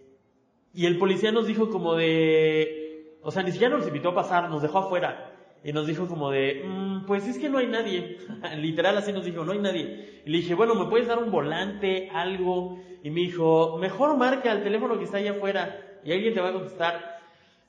y 0.75 0.87
el 0.87 0.99
policía 0.99 1.31
nos 1.31 1.47
dijo 1.47 1.71
como 1.71 1.95
de, 1.95 3.17
o 3.23 3.31
sea, 3.31 3.43
ni 3.43 3.53
siquiera 3.53 3.77
nos 3.77 3.87
invitó 3.87 4.11
a 4.11 4.14
pasar, 4.14 4.49
nos 4.51 4.62
dejó 4.62 4.79
afuera. 4.79 5.31
Y 5.67 5.73
nos 5.73 5.87
dijo 5.87 6.07
como 6.09 6.31
de, 6.31 6.62
"Mm, 6.67 7.07
pues 7.07 7.27
es 7.27 7.38
que 7.38 7.49
no 7.49 7.59
hay 7.59 7.67
nadie. 7.69 8.19
Literal 8.59 8.97
así 8.99 9.12
nos 9.12 9.25
dijo, 9.25 9.45
no 9.45 9.53
hay 9.53 9.61
nadie. 9.61 10.21
Y 10.27 10.31
le 10.31 10.38
dije, 10.38 10.55
bueno, 10.55 10.75
¿me 10.75 10.87
puedes 10.90 11.07
dar 11.09 11.19
un 11.23 11.31
volante, 11.31 12.11
algo? 12.12 12.79
Y 13.03 13.11
me 13.11 13.21
dijo, 13.21 13.79
mejor 13.79 14.17
marca 14.17 14.53
el 14.53 14.62
teléfono 14.62 14.99
que 14.99 15.05
está 15.05 15.19
allá 15.19 15.33
afuera 15.33 15.81
y 16.05 16.12
alguien 16.12 16.35
te 16.35 16.40
va 16.40 16.49
a 16.51 16.53
contestar. 16.53 17.13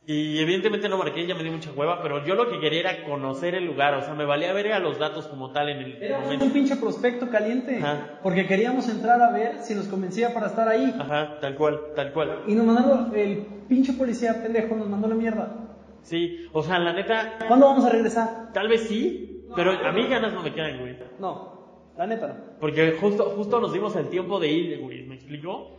Y 0.08 0.38
evidentemente 0.38 0.88
no 0.88 1.00
marqué, 1.00 1.26
ya 1.26 1.34
me 1.34 1.41
dio 1.41 1.52
mucha 1.52 1.72
hueva, 1.72 2.00
pero 2.04 2.24
yo 2.24 2.36
lo 2.36 2.48
que 2.48 2.60
quería 2.60 2.82
era 2.82 3.04
conocer 3.06 3.56
el 3.56 3.65
lugar, 3.65 3.96
o 3.96 4.02
sea, 4.04 4.13
me 4.13 4.24
valía 4.24 4.54
verga 4.54 4.78
los 4.78 5.00
datos 5.00 5.28
como 5.28 5.50
tal 5.52 5.70
en 5.70 5.78
el 5.80 6.04
Era 6.04 6.20
momento. 6.20 6.46
un 6.46 6.52
pinche 6.52 6.76
prospecto 6.76 7.28
caliente. 7.30 7.78
Ajá. 7.78 8.20
Porque 8.22 8.46
queríamos 8.46 8.88
entrar 8.88 9.20
a 9.20 9.32
ver 9.32 9.58
si 9.63 9.74
nos 9.74 9.88
convencía 9.88 10.32
para 10.32 10.46
estar 10.48 10.68
ahí. 10.68 10.94
Ajá, 11.00 11.39
tal 11.39 11.56
cual, 11.56 11.80
tal 11.96 12.13
cual. 12.13 12.44
Y 12.46 12.54
nos 12.54 12.65
mandaron, 12.68 13.15
el 13.15 13.48
pinche 13.68 13.94
policía 13.94 14.44
pendejo 14.44 14.76
nos 14.76 14.88
mandó 14.88 15.08
la 15.08 15.15
mierda. 15.15 15.56
Sí, 16.04 16.50
o 16.54 16.62
sea, 16.62 16.78
la 16.78 16.94
neta, 16.94 17.39
¿Cuándo 17.48 17.65
vamos 17.65 17.84
a 17.86 17.89
regresar? 17.89 18.52
Tal 18.54 18.68
vez 18.68 18.82
sí, 18.88 19.44
pero 19.56 19.72
a 19.72 19.91
mí 19.91 20.06
ganas 20.08 20.34
no 20.34 20.44
me 20.44 20.54
quedan, 20.54 20.82
güey. 20.82 21.00
No, 21.18 21.91
la 21.98 22.06
neta 22.06 22.28
no. 22.28 22.36
Porque 22.60 22.91
justo, 22.91 23.24
justo 23.36 23.60
nos 23.60 23.74
dimos 23.74 23.96
el 23.96 24.08
tiempo 24.10 24.39
de 24.39 24.50
ir, 24.50 24.80
güey. 24.82 25.02
¿Me 25.08 25.15
explico? 25.15 25.72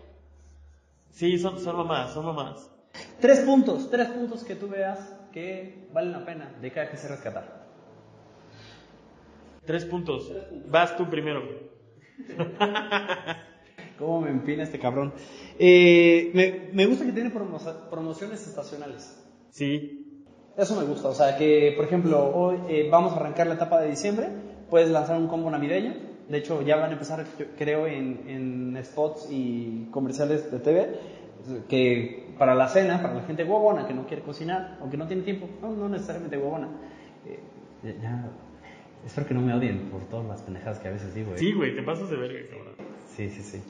Sí, 1.10 1.38
son, 1.38 1.60
son 1.60 1.76
mamás, 1.76 2.12
son 2.12 2.26
mamás. 2.26 2.72
Tres 3.20 3.40
puntos, 3.40 3.90
tres 3.90 4.08
puntos 4.08 4.44
que 4.44 4.54
tú 4.54 4.68
veas 4.68 4.98
que 5.32 5.88
valen 5.92 6.12
la 6.12 6.24
pena 6.24 6.52
de 6.60 6.70
que 6.72 6.80
hay 6.80 6.88
que 6.88 6.96
se 6.96 7.08
rescatar. 7.08 7.66
Tres 9.64 9.84
puntos. 9.84 10.32
Vas 10.68 10.96
tú 10.96 11.08
primero. 11.10 11.42
¿Cómo 13.98 14.20
me 14.20 14.30
empina 14.30 14.62
este 14.62 14.78
cabrón? 14.78 15.12
Eh, 15.58 16.30
me, 16.34 16.68
me 16.72 16.86
gusta 16.86 17.04
que 17.04 17.12
tiene 17.12 17.32
promo- 17.32 17.58
promociones 17.90 18.46
estacionales. 18.46 19.22
Sí, 19.50 20.02
Eso 20.56 20.76
me 20.78 20.84
gusta. 20.86 21.08
O 21.08 21.14
sea, 21.14 21.36
que 21.36 21.72
por 21.76 21.86
ejemplo, 21.86 22.30
hoy 22.34 22.58
eh, 22.68 22.88
vamos 22.90 23.12
a 23.12 23.16
arrancar 23.16 23.46
la 23.46 23.54
etapa 23.54 23.80
de 23.80 23.90
diciembre. 23.90 24.28
Puedes 24.70 24.90
lanzar 24.90 25.16
un 25.16 25.28
combo 25.28 25.50
navideño. 25.50 25.94
De 26.28 26.38
hecho, 26.38 26.60
ya 26.62 26.76
van 26.76 26.90
a 26.90 26.92
empezar, 26.94 27.24
creo, 27.56 27.86
en, 27.86 28.28
en 28.74 28.84
spots 28.84 29.28
y 29.30 29.86
comerciales 29.90 30.50
de 30.50 30.58
TV. 30.58 30.98
Que 31.68 32.26
para 32.38 32.54
la 32.54 32.68
cena, 32.68 33.00
para 33.02 33.14
la 33.14 33.22
gente 33.22 33.44
huevona 33.44 33.86
que 33.86 33.94
no 33.94 34.06
quiere 34.06 34.22
cocinar 34.22 34.78
o 34.84 34.90
que 34.90 34.96
no 34.96 35.06
tiene 35.06 35.22
tiempo, 35.22 35.48
no, 35.62 35.70
no 35.74 35.88
necesariamente 35.88 36.36
huevona. 36.36 36.68
eh, 37.26 37.94
ya, 38.02 38.30
espero 39.06 39.26
que 39.26 39.34
no 39.34 39.40
me 39.42 39.54
odien 39.54 39.88
por 39.90 40.02
todas 40.08 40.26
las 40.26 40.42
pendejadas 40.42 40.78
que 40.78 40.88
a 40.88 40.92
veces 40.92 41.14
digo. 41.14 41.32
eh. 41.34 41.38
sí, 41.38 41.52
güey, 41.52 41.74
te 41.74 41.82
pasas 41.82 42.10
de 42.10 42.16
verga, 42.16 42.40
cabrón. 42.50 42.74
Sí, 43.06 43.28
sí, 43.30 43.42
sí. 43.42 43.62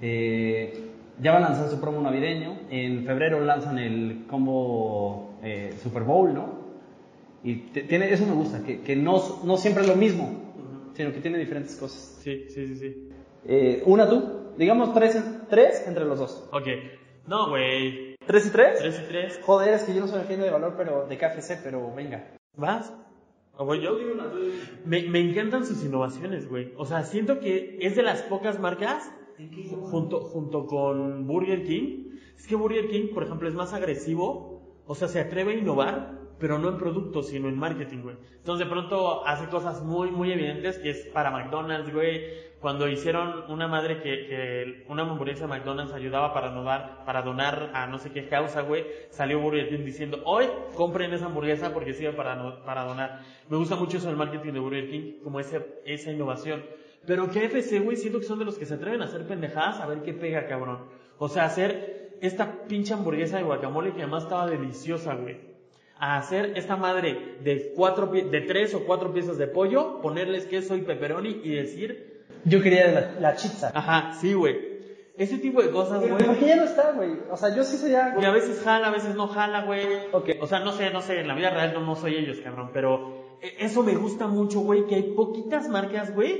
Eh, 0.00 0.72
ya 1.20 1.32
van 1.32 1.44
a 1.44 1.48
lanzar 1.50 1.68
su 1.68 1.80
promo 1.80 2.00
navideño. 2.02 2.58
En 2.70 3.04
febrero 3.04 3.40
lanzan 3.44 3.78
el 3.78 4.24
combo 4.28 5.34
eh, 5.42 5.72
Super 5.82 6.02
Bowl, 6.02 6.34
¿no? 6.34 6.64
Y 7.42 7.54
te- 7.72 7.82
tiene, 7.82 8.12
eso 8.12 8.26
me 8.26 8.32
gusta, 8.34 8.62
que, 8.62 8.80
que 8.80 8.96
no, 8.96 9.20
no 9.44 9.56
siempre 9.56 9.82
es 9.82 9.88
lo 9.88 9.96
mismo, 9.96 10.90
sino 10.94 11.12
que 11.12 11.20
tiene 11.20 11.38
diferentes 11.38 11.76
cosas. 11.76 12.18
Sí, 12.22 12.46
sí, 12.48 12.66
sí, 12.68 12.76
sí. 12.76 13.08
Eh, 13.46 13.82
una 13.86 14.08
tú, 14.08 14.52
digamos 14.56 14.92
tres, 14.94 15.22
tres 15.50 15.84
entre 15.86 16.04
los 16.04 16.18
dos. 16.18 16.48
Ok. 16.52 16.66
No, 17.26 17.48
güey. 17.48 18.16
¿Tres 18.26 18.46
y 18.46 18.50
tres? 18.50 18.78
Tres 18.78 19.00
y 19.02 19.08
tres. 19.08 19.40
Joder, 19.42 19.74
es 19.74 19.84
que 19.84 19.94
yo 19.94 20.00
no 20.00 20.08
soy 20.08 20.20
agente 20.20 20.44
de 20.44 20.50
valor 20.50 20.74
pero 20.76 21.06
de 21.06 21.16
KFC, 21.16 21.60
pero 21.62 21.94
venga. 21.94 22.34
¿Vas? 22.56 22.92
¿O 23.56 23.64
voy 23.64 23.80
yo? 23.80 23.96
Me, 24.84 25.02
me 25.08 25.20
encantan 25.20 25.64
sus 25.64 25.84
innovaciones, 25.84 26.48
güey. 26.48 26.72
O 26.76 26.84
sea, 26.84 27.04
siento 27.04 27.38
que 27.40 27.78
es 27.80 27.96
de 27.96 28.02
las 28.02 28.22
pocas 28.22 28.58
marcas, 28.58 29.10
junto, 29.90 30.20
junto 30.20 30.66
con 30.66 31.26
Burger 31.26 31.64
King. 31.64 32.10
Es 32.36 32.46
que 32.46 32.56
Burger 32.56 32.88
King, 32.88 33.14
por 33.14 33.24
ejemplo, 33.24 33.48
es 33.48 33.54
más 33.54 33.72
agresivo 33.72 34.80
O 34.86 34.94
sea, 34.94 35.08
se 35.08 35.20
atreve 35.20 35.52
a 35.52 35.56
innovar, 35.56 36.18
pero 36.38 36.58
no 36.58 36.68
en 36.68 36.78
productos, 36.78 37.28
sino 37.28 37.48
en 37.48 37.56
marketing, 37.56 38.02
güey. 38.02 38.16
Entonces 38.36 38.66
de 38.66 38.72
pronto 38.72 39.26
hace 39.26 39.48
cosas 39.48 39.82
muy, 39.82 40.10
muy 40.10 40.32
evidentes 40.32 40.78
que 40.78 40.90
es 40.90 41.06
para 41.12 41.30
McDonald's, 41.30 41.92
güey. 41.92 42.22
Cuando 42.64 42.88
hicieron 42.88 43.44
una 43.50 43.68
madre 43.68 44.00
que, 44.00 44.26
que 44.26 44.84
una 44.88 45.02
hamburguesa 45.02 45.42
de 45.42 45.48
McDonald's 45.48 45.92
ayudaba 45.92 46.32
para 46.32 46.48
donar, 46.48 47.04
para 47.04 47.20
donar 47.20 47.70
a 47.74 47.86
no 47.86 47.98
sé 47.98 48.10
qué 48.10 48.26
causa, 48.26 48.62
güey, 48.62 48.86
salió 49.10 49.38
Burger 49.38 49.68
King 49.68 49.84
diciendo, 49.84 50.22
hoy 50.24 50.46
compren 50.74 51.12
esa 51.12 51.26
hamburguesa 51.26 51.74
porque 51.74 51.92
sirve 51.92 52.14
para, 52.14 52.64
para 52.64 52.84
donar. 52.84 53.20
Me 53.50 53.58
gusta 53.58 53.76
mucho 53.76 53.98
eso 53.98 54.06
del 54.06 54.16
marketing 54.16 54.54
de 54.54 54.60
Burger 54.60 54.88
King, 54.88 55.12
como 55.22 55.40
ese, 55.40 55.82
esa 55.84 56.10
innovación. 56.10 56.64
Pero 57.06 57.28
KFC, 57.28 57.80
güey, 57.80 57.98
siento 57.98 58.18
que 58.20 58.24
son 58.24 58.38
de 58.38 58.46
los 58.46 58.56
que 58.56 58.64
se 58.64 58.72
atreven 58.72 59.02
a 59.02 59.04
hacer 59.04 59.26
pendejadas 59.26 59.80
a 59.80 59.86
ver 59.86 60.00
qué 60.00 60.14
pega, 60.14 60.46
cabrón. 60.46 60.86
O 61.18 61.28
sea, 61.28 61.44
hacer 61.44 62.16
esta 62.22 62.62
pinche 62.66 62.94
hamburguesa 62.94 63.36
de 63.36 63.42
guacamole 63.42 63.92
que 63.92 64.00
además 64.00 64.22
estaba 64.22 64.46
deliciosa, 64.46 65.14
güey 65.16 65.52
a 65.96 66.16
hacer 66.18 66.54
esta 66.56 66.76
madre 66.76 67.36
de 67.44 67.72
cuatro 67.76 68.08
de 68.08 68.40
tres 68.40 68.74
o 68.74 68.84
cuatro 68.84 69.12
piezas 69.12 69.38
de 69.38 69.46
pollo, 69.46 70.00
ponerles 70.00 70.44
queso 70.44 70.76
y 70.76 70.82
pepperoni 70.82 71.40
y 71.44 71.54
decir, 71.54 72.13
Yo 72.44 72.62
quería 72.62 72.90
la, 72.90 73.20
la 73.20 73.36
chizza. 73.36 73.70
ajá, 73.74 74.12
sí, 74.20 74.32
güey. 74.34 74.74
Ese 75.16 75.38
tipo 75.38 75.62
de 75.62 75.70
cosas, 75.70 76.00
Pero 76.02 76.16
güey. 76.16 76.26
porque 76.26 76.46
ya 76.46 76.56
no 76.56 76.64
está, 76.64 76.90
güey. 76.92 77.12
O 77.30 77.36
sea, 77.36 77.54
yo 77.54 77.62
sí 77.62 77.76
sería... 77.76 78.16
Y 78.20 78.24
a 78.24 78.32
veces 78.32 78.60
jala, 78.64 78.88
a 78.88 78.90
veces 78.90 79.14
no 79.14 79.28
jala, 79.28 79.62
güey. 79.62 79.86
O 80.40 80.46
sea, 80.46 80.58
no 80.60 80.72
sé, 80.72 80.90
no 80.90 81.02
sé, 81.02 81.20
en 81.20 81.28
la 81.28 81.34
vida 81.34 81.50
real 81.50 81.72
no, 81.72 81.80
no 81.80 81.94
soy 81.94 82.16
ellos, 82.16 82.38
cabrón, 82.42 82.70
pero 82.72 83.36
eh, 83.40 83.54
eso 83.60 83.84
me 83.84 83.94
gusta 83.94 84.26
mucho, 84.26 84.60
güey, 84.60 84.86
que 84.86 84.96
hay 84.96 85.02
poquitas 85.14 85.68
marcas, 85.68 86.12
güey, 86.12 86.32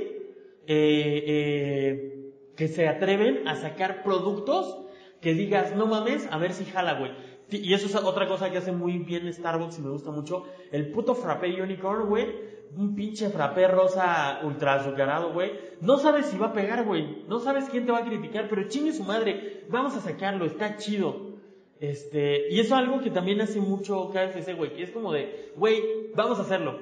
eh, 0.67 1.23
eh, 1.27 2.31
que 2.57 2.67
se 2.67 2.87
atreven 2.89 3.47
a 3.47 3.55
sacar 3.55 4.03
productos 4.03 4.81
que 5.21 5.33
digas, 5.33 5.73
no 5.75 5.85
mames, 5.87 6.27
a 6.29 6.37
ver 6.37 6.51
si 6.53 6.65
jala, 6.65 6.99
güey. 6.99 7.11
Y 7.49 7.73
eso 7.73 7.85
es 7.85 7.95
otra 7.95 8.27
cosa 8.27 8.51
que 8.51 8.57
hace 8.57 8.71
muy 8.71 8.97
bien 8.97 9.31
Starbucks 9.31 9.79
y 9.79 9.81
me 9.83 9.89
gusta 9.89 10.11
mucho. 10.11 10.43
El 10.71 10.91
puto 10.91 11.15
frappé 11.15 11.61
unicorn, 11.61 12.09
güey. 12.09 12.54
Un 12.77 12.95
pinche 12.95 13.29
frappé 13.29 13.67
rosa 13.67 14.39
ultra 14.43 14.75
azucarado, 14.75 15.31
güey. 15.33 15.51
No 15.81 15.97
sabes 15.97 16.25
si 16.27 16.37
va 16.37 16.47
a 16.47 16.53
pegar, 16.53 16.83
güey. 16.85 17.23
No 17.27 17.39
sabes 17.39 17.69
quién 17.69 17.85
te 17.85 17.91
va 17.91 17.99
a 17.99 18.05
criticar, 18.05 18.47
pero 18.49 18.67
chingue 18.67 18.91
su 18.93 19.03
madre. 19.03 19.63
Vamos 19.69 19.95
a 19.95 20.01
sacarlo, 20.01 20.45
está 20.45 20.75
chido. 20.77 21.35
Este, 21.79 22.47
y 22.49 22.59
eso 22.59 22.75
es 22.75 22.81
algo 22.81 22.99
que 23.01 23.11
también 23.11 23.41
hace 23.41 23.59
mucho 23.61 24.09
KFC, 24.11 24.53
güey. 24.55 24.73
Que 24.75 24.83
es 24.83 24.91
como 24.91 25.11
de, 25.13 25.51
güey, 25.55 26.11
vamos 26.15 26.39
a 26.39 26.41
hacerlo. 26.43 26.79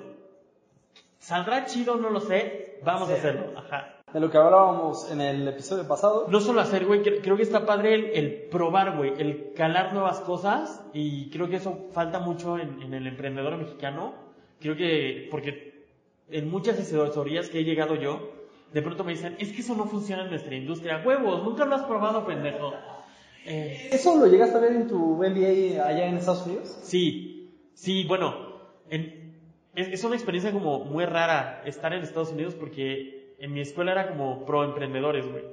¿Saldrá 1.20 1.66
chido? 1.66 1.96
No 1.98 2.10
lo 2.10 2.20
sé. 2.20 2.80
Vamos 2.84 3.10
a 3.10 3.14
hacerlo. 3.14 3.54
Ajá. 3.58 3.90
De 4.14 4.20
lo 4.20 4.30
que 4.30 4.38
hablábamos 4.38 5.10
en 5.12 5.22
el 5.22 5.48
episodio 5.48 5.88
pasado. 5.88 6.28
No 6.30 6.40
solo 6.40 6.62
hacer, 6.62 6.86
güey, 6.86 7.02
cre- 7.02 7.22
creo 7.24 7.36
que 7.36 7.42
está 7.44 7.66
padre 7.66 7.96
el, 7.96 8.06
el 8.14 8.34
probar, 8.52 8.96
güey, 8.98 9.14
el 9.18 9.54
calar 9.56 9.94
nuevas 9.94 10.20
cosas 10.22 10.86
y 10.94 11.32
creo 11.32 11.50
que 11.50 11.56
eso 11.56 11.88
falta 11.94 12.20
mucho 12.20 12.60
en, 12.60 12.82
en 12.84 12.94
el 12.94 13.08
emprendedor 13.08 13.58
mexicano. 13.58 14.14
Creo 14.60 14.76
que, 14.76 15.28
porque 15.32 15.73
en 16.30 16.50
muchas 16.50 16.80
asesorías 16.80 17.50
que 17.50 17.60
he 17.60 17.64
llegado 17.64 17.96
yo, 17.96 18.32
de 18.74 18.82
pronto 18.82 19.04
me 19.04 19.12
dicen, 19.12 19.36
es 19.40 19.52
que 19.52 19.62
eso 19.62 19.76
no 19.76 19.86
funciona 19.86 20.24
en 20.24 20.30
nuestra 20.30 20.56
industria. 20.56 21.04
Huevos, 21.06 21.44
nunca 21.44 21.66
lo 21.66 21.76
has 21.76 21.84
probado, 21.84 22.26
pendejo. 22.26 22.74
Eh, 23.46 23.90
¿Eso 23.92 24.18
lo 24.18 24.26
llegaste 24.26 24.58
a 24.58 24.62
ver 24.62 24.72
en 24.74 24.88
tu 24.88 25.16
MBA 25.18 25.86
allá 25.86 26.08
en 26.08 26.18
Estados 26.18 26.46
Unidos? 26.46 26.80
sí, 26.84 27.52
sí, 27.74 28.06
bueno, 28.08 28.34
en- 28.90 29.38
es, 29.76 29.90
es 29.90 30.04
una 30.04 30.16
experiencia 30.16 30.52
como 30.52 30.86
muy 30.86 31.06
rara 31.06 31.62
estar 31.66 31.94
en 31.94 32.04
Estados 32.04 32.32
Unidos 32.32 32.56
porque 32.56 33.36
en 33.40 33.52
mi 33.54 33.60
escuela 33.62 33.92
era 33.92 34.10
como 34.10 34.46
pro 34.46 34.64
emprendedores, 34.64 35.26
güey. 35.30 35.44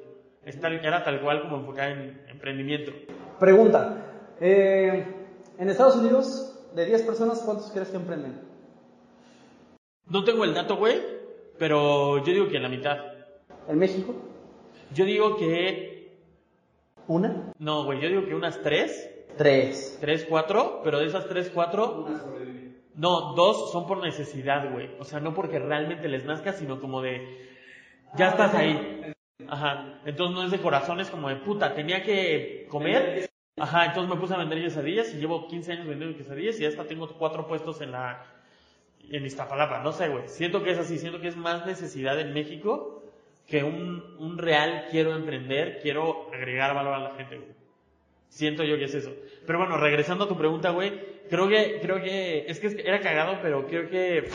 Era 0.45 1.03
tal 1.05 1.21
cual 1.21 1.43
como 1.43 1.57
enfocada 1.59 1.91
en 1.91 2.23
emprendimiento. 2.29 2.93
Pregunta. 3.39 4.07
eh, 4.41 5.05
en 5.59 5.69
Estados 5.69 5.97
Unidos, 5.97 6.59
de 6.75 6.87
10 6.87 7.03
personas, 7.03 7.43
¿cuántos 7.45 7.71
crees 7.73 7.89
que 7.91 7.97
emprenden? 7.97 8.41
No 10.11 10.25
tengo 10.25 10.45
el 10.45 10.55
dato, 10.55 10.77
güey, 10.77 11.01
pero 11.57 12.19
yo 12.25 12.33
digo 12.33 12.49
que 12.49 12.59
la 12.59 12.69
mitad. 12.69 12.99
¿En 13.69 13.79
México? 13.79 14.15
Yo 14.93 15.05
digo 15.05 15.37
que. 15.37 16.19
¿Una? 17.07 17.53
No, 17.59 17.85
güey, 17.85 18.01
yo 18.01 18.09
digo 18.09 18.27
que 18.27 18.35
unas 18.35 18.61
tres. 18.61 19.09
Tres. 19.37 19.99
Tres, 20.01 20.27
cuatro, 20.29 20.81
pero 20.83 20.99
de 20.99 21.07
esas 21.07 21.29
tres, 21.29 21.51
cuatro. 21.55 22.09
No, 22.97 23.35
dos 23.35 23.71
son 23.71 23.87
por 23.87 24.03
necesidad, 24.03 24.73
güey. 24.73 24.91
O 24.99 25.05
sea, 25.05 25.21
no 25.21 25.33
porque 25.33 25.61
realmente 25.61 26.09
les 26.09 26.25
nazca, 26.25 26.53
sino 26.53 26.81
como 26.81 27.01
de. 27.01 27.49
Ya 28.17 28.31
estás 28.31 28.53
ahí. 28.55 29.13
Ajá. 29.49 30.01
Entonces 30.05 30.35
no 30.35 30.45
es 30.45 30.51
de 30.51 30.61
corazón, 30.61 30.99
es 30.99 31.09
como 31.09 31.29
de 31.29 31.37
puta, 31.37 31.73
tenía 31.73 32.03
que 32.03 32.67
comer. 32.69 33.31
Ajá, 33.57 33.87
entonces 33.87 34.13
me 34.13 34.21
puse 34.21 34.35
a 34.35 34.39
vender 34.39 34.61
quesadillas 34.61 35.15
y 35.15 35.19
llevo 35.19 35.47
15 35.47 35.73
años 35.73 35.87
vendiendo 35.87 36.17
quesadillas 36.17 36.59
y 36.59 36.67
hasta 36.67 36.85
tengo 36.85 37.09
cuatro 37.17 37.47
puestos 37.47 37.81
en 37.81 37.93
la. 37.93 38.25
En 39.09 39.27
Iztapalapa, 39.27 39.83
no 39.83 39.93
sé, 39.93 40.09
güey. 40.09 40.29
Siento 40.29 40.63
que 40.63 40.71
es 40.71 40.79
así, 40.79 40.99
siento 40.99 41.21
que 41.21 41.29
es 41.29 41.37
más 41.37 41.67
necesidad 41.67 42.19
en 42.21 42.33
México 42.33 43.03
que 43.47 43.65
un, 43.65 44.17
un 44.19 44.39
real 44.39 44.87
quiero 44.91 45.15
emprender, 45.15 45.81
quiero 45.83 46.29
agregar 46.33 46.75
valor 46.75 46.95
a 46.95 47.01
la 47.01 47.11
gente, 47.11 47.37
güey. 47.37 47.61
Siento 48.29 48.63
yo 48.63 48.79
que 48.79 48.85
es 48.85 48.95
eso. 48.95 49.13
Pero 49.45 49.59
bueno, 49.59 49.77
regresando 49.77 50.25
a 50.25 50.29
tu 50.29 50.39
pregunta, 50.39 50.71
güey, 50.71 50.93
creo 51.29 51.49
que, 51.49 51.81
creo 51.83 52.01
que, 52.01 52.45
es 52.47 52.61
que 52.61 52.81
era 52.87 53.01
cagado, 53.01 53.41
pero 53.43 53.67
creo 53.67 53.91
que 53.91 54.29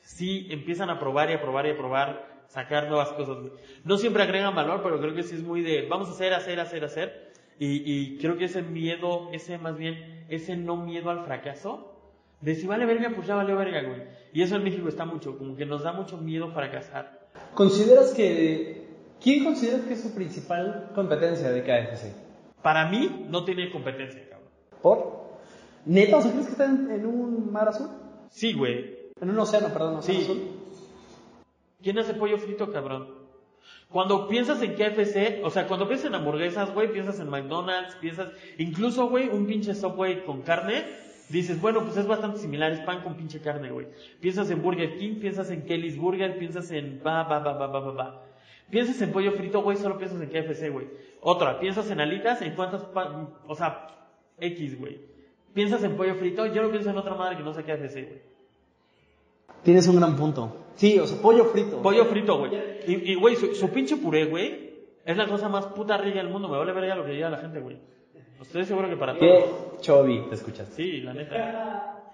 sí 0.00 0.48
empiezan 0.50 0.90
a 0.90 0.98
probar 0.98 1.30
y 1.30 1.34
a 1.34 1.40
probar 1.40 1.66
y 1.66 1.70
a 1.70 1.76
probar, 1.76 2.26
sacar 2.48 2.88
nuevas 2.88 3.12
cosas, 3.12 3.38
güey. 3.38 3.52
No 3.84 3.96
siempre 3.96 4.24
agregan 4.24 4.56
valor, 4.56 4.82
pero 4.82 5.00
creo 5.00 5.14
que 5.14 5.22
sí 5.22 5.36
es 5.36 5.44
muy 5.44 5.62
de, 5.62 5.86
vamos 5.88 6.08
a 6.08 6.12
hacer, 6.12 6.34
hacer, 6.34 6.58
hacer, 6.58 6.84
hacer. 6.84 7.32
Y, 7.60 7.82
y 7.84 8.18
creo 8.18 8.36
que 8.36 8.46
ese 8.46 8.62
miedo, 8.62 9.28
ese 9.32 9.56
más 9.58 9.76
bien, 9.76 10.24
ese 10.28 10.56
no 10.56 10.76
miedo 10.76 11.10
al 11.10 11.24
fracaso, 11.24 11.87
de 12.40 12.54
si 12.54 12.66
vale 12.66 12.86
verga, 12.86 13.10
pues 13.14 13.26
ya 13.26 13.34
valió 13.34 13.56
verga, 13.56 13.82
güey. 13.82 14.02
Y 14.32 14.42
eso 14.42 14.56
en 14.56 14.64
México 14.64 14.88
está 14.88 15.04
mucho, 15.04 15.36
como 15.38 15.56
que 15.56 15.66
nos 15.66 15.82
da 15.82 15.92
mucho 15.92 16.16
miedo 16.18 16.50
fracasar. 16.52 17.28
¿Consideras 17.54 18.12
que... 18.12 18.86
¿Quién 19.20 19.42
consideras 19.44 19.80
que 19.82 19.94
es 19.94 20.02
su 20.02 20.14
principal 20.14 20.90
competencia 20.94 21.50
de 21.50 21.62
KFC? 21.62 22.12
Para 22.62 22.88
mí, 22.88 23.26
no 23.28 23.44
tiene 23.44 23.70
competencia, 23.70 24.22
cabrón. 24.28 24.48
¿Por? 24.80 25.28
¿Neta? 25.84 26.18
¿O 26.18 26.22
sea, 26.22 26.30
crees 26.30 26.46
que 26.46 26.52
está 26.52 26.66
en, 26.66 26.88
en 26.90 27.04
un 27.06 27.50
mar 27.52 27.68
azul? 27.68 27.88
Sí, 28.30 28.52
güey. 28.52 29.10
En 29.20 29.30
un 29.30 29.38
océano, 29.40 29.68
perdón, 29.72 29.96
océano 29.96 30.20
Sí. 30.20 30.24
azul. 30.24 30.42
¿Quién 31.82 31.98
hace 31.98 32.14
pollo 32.14 32.38
frito, 32.38 32.70
cabrón? 32.72 33.08
Cuando 33.88 34.28
piensas 34.28 34.60
en 34.62 34.74
KFC, 34.74 35.40
o 35.42 35.50
sea, 35.50 35.66
cuando 35.66 35.88
piensas 35.88 36.08
en 36.08 36.14
hamburguesas, 36.14 36.72
güey, 36.74 36.92
piensas 36.92 37.18
en 37.20 37.28
McDonald's, 37.28 37.94
piensas, 37.96 38.28
incluso, 38.58 39.08
güey, 39.08 39.28
un 39.28 39.46
pinche 39.46 39.74
Subway 39.74 40.24
con 40.24 40.42
carne, 40.42 40.84
dices, 41.28 41.60
bueno, 41.60 41.82
pues 41.84 41.96
es 41.96 42.06
bastante 42.06 42.38
similar, 42.38 42.72
es 42.72 42.80
pan 42.80 43.02
con 43.02 43.14
pinche 43.16 43.40
carne, 43.40 43.70
güey. 43.70 43.86
Piensas 44.20 44.50
en 44.50 44.62
Burger 44.62 44.96
King, 44.98 45.20
piensas 45.20 45.50
en 45.50 45.64
Kelly's 45.64 45.98
Burger, 45.98 46.38
piensas 46.38 46.70
en 46.70 47.00
ba, 47.02 47.24
ba, 47.24 47.40
ba, 47.40 47.54
ba, 47.54 47.66
ba, 47.66 47.80
ba, 47.80 47.92
ba. 47.92 48.22
Piensas 48.70 49.00
en 49.00 49.12
pollo 49.12 49.32
frito, 49.32 49.62
güey, 49.62 49.76
solo 49.76 49.96
piensas 49.98 50.20
en 50.20 50.28
KFC, 50.28 50.70
güey. 50.70 50.86
Otra, 51.22 51.58
piensas 51.58 51.90
en 51.90 52.00
alitas, 52.00 52.42
en 52.42 52.54
cuántas, 52.54 52.82
pa- 52.84 53.28
o 53.46 53.54
sea, 53.54 53.86
X, 54.38 54.78
güey. 54.78 55.00
Piensas 55.54 55.82
en 55.84 55.96
pollo 55.96 56.14
frito, 56.16 56.46
yo 56.46 56.62
no 56.62 56.70
pienso 56.70 56.90
en 56.90 56.98
otra 56.98 57.14
madre 57.14 57.36
que 57.38 57.42
no 57.42 57.54
sea 57.54 57.62
KFC, 57.64 57.94
güey. 58.04 58.20
Tienes 59.62 59.88
un 59.88 59.96
gran 59.96 60.16
punto. 60.16 60.56
Sí, 60.76 60.98
o 60.98 61.06
sea, 61.06 61.20
pollo 61.20 61.46
frito. 61.46 61.82
Pollo 61.82 62.04
frito, 62.04 62.38
güey. 62.38 62.52
Y, 62.86 63.12
y, 63.12 63.14
güey, 63.16 63.36
su, 63.36 63.54
su 63.54 63.70
pinche 63.70 63.96
puré, 63.96 64.26
güey, 64.26 64.68
es 65.04 65.16
la 65.16 65.26
cosa 65.26 65.48
más 65.48 65.66
puta 65.66 65.96
rica 65.96 66.18
del 66.18 66.28
mundo. 66.28 66.48
Me 66.48 66.56
vale 66.58 66.72
verga 66.72 66.94
lo 66.94 67.04
que 67.04 67.12
diga 67.12 67.28
la 67.30 67.38
gente, 67.38 67.58
güey. 67.60 67.78
Estoy 68.40 68.64
seguro 68.64 68.88
que 68.88 68.96
para 68.96 69.14
¿Qué? 69.14 69.28
todos. 69.28 69.80
Chovi, 69.80 70.26
te 70.28 70.34
escuchas. 70.34 70.68
Sí, 70.74 71.00
la 71.00 71.14
neta. 71.14 71.94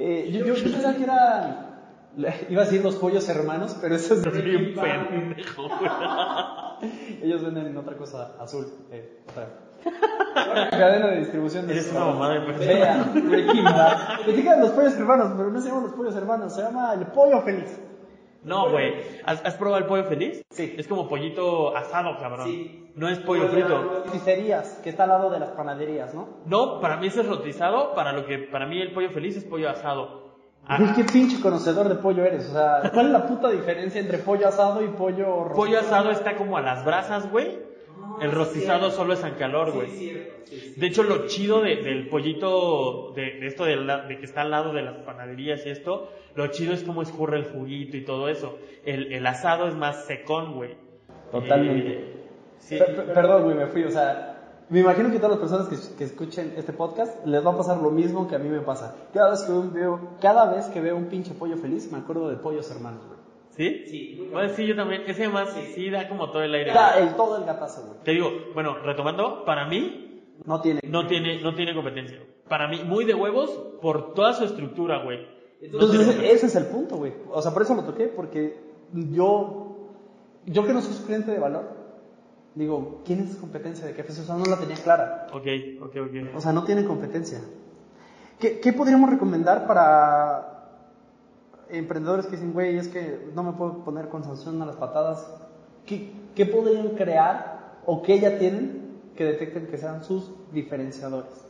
Eh, 0.00 0.30
yo, 0.30 0.46
yo 0.46 0.54
pensaba 0.54 0.94
que 0.94 1.02
era... 1.02 1.80
Iba 2.48 2.62
a 2.62 2.64
decir 2.64 2.84
los 2.84 2.94
pollos 2.94 3.28
hermanos, 3.28 3.76
pero 3.80 3.96
eso 3.96 4.14
es... 4.14 4.44
Bien 4.44 4.72
pendejo. 4.76 5.68
Ellos 7.20 7.42
venden 7.42 7.76
otra 7.76 7.96
cosa 7.96 8.36
azul. 8.38 8.64
Eh, 8.92 9.24
o 9.26 9.32
sea, 9.32 10.70
cadena 10.70 11.08
de 11.08 11.18
distribución 11.18 11.66
de 11.66 11.72
Eres 11.72 11.90
una 11.90 12.04
mamada 12.04 12.34
de 12.34 12.40
persona. 12.42 12.72
Vea, 12.72 13.10
Breaking 13.12 13.64
Bad. 13.64 14.26
Me 14.26 14.32
digan 14.34 14.60
los 14.60 14.70
pollos 14.70 14.94
hermanos, 14.94 15.32
pero 15.36 15.50
no 15.50 15.60
se 15.60 15.68
llaman 15.68 15.82
los 15.82 15.92
pollos 15.94 16.14
hermanos, 16.14 16.54
se 16.54 16.62
llama 16.62 16.94
el 16.94 17.06
pollo 17.06 17.42
feliz. 17.42 17.80
No, 18.48 18.70
güey. 18.70 18.94
¿Has, 19.24 19.44
has 19.44 19.54
probado 19.54 19.78
el 19.78 19.84
pollo 19.86 20.04
feliz? 20.04 20.42
Sí. 20.50 20.74
Es 20.76 20.88
como 20.88 21.08
pollito 21.08 21.76
asado, 21.76 22.16
cabrón. 22.18 22.46
Sí. 22.48 22.90
No 22.96 23.08
es 23.08 23.18
pollo 23.20 23.46
frito. 23.48 24.04
Pizzerías, 24.10 24.80
que 24.82 24.90
está 24.90 25.04
al 25.04 25.10
lado 25.10 25.30
de 25.30 25.38
las 25.38 25.50
panaderías, 25.50 26.14
¿no? 26.14 26.28
No, 26.46 26.80
para 26.80 26.96
mí 26.96 27.06
ese 27.06 27.20
es 27.20 27.28
rotizado. 27.28 27.94
Para 27.94 28.12
lo 28.12 28.26
que, 28.26 28.38
para 28.38 28.66
mí 28.66 28.80
el 28.80 28.92
pollo 28.92 29.10
feliz 29.10 29.36
es 29.36 29.44
pollo 29.44 29.68
asado. 29.70 30.26
Ah, 30.66 30.78
Uy, 30.80 30.88
qué 30.96 31.04
pinche 31.04 31.40
conocedor 31.40 31.88
de 31.88 31.94
pollo 31.94 32.24
eres. 32.24 32.48
O 32.50 32.52
sea, 32.52 32.90
¿cuál 32.92 33.06
es 33.06 33.12
la 33.12 33.26
puta 33.26 33.48
diferencia 33.50 34.00
entre 34.00 34.18
pollo 34.18 34.48
asado 34.48 34.82
y 34.84 34.88
pollo 34.88 35.44
rostizado? 35.44 35.54
pollo 35.54 35.78
asado 35.80 36.10
está 36.10 36.36
como 36.36 36.56
a 36.58 36.60
las 36.60 36.84
brasas, 36.84 37.30
güey. 37.30 37.58
El 38.20 38.32
rostizado 38.32 38.90
solo 38.90 39.12
es 39.14 39.22
en 39.22 39.34
calor, 39.34 39.70
güey. 39.72 40.26
De 40.76 40.86
hecho, 40.86 41.04
lo 41.04 41.26
chido 41.26 41.60
de- 41.60 41.76
del 41.76 42.08
pollito, 42.08 43.12
de, 43.14 43.38
de 43.38 43.46
esto 43.46 43.64
de, 43.64 43.76
la- 43.76 44.02
de 44.02 44.18
que 44.18 44.24
está 44.24 44.40
al 44.42 44.50
lado 44.50 44.72
de 44.72 44.82
las 44.82 44.96
panaderías 44.98 45.64
y 45.66 45.70
esto, 45.70 46.10
lo 46.38 46.46
chido 46.48 46.72
es 46.72 46.82
cómo 46.84 47.02
escurre 47.02 47.36
el 47.38 47.44
juguito 47.44 47.96
y 47.96 48.04
todo 48.04 48.28
eso. 48.28 48.58
El, 48.84 49.12
el 49.12 49.26
asado 49.26 49.66
es 49.68 49.74
más 49.74 50.06
secón, 50.06 50.54
güey. 50.54 50.76
Totalmente. 51.32 51.92
Eh, 51.92 52.14
sí. 52.58 52.78
Per- 52.78 52.96
per- 52.96 53.12
perdón, 53.12 53.44
güey, 53.44 53.56
me 53.56 53.66
fui. 53.66 53.84
O 53.84 53.90
sea, 53.90 54.34
Me 54.70 54.80
imagino 54.80 55.10
que 55.10 55.16
todas 55.18 55.38
las 55.38 55.40
personas 55.40 55.68
que, 55.68 55.96
que 55.96 56.04
escuchen 56.04 56.52
este 56.56 56.72
podcast 56.74 57.24
les 57.26 57.44
va 57.44 57.52
a 57.52 57.56
pasar 57.56 57.78
lo 57.78 57.90
mismo 57.90 58.28
que 58.28 58.36
a 58.36 58.38
mí 58.38 58.48
me 58.50 58.60
pasa. 58.60 58.94
Cada 59.14 59.30
vez 59.30 59.42
que 59.42 59.52
veo, 59.78 60.10
cada 60.20 60.52
vez 60.54 60.66
que 60.66 60.80
veo 60.80 60.94
un 60.96 61.06
pinche 61.06 61.32
pollo 61.34 61.56
feliz, 61.56 61.90
me 61.90 61.98
acuerdo 61.98 62.28
de 62.28 62.36
pollos 62.36 62.70
hermanos, 62.70 63.02
güey. 63.06 63.18
¿Sí? 63.56 63.84
Sí. 63.88 64.28
Bueno, 64.30 64.48
sí, 64.54 64.66
yo 64.66 64.76
también. 64.76 65.02
Ese 65.06 65.24
además 65.24 65.48
sí, 65.74 65.90
da 65.90 66.08
como 66.08 66.30
todo 66.30 66.42
el 66.42 66.54
aire. 66.54 66.72
Da 66.72 66.98
el, 66.98 67.14
todo 67.16 67.38
el 67.38 67.44
gatazo, 67.44 67.82
güey. 67.86 67.98
Te 68.04 68.10
digo, 68.12 68.30
bueno, 68.54 68.76
retomando, 68.78 69.44
para 69.44 69.66
mí 69.66 70.22
No 70.44 70.60
tiene. 70.60 70.80
no 70.84 71.06
tiene, 71.06 71.40
no 71.42 71.54
tiene 71.54 71.74
competencia. 71.74 72.18
Para 72.48 72.68
mí, 72.68 72.82
muy 72.84 73.04
de 73.04 73.14
huevos 73.14 73.50
por 73.82 74.14
toda 74.14 74.32
su 74.34 74.44
estructura, 74.44 75.02
güey. 75.02 75.26
Entonces, 75.60 76.08
ese, 76.08 76.32
ese 76.32 76.46
es 76.46 76.56
el 76.56 76.66
punto, 76.66 76.96
güey. 76.96 77.12
O 77.32 77.42
sea, 77.42 77.52
por 77.52 77.62
eso 77.62 77.74
lo 77.74 77.84
toqué, 77.84 78.06
porque 78.06 78.56
yo, 78.92 79.76
yo 80.46 80.64
que 80.64 80.72
no 80.72 80.80
soy 80.80 80.94
su 80.94 81.04
cliente 81.04 81.30
de 81.30 81.38
valor, 81.38 81.64
digo, 82.54 83.02
¿quién 83.04 83.20
es 83.20 83.36
competencia 83.36 83.86
de 83.86 83.94
KFC? 83.94 84.20
O 84.20 84.24
sea, 84.24 84.36
no 84.36 84.44
la 84.44 84.58
tenía 84.58 84.76
clara. 84.76 85.26
Ok, 85.32 85.46
ok, 85.82 85.96
ok. 85.96 86.36
O 86.36 86.40
sea, 86.40 86.52
no 86.52 86.64
tienen 86.64 86.86
competencia. 86.86 87.40
¿Qué, 88.38 88.60
qué 88.60 88.72
podríamos 88.72 89.10
recomendar 89.10 89.66
para 89.66 90.58
emprendedores 91.70 92.26
que 92.26 92.32
dicen, 92.32 92.52
güey, 92.52 92.76
es 92.78 92.88
que 92.88 93.30
no 93.34 93.42
me 93.42 93.52
puedo 93.52 93.84
poner 93.84 94.08
con 94.08 94.22
sanción 94.22 94.62
a 94.62 94.66
las 94.66 94.76
patadas? 94.76 95.28
¿Qué, 95.86 96.12
qué 96.34 96.46
podrían 96.46 96.90
crear 96.90 97.80
o 97.84 98.02
qué 98.02 98.20
ya 98.20 98.38
tienen 98.38 99.00
que 99.16 99.24
detecten 99.24 99.66
que 99.66 99.76
sean 99.76 100.04
sus 100.04 100.30
diferenciadores? 100.52 101.47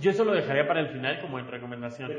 Yo 0.00 0.10
eso 0.10 0.24
lo 0.24 0.32
dejaría 0.32 0.66
para 0.66 0.80
el 0.80 0.88
final 0.88 1.20
como 1.20 1.38
en 1.38 1.46
recomendación. 1.46 2.10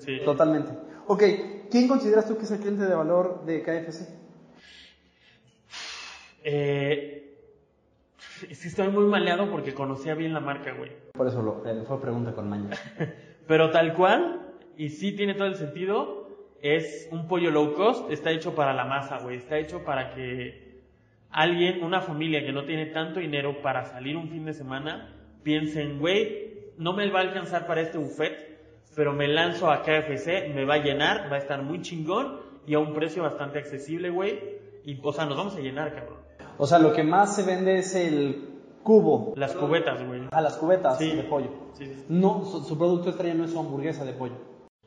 Sí. 0.00 0.20
Totalmente. 0.24 0.72
Ok, 1.06 1.22
¿quién 1.70 1.88
consideras 1.88 2.26
tú 2.26 2.36
que 2.36 2.44
es 2.44 2.50
el 2.50 2.58
cliente 2.58 2.84
de 2.84 2.94
valor 2.94 3.44
de 3.44 3.62
KFC? 3.62 4.08
Eh, 6.44 7.36
es 8.48 8.62
que 8.62 8.68
estoy 8.68 8.88
muy 8.88 9.04
maleado 9.04 9.50
porque 9.50 9.74
conocía 9.74 10.14
bien 10.14 10.32
la 10.32 10.40
marca, 10.40 10.72
güey. 10.72 10.92
Por 11.12 11.26
eso 11.26 11.42
lo, 11.42 11.66
eh, 11.66 11.84
fue 11.86 12.00
pregunta 12.00 12.32
con 12.32 12.48
maña. 12.48 12.70
Pero 13.46 13.70
tal 13.70 13.94
cual, 13.94 14.54
y 14.76 14.90
sí 14.90 15.12
tiene 15.12 15.34
todo 15.34 15.46
el 15.46 15.56
sentido, 15.56 16.28
es 16.60 17.08
un 17.12 17.28
pollo 17.28 17.50
low 17.50 17.74
cost, 17.74 18.10
está 18.10 18.30
hecho 18.30 18.54
para 18.54 18.72
la 18.74 18.84
masa, 18.84 19.18
güey. 19.18 19.36
Está 19.36 19.58
hecho 19.58 19.84
para 19.84 20.14
que 20.14 20.82
alguien, 21.30 21.82
una 21.82 22.00
familia 22.00 22.44
que 22.44 22.52
no 22.52 22.64
tiene 22.64 22.86
tanto 22.86 23.20
dinero 23.20 23.62
para 23.62 23.84
salir 23.84 24.16
un 24.16 24.28
fin 24.28 24.44
de 24.44 24.54
semana, 24.54 25.14
piensen, 25.42 25.98
güey, 25.98 26.47
no 26.78 26.92
me 26.94 27.10
va 27.10 27.20
a 27.20 27.22
alcanzar 27.22 27.66
para 27.66 27.80
este 27.82 27.98
buffet, 27.98 28.58
pero 28.96 29.12
me 29.12 29.28
lanzo 29.28 29.70
a 29.70 29.82
KFC, 29.82 30.52
me 30.54 30.64
va 30.64 30.74
a 30.74 30.78
llenar, 30.78 31.30
va 31.30 31.36
a 31.36 31.38
estar 31.38 31.62
muy 31.62 31.82
chingón 31.82 32.40
y 32.66 32.74
a 32.74 32.78
un 32.78 32.92
precio 32.94 33.22
bastante 33.22 33.58
accesible, 33.58 34.10
güey. 34.10 34.38
Y, 34.84 34.98
o 35.02 35.12
sea, 35.12 35.26
nos 35.26 35.36
vamos 35.36 35.56
a 35.56 35.60
llenar, 35.60 35.94
cabrón. 35.94 36.18
O 36.56 36.66
sea, 36.66 36.78
lo 36.78 36.92
que 36.92 37.04
más 37.04 37.36
se 37.36 37.42
vende 37.44 37.78
es 37.78 37.94
el 37.94 38.48
cubo. 38.82 39.34
Las 39.36 39.54
cubetas, 39.54 40.04
güey. 40.06 40.22
A 40.32 40.40
las 40.40 40.56
cubetas 40.56 40.98
Sí. 40.98 41.14
de 41.14 41.22
pollo. 41.24 41.50
Sí, 41.74 41.86
sí. 41.86 42.04
No, 42.08 42.42
su, 42.44 42.62
su 42.64 42.76
producto 42.78 43.10
estrella 43.10 43.34
no 43.34 43.44
es 43.44 43.50
su 43.52 43.58
hamburguesa 43.60 44.04
de 44.04 44.12
pollo. 44.14 44.34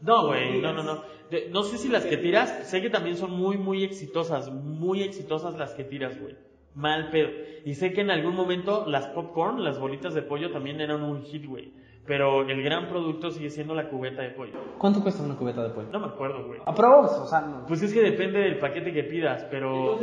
No, 0.01 0.27
güey, 0.27 0.59
no, 0.59 0.73
no, 0.73 0.83
no. 0.83 1.03
De- 1.29 1.49
no 1.51 1.63
sé 1.63 1.77
si 1.77 1.87
las 1.87 2.05
que 2.05 2.17
tiras, 2.17 2.67
sé 2.67 2.81
que 2.81 2.89
también 2.89 3.15
son 3.15 3.31
muy, 3.31 3.57
muy 3.57 3.83
exitosas, 3.83 4.51
muy 4.51 5.03
exitosas 5.03 5.55
las 5.57 5.73
que 5.73 5.83
tiras, 5.83 6.19
güey. 6.19 6.35
Mal 6.75 7.09
pedo. 7.09 7.29
Y 7.65 7.75
sé 7.75 7.93
que 7.93 8.01
en 8.01 8.11
algún 8.11 8.35
momento 8.35 8.85
las 8.87 9.07
popcorn, 9.07 9.63
las 9.63 9.79
bolitas 9.79 10.13
de 10.13 10.21
pollo 10.21 10.51
también 10.51 10.79
eran 10.81 11.03
un 11.03 11.21
hit, 11.23 11.45
güey. 11.45 11.73
Pero 12.05 12.41
el 12.49 12.63
gran 12.63 12.87
producto 12.87 13.29
sigue 13.29 13.49
siendo 13.49 13.75
la 13.75 13.89
cubeta 13.89 14.23
de 14.23 14.29
pollo. 14.31 14.53
¿Cuánto 14.79 15.01
cuesta 15.03 15.21
una 15.23 15.35
cubeta 15.35 15.63
de 15.63 15.69
pollo? 15.69 15.89
No 15.91 15.99
me 15.99 16.07
acuerdo, 16.07 16.47
güey. 16.47 16.59
Aprox, 16.65 17.11
o 17.11 17.27
sea, 17.27 17.41
no. 17.41 17.65
Pues 17.67 17.81
es 17.83 17.93
que 17.93 18.01
depende 18.01 18.39
del 18.39 18.59
paquete 18.59 18.91
que 18.91 19.03
pidas, 19.03 19.45
pero 19.51 19.99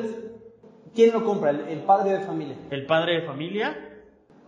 ¿quién 0.95 1.13
lo 1.13 1.25
compra? 1.25 1.51
El, 1.51 1.69
el 1.69 1.81
padre 1.81 2.19
de 2.19 2.21
familia. 2.21 2.57
el 2.71 2.87
padre 2.87 3.21
de 3.21 3.27
familia, 3.27 3.77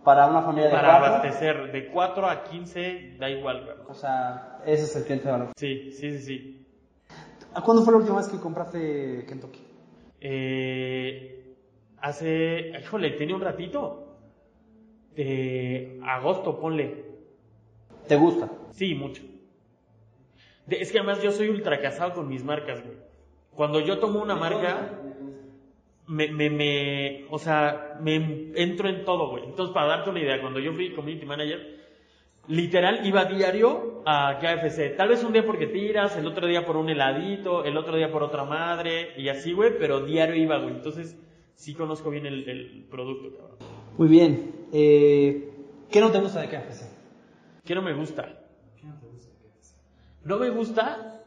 Para 0.03 0.27
una 0.27 0.41
familia 0.41 0.69
de 0.69 0.75
para 0.75 0.95
abastecer 0.95 1.71
de 1.71 1.89
4 1.91 2.29
a 2.29 2.43
15, 2.43 3.17
da 3.19 3.29
igual, 3.29 3.65
güey. 3.65 3.77
O 3.89 3.93
sea, 3.93 4.59
ese 4.65 4.83
es 4.83 4.95
el 4.95 5.03
cliente 5.03 5.25
de 5.25 5.31
valor. 5.31 5.49
Sí, 5.57 5.91
sí, 5.91 6.11
sí, 6.11 6.19
sí. 6.19 6.67
¿A 7.53 7.61
¿Cuándo 7.61 7.83
fue 7.83 7.91
la 7.91 7.99
última 7.99 8.17
vez 8.17 8.29
que 8.29 8.39
compraste 8.39 9.25
Kentucky? 9.27 9.59
Eh, 10.21 11.40
hace, 12.01 12.71
híjole, 12.79 13.11
tiene 13.11 13.33
un 13.33 13.41
ratito. 13.41 14.07
De 15.15 15.99
agosto, 16.03 16.59
ponle. 16.59 17.05
¿Te 18.07 18.15
gusta? 18.15 18.49
Sí, 18.71 18.95
mucho. 18.95 19.21
De- 20.65 20.81
es 20.81 20.91
que 20.91 20.99
además 20.99 21.21
yo 21.21 21.31
soy 21.31 21.49
ultra 21.49 21.79
casado 21.81 22.13
con 22.13 22.27
mis 22.27 22.43
marcas, 22.43 22.83
güey. 22.83 22.97
Cuando 23.53 23.79
yo 23.81 23.99
tomo 23.99 24.21
una 24.21 24.35
marca, 24.35 24.99
me, 26.07 26.29
me, 26.31 26.49
me, 26.49 27.25
o 27.29 27.37
sea, 27.37 27.97
me 28.01 28.51
entro 28.55 28.87
en 28.89 29.03
todo, 29.03 29.29
güey. 29.29 29.43
Entonces, 29.45 29.73
para 29.73 29.87
darte 29.87 30.09
una 30.09 30.21
idea, 30.21 30.39
cuando 30.41 30.59
yo 30.59 30.71
fui 30.73 30.93
community 30.93 31.25
manager, 31.25 31.79
literal 32.47 33.05
iba 33.05 33.25
diario 33.25 34.01
a 34.05 34.39
KFC. 34.39 34.95
Tal 34.95 35.09
vez 35.09 35.23
un 35.23 35.33
día 35.33 35.45
porque 35.45 35.67
tiras, 35.67 36.15
el 36.17 36.25
otro 36.25 36.47
día 36.47 36.65
por 36.65 36.77
un 36.77 36.89
heladito, 36.89 37.65
el 37.65 37.77
otro 37.77 37.97
día 37.97 38.11
por 38.11 38.23
otra 38.23 38.45
madre, 38.45 39.09
y 39.17 39.27
así, 39.27 39.51
güey, 39.51 39.77
pero 39.77 40.05
diario 40.05 40.35
iba, 40.35 40.57
güey. 40.57 40.75
Entonces, 40.75 41.17
sí 41.61 41.73
conozco 41.75 42.09
bien 42.09 42.25
el, 42.25 42.47
el 42.49 42.85
producto, 42.89 43.37
cabrón. 43.37 43.57
Muy 43.97 44.07
bien. 44.07 44.51
Eh, 44.73 45.51
¿Qué 45.91 45.99
no 45.99 46.11
te 46.11 46.19
gusta 46.19 46.41
de 46.41 46.47
KFC? 46.49 46.85
¿Qué 47.63 47.75
no 47.75 47.81
me 47.83 47.93
gusta? 47.93 48.39
No 50.23 50.37
me 50.37 50.49
gusta 50.49 51.23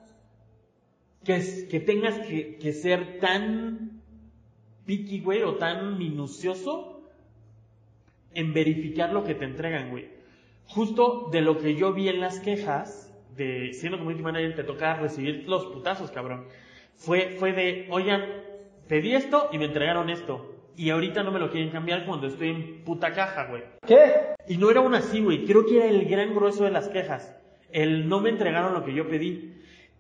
que, 1.25 1.37
es- 1.37 1.65
que 1.65 1.81
tengas 1.81 2.19
que, 2.27 2.57
que 2.57 2.73
ser 2.73 3.19
tan 3.21 4.03
picky, 4.87 5.21
güey, 5.21 5.43
o 5.43 5.55
tan 5.57 5.99
minucioso 5.99 7.03
en 8.35 8.53
verificar 8.53 9.13
lo 9.13 9.25
que 9.25 9.35
te 9.35 9.45
entregan, 9.45 9.91
güey. 9.91 10.09
Justo 10.67 11.29
de 11.31 11.41
lo 11.43 11.59
que 11.59 11.75
yo 11.77 11.93
vi 11.93 12.09
en 12.09 12.21
las 12.21 12.41
quejas, 12.41 13.13
de 13.37 13.73
siendo 13.75 13.99
community 13.99 14.23
manager 14.23 14.55
te 14.57 14.65
toca 14.65 14.95
recibir 14.97 15.49
los 15.49 15.67
putazos, 15.67 16.11
cabrón. 16.11 16.47
Fue, 16.97 17.37
fue 17.39 17.53
de, 17.53 17.87
oigan, 17.91 18.25
pedí 18.89 19.15
esto 19.15 19.49
y 19.53 19.59
me 19.59 19.67
entregaron 19.67 20.11
esto. 20.11 20.51
Y 20.77 20.91
ahorita 20.91 21.23
no 21.23 21.31
me 21.31 21.39
lo 21.39 21.51
quieren 21.51 21.71
cambiar 21.71 22.05
cuando 22.05 22.27
estoy 22.27 22.51
en 22.51 22.85
puta 22.85 23.13
caja, 23.13 23.47
güey. 23.47 23.63
¿Qué? 23.87 24.35
Y 24.49 24.57
no 24.57 24.71
era 24.71 24.81
una 24.81 24.99
así, 24.99 25.21
güey. 25.21 25.45
Creo 25.45 25.65
que 25.65 25.77
era 25.77 25.87
el 25.87 26.07
gran 26.07 26.35
grueso 26.35 26.65
de 26.65 26.71
las 26.71 26.89
quejas. 26.89 27.37
El 27.71 28.09
no 28.09 28.21
me 28.21 28.31
entregaron 28.31 28.75
lo 28.75 28.85
que 28.85 28.95
yo 28.95 29.09
pedí. 29.09 29.55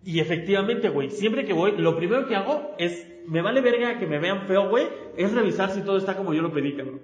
Y 0.04 0.20
efectivamente, 0.20 0.88
güey, 0.88 1.10
siempre 1.10 1.44
que 1.44 1.52
voy, 1.52 1.76
lo 1.78 1.96
primero 1.96 2.26
que 2.26 2.36
hago 2.36 2.74
es, 2.78 3.06
me 3.26 3.40
vale 3.40 3.60
verga 3.60 3.98
que 3.98 4.06
me 4.06 4.18
vean 4.18 4.46
feo, 4.46 4.68
güey, 4.68 4.86
es 5.16 5.32
revisar 5.32 5.70
si 5.70 5.82
todo 5.82 5.96
está 5.96 6.16
como 6.16 6.34
yo 6.34 6.42
lo 6.42 6.52
pedí, 6.52 6.76
cabrón. 6.76 7.00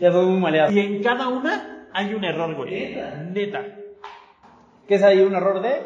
Ya 0.00 0.10
soy 0.10 0.26
muy 0.26 0.40
maleado. 0.40 0.72
Y 0.72 0.80
en 0.80 1.02
cada 1.02 1.28
una 1.28 1.88
hay 1.92 2.14
un 2.14 2.24
error, 2.24 2.54
güey. 2.54 2.70
¿Neta? 2.70 3.22
Neta. 3.32 3.76
¿Qué 4.88 4.96
es 4.96 5.02
ahí 5.02 5.20
un 5.20 5.34
error 5.34 5.62
de? 5.62 5.82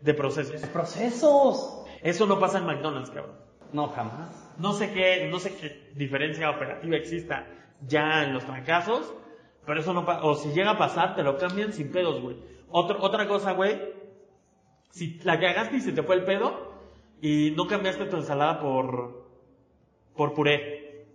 De 0.00 0.14
procesos. 0.14 0.60
Procesos. 0.68 1.84
Eso 2.02 2.26
no 2.26 2.40
pasa 2.40 2.58
en 2.58 2.66
McDonald's, 2.66 3.10
cabrón. 3.10 3.36
No, 3.72 3.88
jamás. 3.88 4.52
No 4.58 4.72
sé 4.72 4.92
qué, 4.92 5.28
no 5.30 5.38
sé 5.38 5.56
qué 5.56 5.92
diferencia 5.94 6.50
operativa 6.50 6.96
exista 6.96 7.46
ya 7.86 8.24
en 8.24 8.34
los 8.34 8.44
fracasos, 8.44 9.12
pero 9.66 9.80
eso 9.80 9.92
no 9.92 10.04
pasa. 10.04 10.24
O 10.24 10.34
si 10.34 10.50
llega 10.50 10.72
a 10.72 10.78
pasar, 10.78 11.14
te 11.14 11.22
lo 11.22 11.38
cambian 11.38 11.72
sin 11.72 11.90
pedos, 11.90 12.20
güey. 12.20 12.36
Otro, 12.70 13.02
otra 13.02 13.26
cosa, 13.26 13.52
güey. 13.52 13.80
Si 14.90 15.18
la 15.24 15.40
cagaste 15.40 15.76
y 15.76 15.80
se 15.80 15.92
te 15.92 16.02
fue 16.02 16.16
el 16.16 16.24
pedo 16.24 16.72
y 17.20 17.54
no 17.56 17.66
cambiaste 17.66 18.06
tu 18.06 18.16
ensalada 18.16 18.60
por, 18.60 19.26
por 20.14 20.34
puré. 20.34 21.06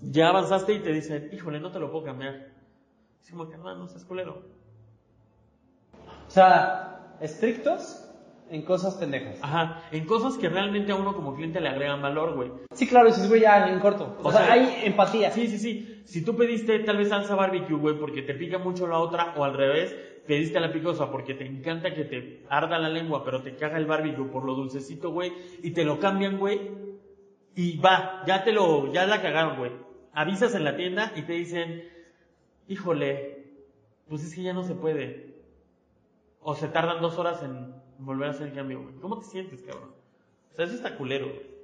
Ya 0.00 0.28
avanzaste 0.28 0.74
y 0.74 0.80
te 0.80 0.92
dicen, 0.92 1.30
híjole, 1.32 1.58
no 1.58 1.72
te 1.72 1.80
lo 1.80 1.90
puedo 1.90 2.04
cambiar. 2.04 2.52
Es 3.22 3.30
como 3.30 3.48
que, 3.48 3.56
no, 3.56 3.74
no 3.74 3.88
seas 3.88 4.04
culero. 4.04 4.42
O 6.26 6.30
sea, 6.30 7.16
estrictos 7.20 7.97
en 8.50 8.62
cosas 8.62 8.94
pendejas. 8.94 9.38
Ajá, 9.42 9.82
en 9.90 10.06
cosas 10.06 10.36
que 10.38 10.48
realmente 10.48 10.92
a 10.92 10.96
uno 10.96 11.14
como 11.14 11.34
cliente 11.34 11.60
le 11.60 11.68
agregan 11.68 12.02
valor, 12.02 12.34
güey. 12.34 12.52
Sí, 12.72 12.86
claro, 12.86 13.06
dices, 13.06 13.28
güey, 13.28 13.42
ya 13.42 13.68
en 13.68 13.80
corto. 13.80 14.16
O, 14.22 14.28
O 14.28 14.32
sea, 14.32 14.44
sea, 14.44 14.52
hay 14.52 14.82
empatía. 14.84 15.30
Sí, 15.30 15.46
sí, 15.48 15.58
sí. 15.58 16.02
Si 16.04 16.24
tú 16.24 16.36
pediste 16.36 16.78
tal 16.80 16.96
vez 16.96 17.08
salsa 17.08 17.34
barbecue, 17.34 17.76
güey, 17.76 17.98
porque 17.98 18.22
te 18.22 18.34
pica 18.34 18.58
mucho 18.58 18.86
la 18.86 18.98
otra, 18.98 19.34
o 19.36 19.44
al 19.44 19.54
revés, 19.54 19.94
pediste 20.26 20.60
la 20.60 20.72
picosa 20.72 21.10
porque 21.10 21.34
te 21.34 21.46
encanta 21.46 21.94
que 21.94 22.04
te 22.04 22.44
arda 22.48 22.78
la 22.78 22.88
lengua, 22.88 23.24
pero 23.24 23.42
te 23.42 23.56
caga 23.56 23.78
el 23.78 23.86
barbecue 23.86 24.26
por 24.26 24.44
lo 24.44 24.54
dulcecito, 24.54 25.10
güey, 25.10 25.32
y 25.62 25.70
te 25.72 25.84
lo 25.84 25.98
cambian, 25.98 26.38
güey, 26.38 26.60
y 27.54 27.78
va, 27.78 28.22
ya 28.26 28.44
te 28.44 28.52
lo, 28.52 28.92
ya 28.92 29.06
la 29.06 29.20
cagaron, 29.20 29.58
güey. 29.58 29.72
Avisas 30.12 30.54
en 30.54 30.64
la 30.64 30.76
tienda 30.76 31.12
y 31.16 31.22
te 31.22 31.32
dicen, 31.32 31.82
híjole, 32.68 33.44
pues 34.08 34.24
es 34.24 34.34
que 34.34 34.42
ya 34.42 34.52
no 34.52 34.62
se 34.62 34.74
puede. 34.74 35.34
O 36.40 36.54
se 36.54 36.68
tardan 36.68 37.02
dos 37.02 37.18
horas 37.18 37.42
en 37.42 37.74
volver 37.98 38.28
a 38.28 38.30
hacer 38.30 38.48
el 38.48 38.54
cambio, 38.54 38.82
güey. 38.82 38.94
¿Cómo 39.00 39.18
te 39.18 39.26
sientes, 39.26 39.62
cabrón? 39.62 39.90
O 40.52 40.56
sea, 40.56 40.64
eso 40.64 40.74
está 40.74 40.96
culero, 40.96 41.26
güey. 41.26 41.58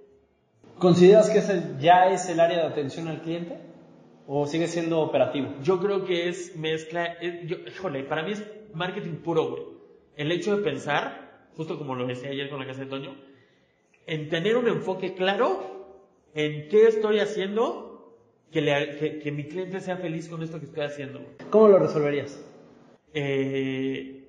¿Consideras 0.78 1.30
que 1.30 1.38
ese 1.38 1.62
ya 1.78 2.10
es 2.10 2.28
el 2.28 2.40
área 2.40 2.58
de 2.58 2.64
atención 2.66 3.08
al 3.08 3.22
cliente? 3.22 3.58
¿O 4.26 4.46
sigue 4.46 4.66
siendo 4.66 5.00
operativo? 5.00 5.48
Yo 5.62 5.78
creo 5.80 6.04
que 6.04 6.28
es 6.28 6.56
mezcla, 6.56 7.04
es- 7.04 7.46
yo, 7.46 7.56
híjole, 7.66 8.02
para 8.04 8.22
mí 8.22 8.32
es 8.32 8.42
marketing 8.72 9.16
puro, 9.16 9.50
güey. 9.50 9.62
El 10.16 10.32
hecho 10.32 10.56
de 10.56 10.62
pensar, 10.62 11.48
justo 11.56 11.76
como 11.78 11.94
lo 11.94 12.06
decía 12.06 12.30
ayer 12.30 12.48
con 12.48 12.58
la 12.60 12.66
casa 12.66 12.80
de 12.80 12.86
Toño, 12.86 13.14
en 14.06 14.28
tener 14.28 14.56
un 14.56 14.66
enfoque 14.68 15.14
claro 15.14 16.02
en 16.34 16.68
qué 16.68 16.88
estoy 16.88 17.20
haciendo 17.20 18.14
que, 18.50 18.60
le- 18.62 18.96
que- 18.98 19.18
que 19.18 19.30
mi 19.32 19.44
cliente 19.44 19.80
sea 19.80 19.96
feliz 19.98 20.28
con 20.28 20.42
esto 20.42 20.58
que 20.58 20.66
estoy 20.66 20.84
haciendo. 20.84 21.18
güey. 21.20 21.30
¿Cómo 21.50 21.68
lo 21.68 21.78
resolverías? 21.78 22.42
Eh, 23.12 24.23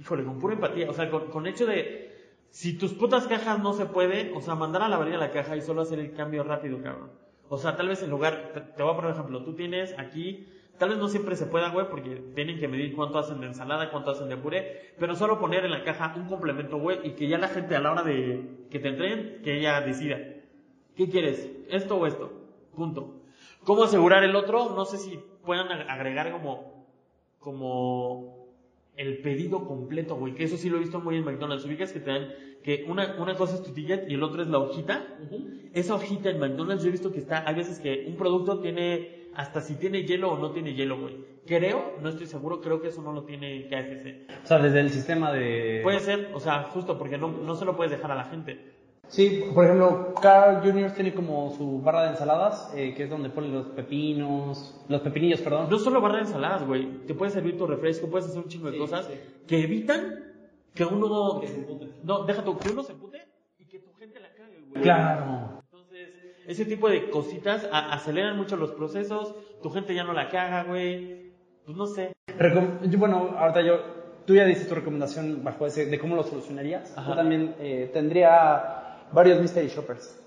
híjole, 0.00 0.24
con 0.24 0.38
pura 0.38 0.54
empatía, 0.54 0.88
o 0.90 0.94
sea, 0.94 1.10
con, 1.10 1.28
con 1.30 1.46
hecho 1.46 1.66
de, 1.66 2.10
si 2.50 2.76
tus 2.78 2.92
putas 2.94 3.26
cajas 3.26 3.60
no 3.60 3.72
se 3.74 3.86
puede, 3.86 4.32
o 4.34 4.40
sea, 4.40 4.54
mandar 4.54 4.82
a 4.82 4.88
la 4.88 4.96
varilla 4.98 5.18
la 5.18 5.30
caja 5.30 5.56
y 5.56 5.60
solo 5.60 5.82
hacer 5.82 5.98
el 5.98 6.12
cambio 6.12 6.42
rápido, 6.42 6.82
cabrón. 6.82 7.10
O 7.48 7.58
sea, 7.58 7.76
tal 7.76 7.88
vez 7.88 8.02
en 8.02 8.10
lugar, 8.10 8.72
te, 8.76 8.82
voy 8.82 8.92
a 8.92 8.96
poner 8.96 9.10
ejemplo, 9.12 9.42
tú 9.44 9.54
tienes 9.54 9.98
aquí, 9.98 10.46
tal 10.78 10.88
vez 10.90 10.98
no 10.98 11.08
siempre 11.08 11.36
se 11.36 11.46
pueda, 11.46 11.68
güey, 11.70 11.88
porque 11.90 12.16
tienen 12.34 12.58
que 12.58 12.68
medir 12.68 12.94
cuánto 12.94 13.18
hacen 13.18 13.40
de 13.40 13.48
ensalada, 13.48 13.90
cuánto 13.90 14.10
hacen 14.12 14.28
de 14.28 14.36
puré, 14.36 14.94
pero 14.98 15.14
solo 15.14 15.38
poner 15.38 15.64
en 15.64 15.72
la 15.72 15.82
caja 15.84 16.14
un 16.16 16.26
complemento, 16.26 16.78
güey, 16.78 16.98
y 17.04 17.10
que 17.12 17.28
ya 17.28 17.38
la 17.38 17.48
gente 17.48 17.76
a 17.76 17.80
la 17.80 17.92
hora 17.92 18.02
de 18.02 18.66
que 18.70 18.78
te 18.78 18.88
entreguen, 18.88 19.42
que 19.42 19.58
ella 19.58 19.80
decida. 19.80 20.18
¿Qué 20.96 21.08
quieres? 21.08 21.48
¿Esto 21.68 21.96
o 21.96 22.06
esto? 22.06 22.32
Punto. 22.74 23.16
¿Cómo 23.64 23.84
asegurar 23.84 24.22
el 24.24 24.36
otro? 24.36 24.74
No 24.74 24.84
sé 24.84 24.96
si 24.98 25.18
puedan 25.44 25.68
ag- 25.68 25.86
agregar 25.88 26.30
como, 26.32 26.86
como 27.38 28.39
el 28.96 29.18
pedido 29.18 29.66
completo, 29.66 30.16
güey, 30.16 30.34
que 30.34 30.44
eso 30.44 30.56
sí 30.56 30.68
lo 30.68 30.76
he 30.76 30.80
visto 30.80 31.00
muy 31.00 31.16
en 31.16 31.24
McDonald's. 31.24 31.64
Ubicas 31.64 31.92
que 31.92 32.00
te 32.00 32.10
dan, 32.10 32.28
que 32.62 32.84
una, 32.86 33.16
una 33.18 33.34
cosa 33.36 33.54
es 33.54 33.62
tu 33.62 33.72
ticket 33.72 34.10
y 34.10 34.14
el 34.14 34.22
otro 34.22 34.42
es 34.42 34.48
la 34.48 34.58
hojita. 34.58 35.06
Esa 35.72 35.94
hojita 35.94 36.30
en 36.30 36.38
McDonald's 36.38 36.82
yo 36.82 36.88
he 36.88 36.92
visto 36.92 37.12
que 37.12 37.18
está, 37.18 37.48
hay 37.48 37.54
veces 37.54 37.78
que 37.78 38.04
un 38.06 38.16
producto 38.16 38.60
tiene, 38.60 39.28
hasta 39.34 39.60
si 39.60 39.76
tiene 39.76 40.04
hielo 40.04 40.32
o 40.32 40.38
no 40.38 40.50
tiene 40.50 40.74
hielo, 40.74 41.00
güey. 41.00 41.16
Creo, 41.46 41.96
no 42.00 42.10
estoy 42.10 42.26
seguro, 42.26 42.60
creo 42.60 42.80
que 42.82 42.88
eso 42.88 43.02
no 43.02 43.12
lo 43.12 43.24
tiene 43.24 43.68
KFC. 43.68 44.30
O 44.44 44.46
sea, 44.46 44.58
desde 44.58 44.80
el 44.80 44.90
sistema 44.90 45.32
de... 45.32 45.80
Puede 45.82 46.00
ser, 46.00 46.30
o 46.34 46.40
sea, 46.40 46.64
justo 46.64 46.98
porque 46.98 47.18
no, 47.18 47.28
no 47.28 47.54
se 47.54 47.64
lo 47.64 47.76
puedes 47.76 47.90
dejar 47.90 48.12
a 48.12 48.16
la 48.16 48.24
gente. 48.24 48.79
Sí, 49.10 49.42
por 49.52 49.64
ejemplo, 49.64 50.14
Carl 50.22 50.62
Jr. 50.62 50.92
tiene 50.92 51.12
como 51.12 51.50
su 51.56 51.80
barra 51.82 52.04
de 52.04 52.10
ensaladas, 52.10 52.72
eh, 52.76 52.94
que 52.94 53.02
es 53.04 53.10
donde 53.10 53.28
ponen 53.28 53.52
los 53.52 53.66
pepinos, 53.66 54.80
los 54.88 55.00
pepinillos, 55.00 55.40
perdón. 55.40 55.66
No 55.68 55.78
solo 55.78 56.00
barra 56.00 56.16
de 56.16 56.22
ensaladas, 56.22 56.64
güey. 56.66 56.86
Te 57.06 57.14
puedes 57.14 57.34
servir 57.34 57.58
tu 57.58 57.66
refresco, 57.66 58.08
puedes 58.08 58.28
hacer 58.28 58.38
un 58.40 58.48
chingo 58.48 58.66
de 58.66 58.74
Sí, 58.74 58.78
cosas 58.78 59.06
sí. 59.06 59.14
que 59.48 59.64
evitan 59.64 60.24
que 60.74 60.84
uno 60.84 61.08
no... 61.08 61.40
Que 61.40 61.48
se 61.48 61.56
empute. 61.56 61.88
No, 62.04 62.24
deja 62.24 62.44
tu, 62.44 62.56
que 62.56 62.70
uno 62.70 62.84
se 62.84 62.92
empute 62.92 63.20
y 63.58 63.64
que 63.66 63.80
tu 63.80 63.92
gente 63.94 64.20
la 64.20 64.28
cague, 64.32 64.60
güey. 64.68 64.80
Claro. 64.82 65.60
Entonces, 65.64 66.08
ese 66.46 66.64
tipo 66.64 66.88
de 66.88 67.10
cositas 67.10 67.68
a- 67.72 67.92
aceleran 67.92 68.36
mucho 68.36 68.56
los 68.56 68.70
procesos, 68.70 69.34
tu 69.60 69.70
gente 69.70 69.92
ya 69.92 70.04
no 70.04 70.12
la 70.12 70.28
caga, 70.28 70.62
güey. 70.62 71.32
Pues 71.64 71.76
no 71.76 71.86
sé. 71.86 72.12
Recom- 72.38 72.88
yo, 72.88 72.98
bueno, 73.00 73.34
ahorita 73.36 73.60
yo, 73.62 73.80
tú 74.24 74.36
ya 74.36 74.44
diste 74.44 74.66
tu 74.66 74.74
recomendación 74.76 75.42
bajo 75.42 75.66
ese, 75.66 75.86
de 75.86 75.98
cómo 75.98 76.14
lo 76.14 76.22
solucionarías. 76.22 76.96
Ajá. 76.96 77.10
Yo 77.10 77.16
también 77.16 77.56
eh, 77.58 77.90
tendría 77.92 78.89
varios 79.12 79.40
mystery 79.40 79.68
shoppers. 79.68 80.18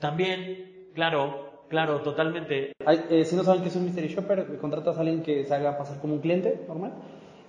También, 0.00 0.88
claro, 0.94 1.64
claro, 1.68 2.00
totalmente. 2.02 2.72
Hay- 2.84 3.04
eh, 3.10 3.24
si 3.24 3.36
no 3.36 3.44
saben 3.44 3.62
qué 3.62 3.68
es 3.68 3.76
un 3.76 3.84
mystery 3.84 4.08
shopper, 4.08 4.40
eh, 4.40 4.56
contratas 4.60 4.96
a 4.96 5.00
alguien 5.00 5.22
que 5.22 5.44
se 5.44 5.54
haga 5.54 5.78
pasar 5.78 6.00
como 6.00 6.14
un 6.14 6.20
cliente 6.20 6.60
normal. 6.68 6.92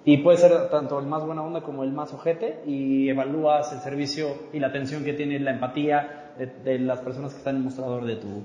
Y 0.05 0.19
puede 0.19 0.38
ser 0.38 0.69
tanto 0.69 0.97
el 0.99 1.05
más 1.05 1.25
buena 1.25 1.43
onda 1.43 1.61
como 1.61 1.84
el 1.84 1.91
más 1.91 2.13
ojete 2.13 2.59
y 2.65 3.09
evalúas 3.09 3.73
el 3.73 3.80
servicio 3.80 4.28
y 4.53 4.59
la 4.59 4.67
atención 4.67 5.03
que 5.03 5.11
tiene, 5.13 5.38
la 5.39 5.51
empatía 5.51 6.34
de, 6.38 6.45
de 6.45 6.80
las 6.80 7.01
personas 7.01 7.34
que 7.34 7.39
están 7.39 7.55
en 7.55 7.61
el 7.61 7.65
mostrador 7.65 8.05
de 8.05 8.15
tu, 8.15 8.43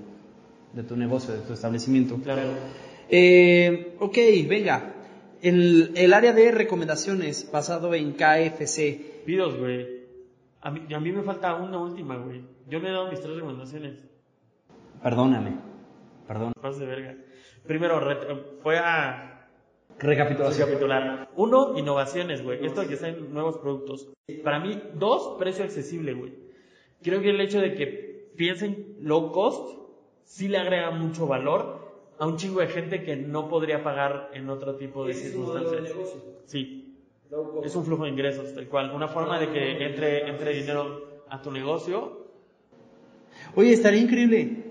de 0.72 0.83
tu 0.83 0.97
negocio, 0.97 1.33
de 1.35 1.41
tu 1.43 1.53
establecimiento. 1.53 2.16
Claro. 2.16 2.43
Eh, 3.09 3.95
ok, 4.01 4.16
venga. 4.49 4.95
El, 5.41 5.93
el 5.97 6.12
área 6.14 6.33
de 6.33 6.51
recomendaciones 6.51 7.49
basado 7.53 7.95
en 7.95 8.12
KFC. 8.14 9.22
Pidos, 9.24 9.57
güey. 9.57 10.02
A 10.63 10.71
mí, 10.71 10.95
a 10.95 11.01
mí 11.01 11.13
me 11.13 11.23
falta 11.23 11.55
una 11.57 11.79
última, 11.79 12.17
güey. 12.17 12.45
Yo 12.69 12.79
le 12.79 12.89
he 12.89 12.93
dado 12.93 13.11
mis 13.11 13.21
tres 13.21 13.35
recomendaciones. 13.35 13.99
Perdóname. 15.03 15.57
Perdón. 16.27 16.53
Paz 16.61 16.79
de 16.79 16.87
verga. 16.87 17.17
Primero, 17.67 18.01
fue 18.63 18.79
a 18.79 19.49
Recapitulación. 19.99 20.69
recapitular. 20.69 21.29
Uno, 21.37 21.77
innovaciones, 21.77 22.43
güey. 22.43 22.65
Esto 22.65 22.83
de 22.83 22.89
que 22.89 22.97
sean 22.97 23.33
nuevos 23.33 23.59
productos. 23.59 24.13
Para 24.45 24.61
mí, 24.61 24.81
dos, 24.95 25.37
precio 25.39 25.65
accesible, 25.65 26.15
güey. 26.15 26.33
Creo 27.03 27.21
que 27.21 27.31
el 27.31 27.41
hecho 27.41 27.61
de 27.61 27.75
que 27.75 28.31
piensen 28.37 28.97
low 29.01 29.33
cost 29.33 29.79
sí 30.25 30.49
le 30.49 30.59
agrega 30.59 30.91
mucho 30.93 31.27
valor 31.27 31.93
a 32.19 32.27
un 32.27 32.37
chingo 32.37 32.61
de 32.61 32.69
gente 32.69 33.03
que 33.03 33.17
no 33.17 33.49
podría 33.49 33.83
pagar 33.83 34.31
en 34.33 34.49
otro 34.49 34.77
tipo 34.77 35.05
de 35.05 35.15
circunstancias. 35.15 35.93
Sí. 36.47 36.82
Es 37.64 37.74
un 37.76 37.85
flujo 37.85 38.05
de 38.05 38.11
ingresos, 38.11 38.55
tal 38.55 38.68
cual. 38.68 38.91
Una 38.93 39.09
forma 39.09 39.39
de 39.39 39.51
que 39.51 39.85
entre, 39.87 40.28
entre 40.28 40.53
dinero 40.53 41.22
a 41.28 41.41
tu 41.41 41.51
negocio. 41.51 42.26
Oye, 43.55 43.72
estaría 43.72 44.01
increíble. 44.03 44.64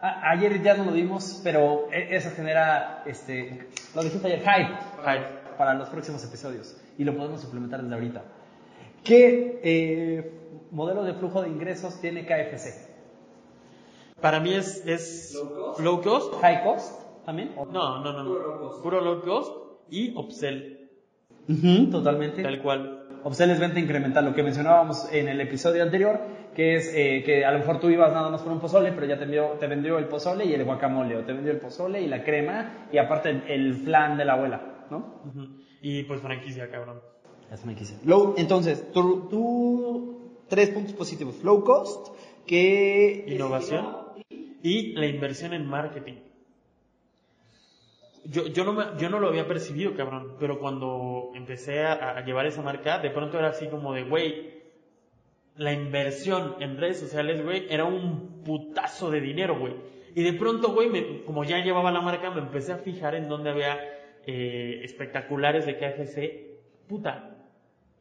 A- 0.00 0.30
ayer 0.30 0.62
ya 0.62 0.74
no 0.74 0.84
lo 0.84 0.92
dimos, 0.92 1.40
pero 1.44 1.88
e- 1.92 2.14
eso 2.16 2.30
genera, 2.34 3.02
este, 3.06 3.68
lo 3.94 4.02
dijiste 4.02 4.26
ayer, 4.26 4.40
hype 4.40 4.78
Ay, 5.04 5.20
para 5.56 5.74
los 5.74 5.88
próximos 5.88 6.24
episodios 6.24 6.76
y 6.98 7.04
lo 7.04 7.16
podemos 7.16 7.42
implementar 7.44 7.82
desde 7.82 7.94
ahorita. 7.94 8.22
¿Qué 9.04 9.60
eh, 9.62 10.32
modelo 10.72 11.04
de 11.04 11.14
flujo 11.14 11.42
de 11.42 11.48
ingresos 11.48 12.00
tiene 12.00 12.26
KFC? 12.26 12.88
Para 14.20 14.40
mí 14.40 14.54
es, 14.54 14.84
es 14.86 15.40
low 15.78 16.02
cost. 16.02 16.34
¿High 16.40 16.64
cost 16.64 17.00
también? 17.24 17.52
¿O- 17.56 17.66
No, 17.66 18.00
no, 18.02 18.12
no, 18.12 18.22
no. 18.24 18.82
Puro 18.82 19.00
low 19.00 19.22
cost 19.22 19.52
y 19.90 20.14
upsell, 20.16 20.71
Totalmente. 21.90 22.42
tal 22.42 22.60
cual. 22.62 22.98
Upsell 23.24 23.50
es 23.50 23.60
venta 23.60 23.78
incremental, 23.78 24.24
lo 24.24 24.34
que 24.34 24.42
mencionábamos 24.42 25.12
en 25.12 25.28
el 25.28 25.40
episodio 25.40 25.82
anterior, 25.84 26.20
que 26.56 26.74
es 26.74 26.92
eh, 26.92 27.22
que 27.24 27.44
a 27.44 27.52
lo 27.52 27.60
mejor 27.60 27.78
tú 27.78 27.88
ibas 27.88 28.12
nada 28.12 28.30
más 28.30 28.42
por 28.42 28.50
un 28.52 28.58
pozole, 28.58 28.90
pero 28.92 29.06
ya 29.06 29.14
te 29.16 29.20
vendió, 29.24 29.50
te 29.60 29.68
vendió 29.68 29.98
el 29.98 30.06
pozole 30.06 30.44
y 30.44 30.52
el 30.54 30.64
guacamole, 30.64 31.16
o 31.16 31.24
te 31.24 31.32
vendió 31.32 31.52
el 31.52 31.58
pozole 31.58 32.02
y 32.02 32.08
la 32.08 32.24
crema, 32.24 32.88
y 32.92 32.98
aparte 32.98 33.30
el, 33.48 33.74
flan 33.74 34.16
de 34.18 34.24
la 34.24 34.32
abuela, 34.32 34.86
¿no? 34.90 35.22
Y 35.80 36.02
pues 36.02 36.20
franquicia, 36.20 36.68
cabrón. 36.68 37.00
Quise. 37.76 37.98
Low, 38.04 38.34
entonces, 38.38 38.90
tú, 38.92 39.28
tú- 39.28 40.18
tres 40.48 40.70
puntos 40.70 40.94
positivos. 40.94 41.44
Low 41.44 41.62
cost, 41.62 42.08
que... 42.46 43.24
Innovación 43.28 43.86
y 44.62 44.94
la 44.94 45.06
inversión 45.06 45.52
en 45.52 45.66
marketing. 45.66 46.14
Yo, 48.24 48.46
yo, 48.46 48.64
no 48.64 48.72
me- 48.72 48.98
yo 48.98 49.10
no 49.10 49.18
lo 49.18 49.28
había 49.28 49.46
percibido, 49.48 49.94
cabrón, 49.94 50.36
pero 50.38 50.58
cuando 50.60 51.30
empecé 51.34 51.84
a, 51.84 52.24
llevar 52.24 52.46
esa 52.46 52.62
marca, 52.62 52.98
de 52.98 53.10
pronto 53.10 53.38
era 53.38 53.48
así 53.48 53.66
como 53.66 53.92
de, 53.92 54.04
güey, 54.04 54.62
la 55.56 55.72
inversión 55.72 56.54
en 56.60 56.78
redes 56.78 57.00
sociales, 57.00 57.42
güey, 57.44 57.66
era 57.68 57.84
un 57.84 58.42
putazo 58.44 59.10
de 59.10 59.20
dinero, 59.20 59.58
güey. 59.58 59.74
Y 60.14 60.22
de 60.22 60.32
pronto, 60.34 60.72
güey, 60.72 61.24
como 61.24 61.44
ya 61.44 61.58
llevaba 61.64 61.90
la 61.90 62.00
marca, 62.00 62.30
me 62.30 62.40
empecé 62.40 62.72
a 62.72 62.78
fijar 62.78 63.14
en 63.14 63.28
dónde 63.28 63.50
había 63.50 63.78
eh, 64.26 64.80
espectaculares 64.84 65.66
de 65.66 65.76
KFC. 65.76 66.86
Puta, 66.88 67.36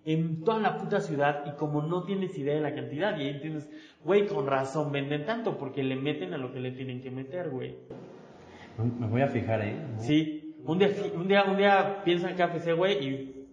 en 0.05 0.43
toda 0.43 0.59
la 0.59 0.77
puta 0.77 0.99
ciudad 0.99 1.43
y 1.45 1.55
como 1.57 1.81
no 1.81 2.03
tienes 2.03 2.37
idea 2.37 2.55
de 2.55 2.61
la 2.61 2.73
cantidad 2.73 3.17
y 3.17 3.21
ahí 3.23 3.29
entiendes, 3.29 3.69
güey, 4.03 4.27
con 4.27 4.47
razón 4.47 4.91
venden 4.91 5.25
tanto 5.25 5.57
porque 5.57 5.83
le 5.83 5.95
meten 5.95 6.33
a 6.33 6.37
lo 6.37 6.51
que 6.51 6.59
le 6.59 6.71
tienen 6.71 7.01
que 7.01 7.11
meter, 7.11 7.49
güey. 7.49 7.75
Me 8.77 9.07
voy 9.07 9.21
a 9.21 9.27
fijar, 9.27 9.61
¿eh? 9.61 9.75
Sí, 9.97 10.55
un 10.65 10.77
día, 10.79 10.89
un 11.15 11.27
día, 11.27 11.43
un 11.43 11.57
día 11.57 12.01
piensa 12.03 12.29
en 12.29 12.35
KFC, 12.35 12.73
güey, 12.73 13.03
y 13.05 13.47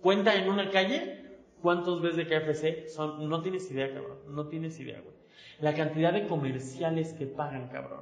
cuenta 0.00 0.34
en 0.34 0.48
una 0.48 0.70
calle 0.70 1.20
cuántos 1.60 2.02
ves 2.02 2.16
de 2.16 2.26
KFC 2.26 2.88
son, 2.88 3.28
no 3.28 3.42
tienes 3.42 3.70
idea, 3.70 3.92
cabrón, 3.92 4.18
no 4.28 4.48
tienes 4.48 4.78
idea, 4.80 5.00
güey. 5.00 5.14
La 5.60 5.74
cantidad 5.74 6.12
de 6.12 6.26
comerciales 6.26 7.12
que 7.12 7.26
pagan, 7.26 7.68
cabrón, 7.68 8.00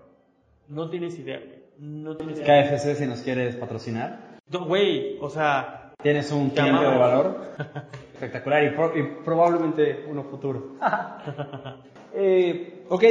no 0.69 0.89
tienes 0.89 1.19
idea, 1.19 1.39
güey, 1.39 1.59
no 1.79 2.17
tienes 2.17 2.39
idea. 2.41 2.63
KFC, 2.65 2.95
si 2.97 3.07
nos 3.07 3.21
quieres 3.23 3.57
patrocinar, 3.57 4.39
No, 4.51 4.65
Güey, 4.65 5.19
o 5.21 5.29
sea, 5.29 5.93
tienes 6.03 6.33
un 6.33 6.51
cliente 6.51 6.81
de 6.85 6.97
valor 6.99 7.41
espectacular 8.15 8.65
y, 8.65 8.71
pro- 8.71 8.97
y 8.99 9.03
probablemente 9.25 10.05
uno 10.09 10.25
futuro. 10.25 10.77
eh, 12.15 12.85
ok, 12.89 13.05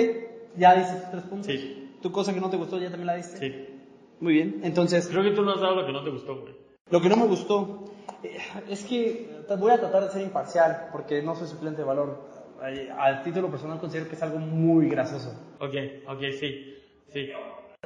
ya 0.57 0.75
dices 0.75 1.09
tres 1.11 1.23
puntos. 1.23 1.45
Sí. 1.47 1.88
¿Tu 2.01 2.11
cosa 2.11 2.33
que 2.33 2.39
no 2.39 2.49
te 2.49 2.57
gustó 2.57 2.77
ya 2.77 2.89
también 2.89 3.07
la 3.07 3.15
diste? 3.15 3.37
sí. 3.37 3.75
Muy 4.21 4.33
bien, 4.33 4.59
entonces... 4.63 5.07
Creo 5.07 5.23
que 5.23 5.31
tú 5.31 5.43
no 5.43 5.53
has 5.53 5.61
dado 5.61 5.75
lo 5.77 5.85
que 5.85 5.93
no 5.93 6.03
te 6.03 6.09
gustó, 6.09 6.41
güey. 6.41 6.53
Lo 6.91 6.99
que 6.99 7.07
no 7.07 7.15
me 7.15 7.25
gustó 7.25 7.85
eh, 8.21 8.37
es 8.67 8.83
que 8.83 9.29
voy 9.57 9.71
a 9.71 9.79
tratar 9.79 10.03
de 10.03 10.11
ser 10.11 10.21
imparcial 10.23 10.89
porque 10.91 11.21
no 11.21 11.35
soy 11.35 11.47
suplente 11.47 11.81
de 11.81 11.87
valor. 11.87 12.27
Al 12.97 13.23
título 13.23 13.49
personal 13.49 13.79
considero 13.79 14.09
que 14.09 14.15
es 14.15 14.21
algo 14.23 14.39
muy 14.39 14.89
grasoso. 14.89 15.29
Ok, 15.61 15.73
ok, 16.09 16.19
sí, 16.37 16.75
sí. 17.13 17.29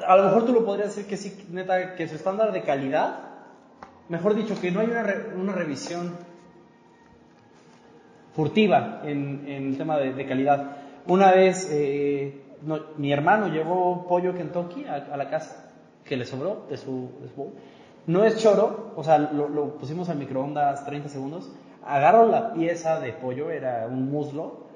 A 0.07 0.17
lo 0.17 0.23
mejor 0.23 0.45
tú 0.47 0.53
lo 0.53 0.65
podrías 0.65 0.87
decir 0.95 1.07
que 1.07 1.17
sí, 1.17 1.45
neta, 1.51 1.93
que 1.93 2.07
su 2.07 2.15
estándar 2.15 2.51
de 2.51 2.63
calidad, 2.63 3.19
mejor 4.09 4.33
dicho, 4.33 4.59
que 4.59 4.71
no 4.71 4.79
hay 4.79 4.87
una, 4.87 5.03
re- 5.03 5.35
una 5.35 5.53
revisión 5.53 6.15
furtiva 8.35 9.01
en, 9.05 9.43
en 9.47 9.67
el 9.69 9.77
tema 9.77 9.97
de, 9.99 10.13
de 10.13 10.25
calidad. 10.25 10.77
Una 11.05 11.31
vez 11.31 11.69
eh, 11.71 12.41
no, 12.63 12.79
mi 12.97 13.11
hermano 13.11 13.47
llevó 13.47 14.07
pollo 14.07 14.33
Kentucky 14.33 14.85
a, 14.85 14.95
a 14.95 15.17
la 15.17 15.29
casa, 15.29 15.73
que 16.03 16.17
le 16.17 16.25
sobró 16.25 16.65
de 16.69 16.77
su, 16.77 17.09
de 17.21 17.29
su 17.29 17.35
bowl. 17.35 17.53
No 18.07 18.23
es 18.25 18.37
choro, 18.41 18.93
o 18.95 19.03
sea, 19.03 19.17
lo, 19.17 19.47
lo 19.47 19.77
pusimos 19.77 20.09
al 20.09 20.17
microondas 20.17 20.85
30 20.85 21.09
segundos. 21.09 21.51
Agarro 21.85 22.27
la 22.27 22.53
pieza 22.53 22.99
de 22.99 23.13
pollo, 23.13 23.49
era 23.49 23.87
un 23.87 24.09
muslo, 24.11 24.67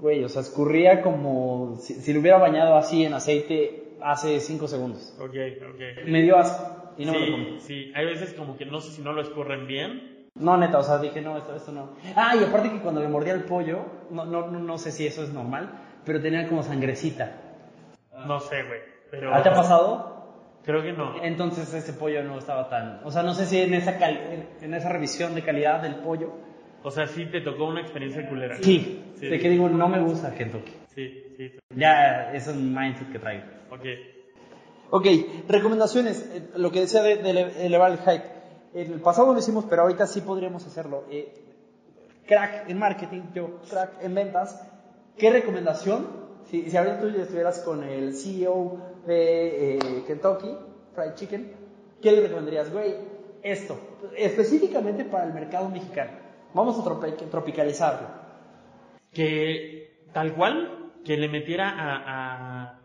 güey, 0.00 0.22
o 0.24 0.28
sea, 0.28 0.42
escurría 0.42 1.02
como 1.02 1.76
si, 1.80 1.94
si 1.94 2.12
lo 2.12 2.20
hubiera 2.20 2.38
bañado 2.38 2.76
así 2.76 3.04
en 3.04 3.14
aceite 3.14 3.96
hace 4.00 4.40
5 4.40 4.68
segundos. 4.68 5.14
Ok, 5.18 5.34
ok. 5.74 6.06
Me 6.06 6.22
dio 6.22 6.36
asco 6.36 6.92
y 6.98 7.04
no 7.04 7.12
me 7.12 7.20
lo 7.20 7.26
sí, 7.26 7.32
comí. 7.32 7.60
sí, 7.60 7.92
hay 7.94 8.06
veces 8.06 8.34
como 8.34 8.56
que 8.56 8.66
no 8.66 8.80
sé 8.80 8.92
si 8.92 9.02
no 9.02 9.12
lo 9.12 9.22
escurren 9.22 9.66
bien. 9.66 10.28
No, 10.34 10.58
neta, 10.58 10.78
o 10.78 10.82
sea, 10.82 10.98
dije, 10.98 11.22
no, 11.22 11.38
esto, 11.38 11.54
esto 11.54 11.72
no. 11.72 11.92
Ah, 12.14 12.34
y 12.38 12.44
aparte 12.44 12.70
que 12.70 12.80
cuando 12.80 13.00
me 13.00 13.08
mordía 13.08 13.32
el 13.32 13.44
pollo, 13.44 13.86
no, 14.10 14.26
no, 14.26 14.48
no, 14.48 14.58
no 14.58 14.76
sé 14.78 14.92
si 14.92 15.06
eso 15.06 15.22
es 15.22 15.30
normal, 15.32 15.70
pero 16.06 16.22
tenía 16.22 16.48
como 16.48 16.62
sangrecita. 16.62 17.32
No 18.26 18.40
sé, 18.40 18.62
güey. 18.62 18.80
Pero 19.10 19.34
¿Ah, 19.34 19.42
¿Te 19.42 19.50
ha 19.50 19.54
pasado? 19.54 20.14
creo 20.64 20.82
que 20.82 20.92
no. 20.92 21.22
Entonces 21.22 21.72
ese 21.74 21.92
pollo 21.92 22.22
no 22.24 22.38
estaba 22.38 22.68
tan... 22.70 23.00
O 23.04 23.10
sea, 23.12 23.22
no 23.22 23.34
sé 23.34 23.44
si 23.46 23.60
en 23.60 23.74
esa, 23.74 23.98
cali- 23.98 24.18
en 24.62 24.74
esa 24.74 24.88
revisión 24.88 25.34
de 25.34 25.42
calidad 25.42 25.82
del 25.82 25.96
pollo... 25.96 26.32
O 26.82 26.90
sea, 26.90 27.06
sí 27.08 27.26
te 27.26 27.40
tocó 27.40 27.66
una 27.66 27.80
experiencia 27.82 28.28
culera. 28.28 28.56
Sí, 28.62 29.02
Sí. 29.18 29.26
de 29.28 29.38
que 29.40 29.48
digo, 29.48 29.68
no 29.68 29.88
me 29.88 29.98
gusta 30.00 30.32
Kentucky. 30.34 30.72
Sí, 30.94 31.24
sí. 31.36 31.48
sí. 31.50 31.58
Ya, 31.74 32.32
eso 32.32 32.50
es 32.50 32.56
un 32.56 32.74
mindset 32.74 33.10
que 33.12 33.18
traigo. 33.18 33.44
Ok. 33.70 33.84
Ok, 34.90 35.06
recomendaciones, 35.48 36.30
eh, 36.32 36.48
lo 36.56 36.70
que 36.70 36.80
decía 36.80 37.02
de, 37.02 37.16
de 37.16 37.30
ele- 37.30 37.66
elevar 37.66 37.90
el 37.92 37.98
hype. 37.98 38.24
En 38.74 38.92
el 38.92 39.00
pasado 39.00 39.32
lo 39.32 39.38
hicimos, 39.38 39.64
pero 39.68 39.82
ahorita 39.82 40.06
sí 40.06 40.20
podríamos 40.20 40.64
hacerlo. 40.66 41.04
Eh, 41.10 41.32
crack 42.26 42.68
en 42.68 42.78
marketing, 42.78 43.22
yo 43.34 43.60
crack 43.70 44.02
en 44.02 44.14
ventas. 44.14 44.62
¿Qué 45.16 45.30
recomendación? 45.30 46.06
Si, 46.50 46.70
si 46.70 46.76
tú 46.76 47.06
estuvieras 47.08 47.60
con 47.60 47.82
el 47.82 48.14
CEO 48.14 48.78
de 49.06 49.76
eh, 49.76 50.04
Kentucky 50.06 50.54
Fried 50.94 51.14
Chicken, 51.14 51.52
¿qué 52.02 52.12
le 52.12 52.20
recomendarías? 52.22 52.72
Güey, 52.72 52.94
esto, 53.42 53.78
específicamente 54.16 55.04
para 55.04 55.24
el 55.24 55.32
mercado 55.32 55.68
mexicano. 55.68 56.12
Vamos 56.54 56.78
a 56.78 56.84
tropi- 56.84 57.16
tropicalizarlo. 57.30 58.08
Que 59.12 60.04
tal 60.12 60.34
cual, 60.34 60.92
que 61.04 61.16
le 61.16 61.28
metiera 61.28 61.70
a, 61.70 62.78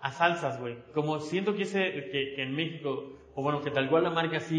a, 0.00 0.12
salsas, 0.12 0.60
güey. 0.60 0.78
Como 0.94 1.18
siento 1.20 1.54
que, 1.54 1.62
ese, 1.62 1.80
que 2.10 2.42
en 2.42 2.54
México, 2.54 3.12
o 3.34 3.42
bueno, 3.42 3.60
que 3.62 3.70
tal 3.70 3.88
cual 3.90 4.04
la 4.04 4.10
marca 4.10 4.40
sí 4.40 4.58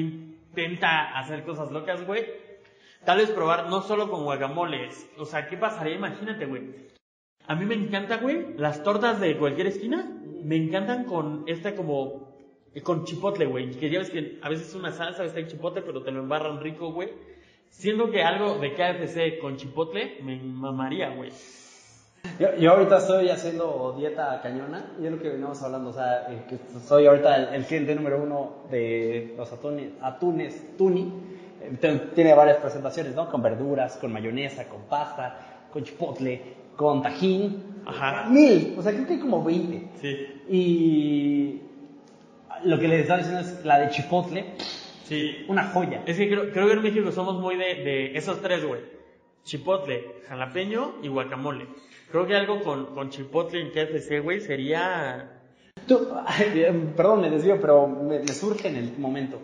intenta 0.50 1.18
hacer 1.18 1.44
cosas 1.44 1.72
locas, 1.72 2.06
güey. 2.06 2.26
Tal 3.06 3.18
vez 3.18 3.32
probar 3.32 3.70
no 3.70 3.82
solo 3.82 4.10
con 4.10 4.24
guacamoles. 4.24 5.08
O 5.18 5.26
sea, 5.26 5.48
¿qué 5.48 5.58
pasaría? 5.58 5.96
Imagínate, 5.96 6.46
güey. 6.46 6.64
A 7.48 7.56
mí 7.56 7.66
me 7.66 7.76
encanta, 7.76 8.18
güey, 8.18 8.58
las 8.58 8.84
tortas 8.84 9.20
de 9.20 9.38
cualquier 9.38 9.68
esquina. 9.68 10.10
Me 10.44 10.56
encantan 10.56 11.06
con 11.06 11.44
esta 11.48 11.76
como... 11.76 12.34
Con 12.84 13.04
chipotle, 13.04 13.46
güey. 13.46 13.72
Que 13.72 13.90
ya 13.90 14.00
ves 14.00 14.10
que 14.10 14.40
a 14.42 14.50
veces 14.50 14.74
una 14.74 14.92
salsa 14.92 15.24
está 15.26 15.40
en 15.40 15.48
chipotle, 15.48 15.82
pero 15.82 16.02
te 16.02 16.12
lo 16.12 16.22
embarran 16.22 16.62
rico, 16.62 16.92
güey. 16.92 17.10
Siendo 17.70 18.10
que 18.10 18.24
algo 18.24 18.56
de 18.56 18.74
KFC 18.74 19.40
con 19.40 19.58
chipotle 19.58 20.20
me 20.24 20.42
mamaría, 20.42 21.10
güey. 21.10 21.32
Yo, 22.40 22.56
yo 22.56 22.72
ahorita 22.72 22.98
estoy 22.98 23.30
haciendo 23.30 23.96
dieta 23.98 24.40
cañona 24.42 24.96
y 25.00 25.06
es 25.06 25.12
lo 25.12 25.20
que 25.20 25.28
veníamos 25.30 25.62
hablando, 25.62 25.90
o 25.90 25.94
sea, 25.94 26.26
que 26.48 26.58
soy 26.80 27.06
ahorita 27.06 27.36
el, 27.36 27.56
el 27.56 27.66
cliente 27.66 27.94
número 27.96 28.24
uno 28.24 28.64
de 28.72 29.34
los 29.38 29.52
atunes, 29.52 29.92
atunes 30.02 30.78
Tuni. 30.78 31.33
Tiene 32.14 32.34
varias 32.34 32.58
presentaciones, 32.58 33.16
¿no? 33.16 33.30
Con 33.30 33.42
verduras, 33.42 33.98
con 33.98 34.12
mayonesa, 34.12 34.68
con 34.68 34.84
pasta, 34.84 35.68
con 35.72 35.84
chipotle, 35.84 36.42
con 36.76 37.02
tajín. 37.02 37.82
Ajá. 37.86 38.30
Mil, 38.30 38.76
o 38.78 38.82
sea, 38.82 38.92
creo 38.92 39.08
que 39.08 39.14
hay 39.14 39.20
como 39.20 39.44
20. 39.44 39.88
Sí, 40.00 40.42
Y 40.50 41.62
lo 42.64 42.80
que 42.80 42.88
les 42.88 43.02
estaba 43.02 43.20
diciendo 43.20 43.42
es 43.42 43.66
la 43.66 43.80
de 43.80 43.90
chipotle, 43.90 44.46
sí. 45.04 45.46
una 45.48 45.66
joya. 45.70 46.04
Es 46.06 46.18
que 46.18 46.30
creo, 46.30 46.52
creo 46.52 46.68
que 46.68 46.74
en 46.74 46.82
México 46.82 47.12
somos 47.12 47.40
muy 47.40 47.56
de, 47.56 47.76
de 47.84 48.18
esos 48.18 48.42
tres, 48.42 48.66
güey. 48.66 48.82
Chipotle, 49.44 50.22
jalapeño 50.28 50.96
y 51.02 51.10
guacamole. 51.10 51.68
Creo 52.12 52.26
que 52.26 52.36
algo 52.36 52.62
con, 52.62 52.94
con 52.94 53.10
chipotle 53.10 53.60
en 53.60 53.72
KFC, 53.72 54.22
güey, 54.22 54.40
sería... 54.40 55.42
Tú, 55.88 56.08
perdón, 56.96 57.22
me 57.22 57.30
desvío, 57.30 57.60
pero 57.60 57.88
me, 57.88 58.20
me 58.20 58.28
surge 58.28 58.70
en 58.70 58.76
el 58.78 58.98
momento. 58.98 59.40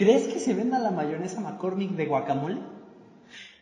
¿Crees 0.00 0.28
que 0.32 0.38
se 0.40 0.54
venda 0.54 0.78
la 0.78 0.90
mayonesa 0.90 1.40
McCormick 1.42 1.90
de 1.90 2.06
guacamole? 2.06 2.56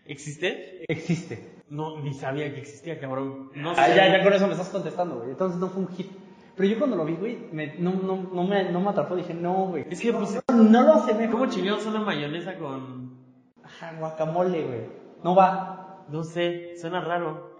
¿Existe? 0.07 0.85
Existe. 0.89 1.63
No, 1.69 2.01
ni 2.01 2.15
sabía 2.15 2.55
que 2.55 2.61
existía, 2.61 2.99
cabrón. 3.01 3.51
No 3.57 3.75
sé. 3.75 3.81
Ah, 3.81 3.89
ya, 3.89 4.17
ya 4.17 4.23
con 4.25 4.33
eso 4.33 4.47
me 4.47 4.53
estás 4.53 4.69
contestando, 4.69 5.17
güey. 5.19 5.31
Entonces 5.31 5.59
no 5.61 5.69
fue 5.69 5.83
un 5.83 5.89
hit. 5.89 6.11
Pero 6.57 6.69
yo 6.69 6.79
cuando 6.79 6.97
lo 6.97 7.05
vi, 7.05 7.15
güey, 7.15 7.39
me- 7.53 7.75
no, 7.79 7.93
no, 7.93 8.31
no, 8.33 8.45
me, 8.45 8.71
no 8.71 8.81
me 8.81 8.89
atrapó. 8.91 9.17
Dije, 9.17 9.35
no, 9.35 9.67
güey. 9.67 9.85
Es 9.91 10.01
que, 10.01 10.13
pues, 10.13 10.41
No 10.55 10.83
lo 10.83 10.93
hace 10.95 11.13
mejor. 11.15 11.33
¿cómo 11.41 11.51
chingados 11.51 11.85
una 11.87 12.01
mayonesa 12.01 12.57
con...? 12.57 13.19
Ajá, 13.65 13.95
guacamole, 13.99 14.65
güey. 14.65 14.81
No 15.25 15.35
va. 15.35 16.05
No 16.09 16.23
sé, 16.25 16.75
suena 16.81 17.01
raro. 17.01 17.59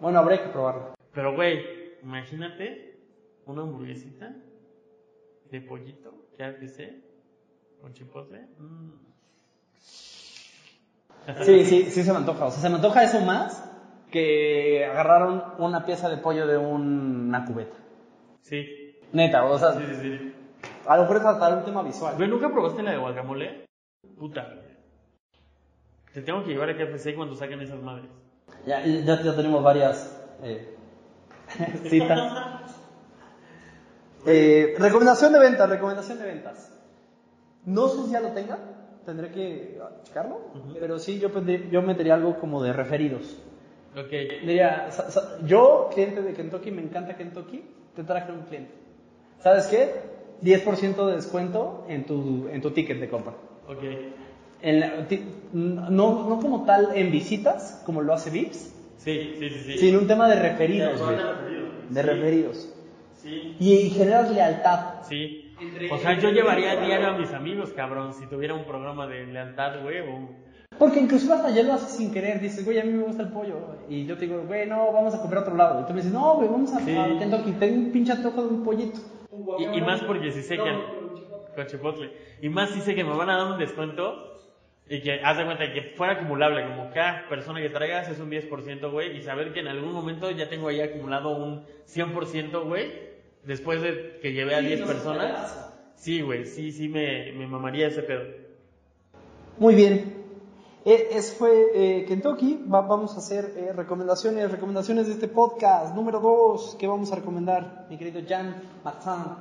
Bueno, 0.00 0.18
habría 0.18 0.42
que 0.42 0.50
probarlo. 0.50 0.94
Pero, 1.14 1.34
güey, 1.34 1.60
imagínate 2.02 3.00
una 3.46 3.62
hamburguesita 3.62 4.36
de 5.50 5.60
pollito, 5.62 6.26
KFC, 6.36 7.02
con 7.80 7.92
chipotle. 7.92 8.40
Mm. 8.58 8.90
Sí, 11.44 11.64
sí, 11.64 11.90
sí 11.90 12.02
se 12.02 12.12
me 12.12 12.18
antoja. 12.18 12.46
O 12.46 12.50
sea, 12.50 12.60
se 12.60 12.68
me 12.68 12.76
antoja 12.76 13.02
eso 13.02 13.20
más 13.20 13.64
que 14.10 14.84
agarraron 14.84 15.42
una 15.58 15.84
pieza 15.86 16.08
de 16.08 16.18
pollo 16.18 16.46
de 16.46 16.56
un- 16.58 17.26
una 17.28 17.44
cubeta. 17.44 17.76
Sí, 18.42 18.66
Neta, 19.12 19.44
o 19.44 19.58
sea, 19.58 19.72
sí, 19.74 19.84
sí, 19.88 19.94
sí. 20.00 20.34
a 20.86 20.96
lo 20.96 21.02
mejor 21.02 21.16
es 21.18 21.24
hasta 21.24 21.48
un 21.56 21.64
tema 21.64 21.82
visual. 21.82 22.14
¿nunca 22.28 22.50
probaste 22.50 22.82
la 22.82 22.90
de 22.92 22.98
guacamole? 22.98 23.64
Puta. 24.18 24.54
Te 26.12 26.22
tengo 26.22 26.44
que 26.44 26.50
llevar 26.50 26.70
a 26.70 26.76
KFC 26.76 27.14
cuando 27.14 27.34
saquen 27.34 27.60
esas 27.62 27.80
madres. 27.82 28.10
Ya, 28.66 28.84
ya, 28.84 29.22
ya 29.22 29.34
tenemos 29.34 29.62
varias 29.62 30.20
eh, 30.42 30.76
citas. 31.88 32.20
Eh, 34.26 34.74
recomendación 34.78 35.34
de 35.34 35.38
ventas, 35.38 35.68
recomendación 35.68 36.18
de 36.18 36.24
ventas. 36.24 36.73
No 37.66 37.88
sé 37.88 38.04
si 38.04 38.10
ya 38.12 38.20
lo 38.20 38.28
tenga, 38.28 38.58
tendré 39.06 39.30
que 39.30 39.78
checarlo, 40.04 40.38
pero 40.78 40.98
sí 40.98 41.18
yo, 41.18 41.28
yo 41.70 41.82
metería 41.82 42.14
algo 42.14 42.38
como 42.38 42.62
de 42.62 42.72
referidos. 42.72 43.36
Ok. 43.96 44.10
Diría, 44.44 44.88
yo, 45.46 45.88
cliente 45.92 46.20
de 46.22 46.32
Kentucky, 46.34 46.70
me 46.70 46.82
encanta 46.82 47.16
Kentucky, 47.16 47.62
te 47.94 48.02
traje 48.04 48.32
un 48.32 48.40
cliente. 48.42 48.72
¿Sabes 49.40 49.66
qué? 49.66 49.92
10% 50.42 51.06
de 51.06 51.14
descuento 51.14 51.84
en 51.88 52.04
tu, 52.04 52.48
en 52.48 52.60
tu 52.60 52.70
ticket 52.72 52.98
de 52.98 53.08
compra. 53.08 53.34
Ok. 53.68 53.82
En 54.62 54.80
la- 54.80 55.06
ti- 55.06 55.22
no, 55.52 55.88
no 56.28 56.40
como 56.40 56.64
tal 56.64 56.90
en 56.94 57.10
visitas, 57.10 57.80
como 57.84 58.00
lo 58.02 58.12
hace 58.14 58.30
Vips, 58.30 58.72
Sí, 58.96 59.34
sí, 59.38 59.50
sí, 59.50 59.60
sí. 59.64 59.78
sino 59.78 59.98
un 59.98 60.06
tema 60.06 60.28
de 60.28 60.36
referidos, 60.40 60.98
De 61.00 61.06
referidos. 61.16 61.68
De 61.90 62.00
Sí. 62.02 62.06
referidos. 62.08 62.68
Sí, 63.22 63.56
Y 63.60 63.90
generas 63.90 64.30
lealtad. 64.30 65.02
sí. 65.02 65.43
O 65.90 65.98
sea, 65.98 66.18
yo 66.18 66.30
llevaría 66.30 66.72
a 66.72 66.76
diario 66.76 67.08
a 67.08 67.18
mis 67.18 67.32
amigos, 67.32 67.72
cabrón, 67.74 68.12
si 68.12 68.26
tuviera 68.26 68.54
un 68.54 68.64
programa 68.64 69.06
de 69.06 69.26
lealtad, 69.26 69.82
güey, 69.82 70.02
Porque 70.78 71.00
incluso 71.00 71.32
hasta 71.32 71.50
ya 71.50 71.62
lo 71.62 71.74
haces 71.74 71.96
sin 71.96 72.12
querer. 72.12 72.40
Dices, 72.40 72.64
güey, 72.64 72.78
a 72.78 72.84
mí 72.84 72.92
me 72.92 73.04
gusta 73.04 73.22
el 73.22 73.28
pollo. 73.28 73.56
Y 73.88 74.06
yo 74.06 74.16
te 74.16 74.26
digo, 74.26 74.42
güey, 74.46 74.66
no, 74.66 74.92
vamos 74.92 75.14
a 75.14 75.22
comer 75.22 75.38
a 75.38 75.40
otro 75.42 75.56
lado. 75.56 75.80
Y 75.80 75.84
tú 75.84 75.90
me 75.92 75.98
dices, 75.98 76.12
no, 76.12 76.34
güey, 76.34 76.48
vamos 76.48 76.72
a, 76.74 76.80
Sí. 76.80 76.96
a 76.96 77.18
Kentucky. 77.18 77.52
Tengo 77.52 77.76
un 77.76 77.92
pinche 77.92 78.12
antojo 78.12 78.42
de 78.42 78.48
un 78.48 78.64
pollito. 78.64 78.98
Y, 79.58 79.78
y 79.78 79.80
más 79.80 80.02
porque 80.02 80.32
si 80.32 80.42
sé 80.42 80.56
que... 80.56 81.04
Con 81.54 81.66
chipotle. 81.66 82.10
Y 82.42 82.48
más 82.48 82.70
si 82.70 82.80
sé 82.80 82.94
que 82.96 83.04
me 83.04 83.16
van 83.16 83.30
a 83.30 83.36
dar 83.36 83.52
un 83.52 83.58
descuento 83.58 84.32
y 84.88 85.00
que 85.00 85.20
haz 85.22 85.38
de 85.38 85.44
cuenta 85.44 85.72
que 85.72 85.82
fuera 85.96 86.14
acumulable, 86.14 86.66
como 86.66 86.90
cada 86.90 87.28
persona 87.28 87.60
que 87.60 87.70
traigas 87.70 88.08
es 88.08 88.18
un 88.20 88.30
10%, 88.30 88.90
güey, 88.90 89.16
y 89.16 89.22
saber 89.22 89.52
que 89.52 89.60
en 89.60 89.68
algún 89.68 89.92
momento 89.92 90.30
ya 90.30 90.48
tengo 90.48 90.68
ahí 90.68 90.80
acumulado 90.80 91.30
un 91.36 91.64
100%, 91.86 92.64
güey, 92.66 93.13
después 93.46 93.82
de 93.82 94.18
que 94.20 94.32
llevé 94.32 94.54
a 94.54 94.60
10 94.60 94.82
personas. 94.82 95.70
Sí, 95.96 96.20
güey, 96.20 96.44
sí, 96.44 96.72
sí 96.72 96.88
me, 96.88 97.32
me 97.32 97.46
mamaría 97.46 97.86
ese 97.88 98.02
pedo. 98.02 98.22
Muy 99.58 99.74
bien. 99.74 100.22
Eh, 100.84 101.08
ese 101.12 101.36
fue 101.36 101.50
eh, 101.74 102.04
Kentucky. 102.06 102.60
Va- 102.70 102.82
vamos 102.82 103.14
a 103.14 103.18
hacer 103.18 103.52
eh, 103.56 103.72
recomendaciones, 103.72 104.50
recomendaciones 104.50 105.06
de 105.06 105.12
este 105.14 105.28
podcast. 105.28 105.94
Número 105.94 106.20
dos, 106.20 106.76
¿qué 106.78 106.86
vamos 106.86 107.10
a 107.12 107.16
recomendar, 107.16 107.86
mi 107.88 107.96
querido 107.96 108.20
Jan 108.28 108.62
Martin? 108.84 109.34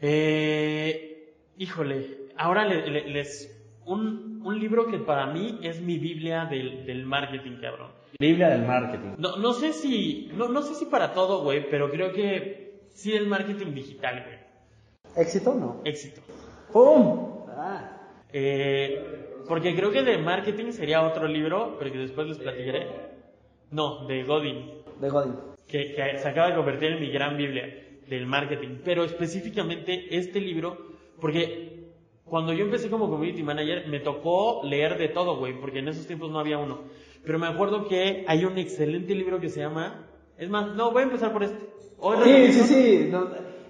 Eh, 0.00 1.34
híjole, 1.58 2.28
ahora 2.36 2.64
le- 2.64 2.86
le- 2.90 3.08
les... 3.08 3.58
Un, 3.84 4.40
un 4.44 4.60
libro 4.60 4.86
que 4.86 4.98
para 4.98 5.26
mí 5.26 5.58
es 5.64 5.80
mi 5.80 5.98
Biblia 5.98 6.44
del, 6.44 6.86
del 6.86 7.04
marketing, 7.04 7.56
cabrón. 7.60 7.90
Biblia 8.20 8.50
del 8.50 8.62
marketing. 8.62 9.14
No, 9.18 9.36
no 9.38 9.52
sé 9.54 9.72
si, 9.72 10.30
no, 10.36 10.48
no 10.48 10.62
sé 10.62 10.74
si 10.76 10.84
para 10.84 11.12
todo, 11.14 11.42
güey, 11.42 11.68
pero 11.68 11.90
creo 11.90 12.12
que 12.12 12.71
sí 12.94 13.12
el 13.12 13.26
marketing 13.26 13.74
digital, 13.74 14.24
güey. 14.24 14.38
¿Éxito 15.16 15.50
o 15.50 15.54
no? 15.54 15.80
Éxito. 15.84 16.20
¡Pum! 16.72 17.44
Ah. 17.48 17.98
Eh, 18.32 19.44
porque 19.46 19.74
creo 19.74 19.90
que 19.90 20.02
de 20.02 20.18
marketing 20.18 20.72
sería 20.72 21.02
otro 21.02 21.26
libro, 21.26 21.76
pero 21.78 21.92
que 21.92 21.98
después 21.98 22.26
les 22.28 22.38
platicaré. 22.38 22.86
No, 23.70 24.06
de 24.06 24.22
Godin, 24.24 24.70
De 25.00 25.08
Godin. 25.08 25.34
que, 25.66 25.94
que 25.94 26.18
se 26.18 26.28
acaba 26.28 26.48
de 26.48 26.56
convertir 26.56 26.92
en 26.92 27.00
mi 27.00 27.10
gran 27.10 27.36
Biblia 27.36 27.66
del 28.08 28.26
marketing. 28.26 28.78
Pero 28.84 29.04
específicamente 29.04 30.16
este 30.16 30.40
libro, 30.40 30.78
porque 31.20 31.86
cuando 32.24 32.52
yo 32.52 32.64
empecé 32.64 32.88
como 32.88 33.10
community 33.10 33.42
manager 33.42 33.88
me 33.88 34.00
tocó 34.00 34.62
leer 34.64 34.96
de 34.98 35.08
todo, 35.08 35.36
güey, 35.36 35.58
porque 35.60 35.80
en 35.80 35.88
esos 35.88 36.06
tiempos 36.06 36.30
no 36.30 36.38
había 36.38 36.58
uno. 36.58 36.82
Pero 37.24 37.38
me 37.38 37.46
acuerdo 37.46 37.86
que 37.88 38.24
hay 38.26 38.44
un 38.44 38.58
excelente 38.58 39.14
libro 39.14 39.40
que 39.40 39.48
se 39.48 39.60
llama 39.60 40.06
Es 40.42 40.50
más, 40.50 40.74
no, 40.74 40.90
voy 40.90 41.02
a 41.02 41.04
empezar 41.04 41.32
por 41.32 41.44
este. 41.44 41.56
Hoy 41.98 42.16
Sí, 42.16 42.22
recomiendo- 42.32 42.64
sí, 42.64 42.74
sí. 42.74 43.08
no, 43.12 43.28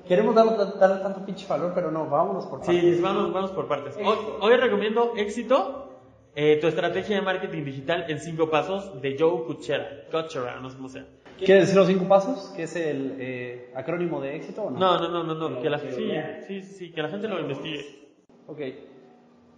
queremos 0.08 0.34
darle, 0.34 0.52
darle 0.80 1.02
tanto 1.02 1.24
pinche 1.26 1.46
valor, 1.46 1.72
pero 1.74 1.90
no, 1.90 2.06
vámonos 2.06 2.46
por 2.46 2.60
partes. 2.60 2.96
Sí, 2.96 3.02
vamos, 3.02 3.30
vamos 3.32 3.50
por 3.50 3.68
partes. 3.68 3.94
Hoy, 4.02 4.16
hoy 4.40 4.56
recomiendo 4.56 5.12
Éxito, 5.16 5.90
eh, 6.34 6.56
tu 6.62 6.66
estrategia 6.68 7.16
de 7.16 7.22
marketing 7.22 7.64
digital 7.64 8.06
en 8.08 8.18
cinco 8.20 8.48
pasos 8.48 9.02
de 9.02 9.16
Joe 9.18 9.44
Kuchera. 9.44 10.06
Kuchera, 10.10 10.60
no 10.60 10.70
sé 10.70 10.76
cómo 10.76 10.88
sea. 10.88 11.04
¿Quieres 11.36 11.64
decir 11.64 11.76
los 11.76 11.88
cinco 11.88 12.08
pasos? 12.08 12.52
¿Que 12.56 12.62
es 12.62 12.74
el 12.76 13.16
eh, 13.18 13.72
acrónimo 13.74 14.20
de 14.22 14.36
éxito 14.36 14.62
o 14.62 14.70
no? 14.70 14.78
No, 14.78 14.98
no, 14.98 15.08
no, 15.10 15.34
no, 15.34 15.48
no, 15.50 15.60
que 15.60 15.68
la, 15.68 15.78
sí, 15.78 15.88
sí, 16.46 16.62
sí, 16.62 16.92
que 16.92 17.02
la 17.02 17.08
gente 17.10 17.28
lo 17.28 17.38
investigue. 17.38 18.14
Ok. 18.46 18.60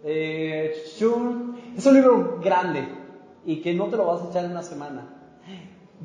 Eh, 0.03 0.73
es 0.73 1.01
un 1.01 1.93
libro 1.93 2.39
grande 2.43 2.85
y 3.45 3.61
que 3.61 3.73
no 3.73 3.85
te 3.85 3.95
lo 3.97 4.05
vas 4.05 4.21
a 4.23 4.29
echar 4.29 4.43
en 4.45 4.51
una 4.51 4.63
semana. 4.63 5.11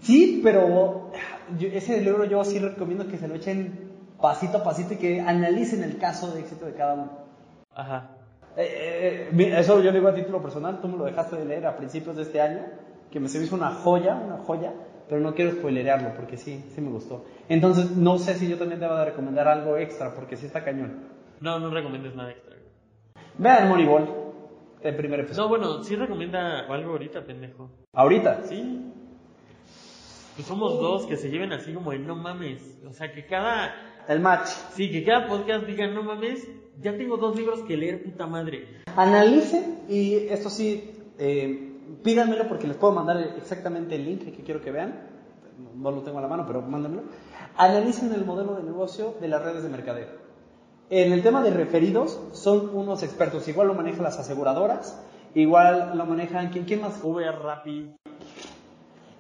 Sí, 0.01 0.41
pero 0.43 1.11
yo- 1.59 1.69
ese 1.69 2.01
libro 2.01 2.25
yo 2.25 2.43
sí 2.45 2.59
recomiendo 2.59 3.07
que 3.09 3.19
se 3.19 3.29
lo 3.29 3.35
echen 3.35 3.91
pasito 4.21 4.59
a 4.59 4.65
pasito 4.65 4.95
y 4.95 4.97
que 4.97 5.21
analicen 5.21 5.83
el 5.83 5.99
caso 5.99 6.33
de 6.33 6.41
éxito 6.41 6.67
de 6.67 6.75
cada 6.75 6.95
uno. 6.95 7.11
Ajá. 7.75 8.17
Eh, 8.57 9.29
eh, 9.33 9.55
eso 9.59 9.79
yo 9.81 9.91
lo 9.91 9.93
digo 9.99 10.09
a 10.09 10.15
título 10.15 10.43
personal, 10.43 10.81
tú 10.81 10.89
me 10.89 10.97
lo 10.97 11.05
dejaste 11.05 11.37
de 11.37 11.45
leer 11.45 11.67
a 11.67 11.77
principios 11.77 12.17
de 12.17 12.23
este 12.23 12.41
año, 12.41 12.63
que 13.11 13.21
me 13.21 13.29
se 13.29 13.43
hizo 13.43 13.55
una 13.57 13.71
joya, 13.71 14.15
una 14.15 14.39
joya, 14.39 14.73
pero 15.09 15.21
no 15.21 15.35
quiero 15.35 15.53
spoilerearlo 15.53 16.15
porque 16.15 16.37
sí, 16.37 16.65
sí 16.75 16.81
me 16.81 16.91
gustó. 16.91 17.25
Entonces 17.49 17.93
no 17.97 18.19
sé 18.19 18.35
si 18.35 18.49
yo 18.49 18.59
también 18.59 18.81
debo 18.81 18.97
de 18.97 19.05
recomendar 19.07 19.49
algo 19.49 19.77
extra 19.77 20.15
porque 20.15 20.37
sí 20.37 20.47
está 20.47 20.63
cañón. 20.65 21.09
No, 21.41 21.59
no 21.59 21.71
recomiendes 21.71 22.15
nada 22.15 22.31
extra. 22.31 22.57
Vean 23.39 23.69
Moneyball, 23.69 24.09
el 24.83 24.97
primer 24.97 25.21
episodio. 25.21 25.43
No, 25.45 25.49
bueno, 25.49 25.83
sí 25.83 25.97
recomienda 25.97 26.67
algo 26.69 26.93
ahorita, 26.93 27.25
pendejo. 27.25 27.71
Ahorita. 27.95 28.43
Sí. 28.45 28.80
Pues 30.41 30.49
somos 30.49 30.81
dos 30.81 31.05
que 31.05 31.19
se 31.19 31.29
lleven 31.29 31.53
así 31.53 31.75
como 31.75 31.91
de 31.91 31.99
no 31.99 32.17
mames. 32.17 32.63
O 32.89 32.95
sea, 32.95 33.13
que 33.13 33.27
cada. 33.27 33.75
El 34.09 34.21
match. 34.21 34.49
Sí, 34.73 34.91
que 34.91 35.05
cada 35.05 35.29
podcast 35.29 35.67
diga 35.67 35.87
no 35.89 36.03
mames. 36.03 36.49
Ya 36.81 36.97
tengo 36.97 37.19
dos 37.19 37.37
libros 37.37 37.61
que 37.69 37.77
leer, 37.77 38.03
puta 38.03 38.27
madre. 38.27 38.81
Analicen 38.97 39.81
y 39.87 40.15
esto 40.15 40.49
sí, 40.49 40.93
eh, 41.19 41.77
pídanmelo 42.03 42.49
porque 42.49 42.67
les 42.67 42.79
puedo 42.79 42.95
mandar 42.95 43.19
exactamente 43.37 43.97
el 43.97 44.07
link 44.07 44.35
que 44.35 44.43
quiero 44.43 44.63
que 44.63 44.71
vean. 44.71 45.11
No 45.75 45.91
lo 45.91 46.01
tengo 46.01 46.17
a 46.21 46.23
la 46.23 46.29
mano, 46.29 46.47
pero 46.47 46.63
mándenmelo. 46.63 47.03
Analicen 47.59 48.11
el 48.15 48.25
modelo 48.25 48.55
de 48.55 48.63
negocio 48.63 49.17
de 49.21 49.29
las 49.29 49.43
redes 49.43 49.63
de 49.63 49.69
mercadeo. 49.69 50.09
En 50.89 51.13
el 51.13 51.23
tema 51.23 51.43
de 51.43 51.51
referidos, 51.51 52.19
son 52.33 52.75
unos 52.75 53.03
expertos. 53.03 53.47
Igual 53.47 53.69
lo 53.69 53.75
manejan 53.75 54.05
las 54.05 54.19
aseguradoras, 54.19 55.05
igual 55.35 55.99
lo 55.99 56.07
manejan. 56.07 56.49
¿Quién, 56.49 56.65
quién 56.65 56.81
más? 56.81 56.99
Uber, 57.05 57.31
Rappi. 57.31 57.95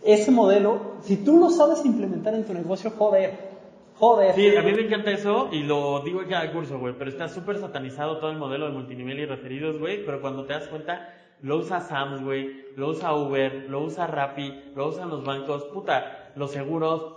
Ese 0.03 0.31
modelo, 0.31 0.97
si 1.03 1.17
tú 1.17 1.39
lo 1.39 1.51
sabes 1.51 1.85
implementar 1.85 2.35
en 2.35 2.45
tu 2.45 2.55
negocio, 2.55 2.91
joder. 2.97 3.51
Joder. 3.99 4.35
Sí, 4.35 4.57
a 4.57 4.63
mí 4.63 4.73
me 4.73 4.83
encanta 4.83 5.11
eso 5.11 5.51
y 5.53 5.63
lo 5.63 6.01
digo 6.01 6.23
en 6.23 6.29
cada 6.31 6.51
curso, 6.53 6.79
güey. 6.79 6.95
Pero 6.97 7.11
está 7.11 7.29
súper 7.29 7.59
satanizado 7.59 8.19
todo 8.19 8.31
el 8.31 8.39
modelo 8.39 8.67
de 8.67 8.73
multinivel 8.73 9.19
y 9.19 9.27
referidos, 9.27 9.79
güey. 9.79 10.07
Pero 10.07 10.23
cuando 10.23 10.47
te 10.47 10.55
das 10.55 10.69
cuenta, 10.69 11.15
lo 11.43 11.59
usa 11.59 11.81
Sams, 11.81 12.23
güey. 12.23 12.65
Lo 12.77 12.89
usa 12.89 13.15
Uber, 13.15 13.67
lo 13.69 13.83
usa 13.83 14.07
Rappi, 14.07 14.73
lo 14.75 14.89
usan 14.89 15.11
los 15.11 15.23
bancos, 15.23 15.65
puta, 15.65 16.33
los 16.35 16.51
seguros. 16.51 17.17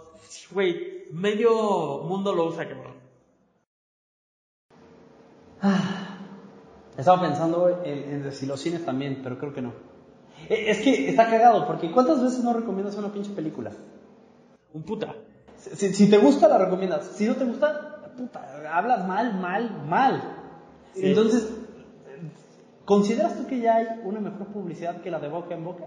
Güey, 0.51 1.05
medio 1.11 2.01
mundo 2.03 2.33
lo 2.33 2.47
usa, 2.47 2.67
cabrón. 2.67 2.93
Estaba 6.97 7.21
pensando 7.21 7.81
en, 7.85 8.25
en 8.25 8.31
si 8.33 8.45
los 8.45 8.59
cines 8.59 8.83
también, 8.85 9.21
pero 9.23 9.37
creo 9.37 9.53
que 9.53 9.61
no. 9.61 9.92
Eh, 10.49 10.65
Es 10.69 10.81
que 10.81 11.09
está 11.09 11.29
cagado, 11.29 11.67
porque 11.67 11.91
¿cuántas 11.91 12.21
veces 12.21 12.43
no 12.43 12.53
recomiendas 12.53 12.95
una 12.97 13.11
pinche 13.11 13.31
película? 13.31 13.71
Un 14.73 14.83
puta. 14.83 15.15
Si, 15.57 15.93
si 15.93 16.09
te 16.09 16.17
gusta, 16.17 16.47
la 16.47 16.57
recomiendas. 16.57 17.05
Si 17.15 17.25
no 17.25 17.35
te 17.35 17.45
gusta, 17.45 18.11
puta, 18.17 18.75
hablas 18.75 19.07
mal, 19.07 19.39
mal, 19.39 19.85
mal. 19.87 20.21
Sí. 20.93 21.07
Entonces, 21.07 21.55
¿consideras 22.85 23.37
tú 23.37 23.47
que 23.47 23.59
ya 23.59 23.75
hay 23.75 23.87
una 24.03 24.19
mejor 24.19 24.47
publicidad 24.47 25.01
que 25.01 25.11
la 25.11 25.19
de 25.19 25.29
boca 25.29 25.53
en 25.53 25.63
boca? 25.63 25.85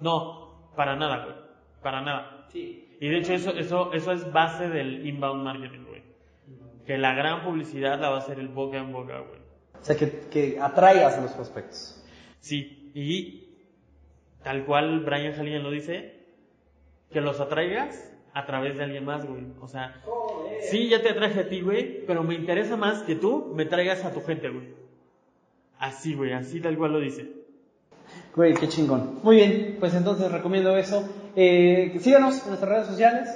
No, 0.00 0.70
para 0.76 0.96
nada, 0.96 1.24
güey. 1.24 1.36
Para 1.82 2.00
nada. 2.02 2.46
Sí. 2.52 2.96
Y 3.00 3.08
de 3.08 3.18
hecho 3.18 3.32
eso, 3.34 3.50
eso, 3.52 3.92
eso 3.92 4.12
es 4.12 4.30
base 4.32 4.68
del 4.68 5.06
inbound 5.06 5.44
marketing, 5.44 5.84
güey. 5.86 6.02
Que 6.86 6.98
la 6.98 7.14
gran 7.14 7.44
publicidad 7.44 8.00
la 8.00 8.10
va 8.10 8.16
a 8.16 8.18
hacer 8.18 8.38
el 8.38 8.48
boca 8.48 8.78
en 8.78 8.92
boca, 8.92 9.18
güey. 9.20 9.40
O 9.80 9.84
sea, 9.84 9.96
que, 9.96 10.10
que 10.28 10.58
atraigas 10.60 11.16
a 11.16 11.20
los 11.22 11.32
prospectos. 11.32 11.99
Sí, 12.40 12.90
y 12.94 13.48
tal 14.42 14.64
cual 14.64 15.00
Brian 15.00 15.34
Halligan 15.34 15.62
lo 15.62 15.70
dice, 15.70 16.20
que 17.10 17.20
los 17.20 17.40
atraigas 17.40 18.12
a 18.32 18.46
través 18.46 18.76
de 18.76 18.84
alguien 18.84 19.04
más, 19.04 19.26
güey. 19.26 19.44
O 19.60 19.68
sea, 19.68 20.02
sí, 20.70 20.88
ya 20.88 21.02
te 21.02 21.10
atraje 21.10 21.40
a 21.40 21.48
ti, 21.48 21.60
güey, 21.60 22.04
pero 22.06 22.22
me 22.22 22.34
interesa 22.34 22.76
más 22.76 23.02
que 23.02 23.14
tú 23.14 23.52
me 23.54 23.64
traigas 23.64 24.04
a 24.04 24.12
tu 24.12 24.20
gente, 24.22 24.48
güey. 24.48 24.68
Así, 25.78 26.14
güey, 26.14 26.32
así 26.32 26.60
tal 26.60 26.76
cual 26.76 26.92
lo 26.92 27.00
dice. 27.00 27.32
Güey, 28.34 28.54
qué 28.54 28.68
chingón. 28.68 29.20
Muy 29.22 29.36
bien, 29.36 29.76
pues 29.80 29.94
entonces 29.94 30.30
recomiendo 30.30 30.76
eso. 30.76 31.08
Eh, 31.36 31.96
síganos 32.00 32.42
en 32.42 32.48
nuestras 32.48 32.70
redes 32.70 32.86
sociales. 32.86 33.28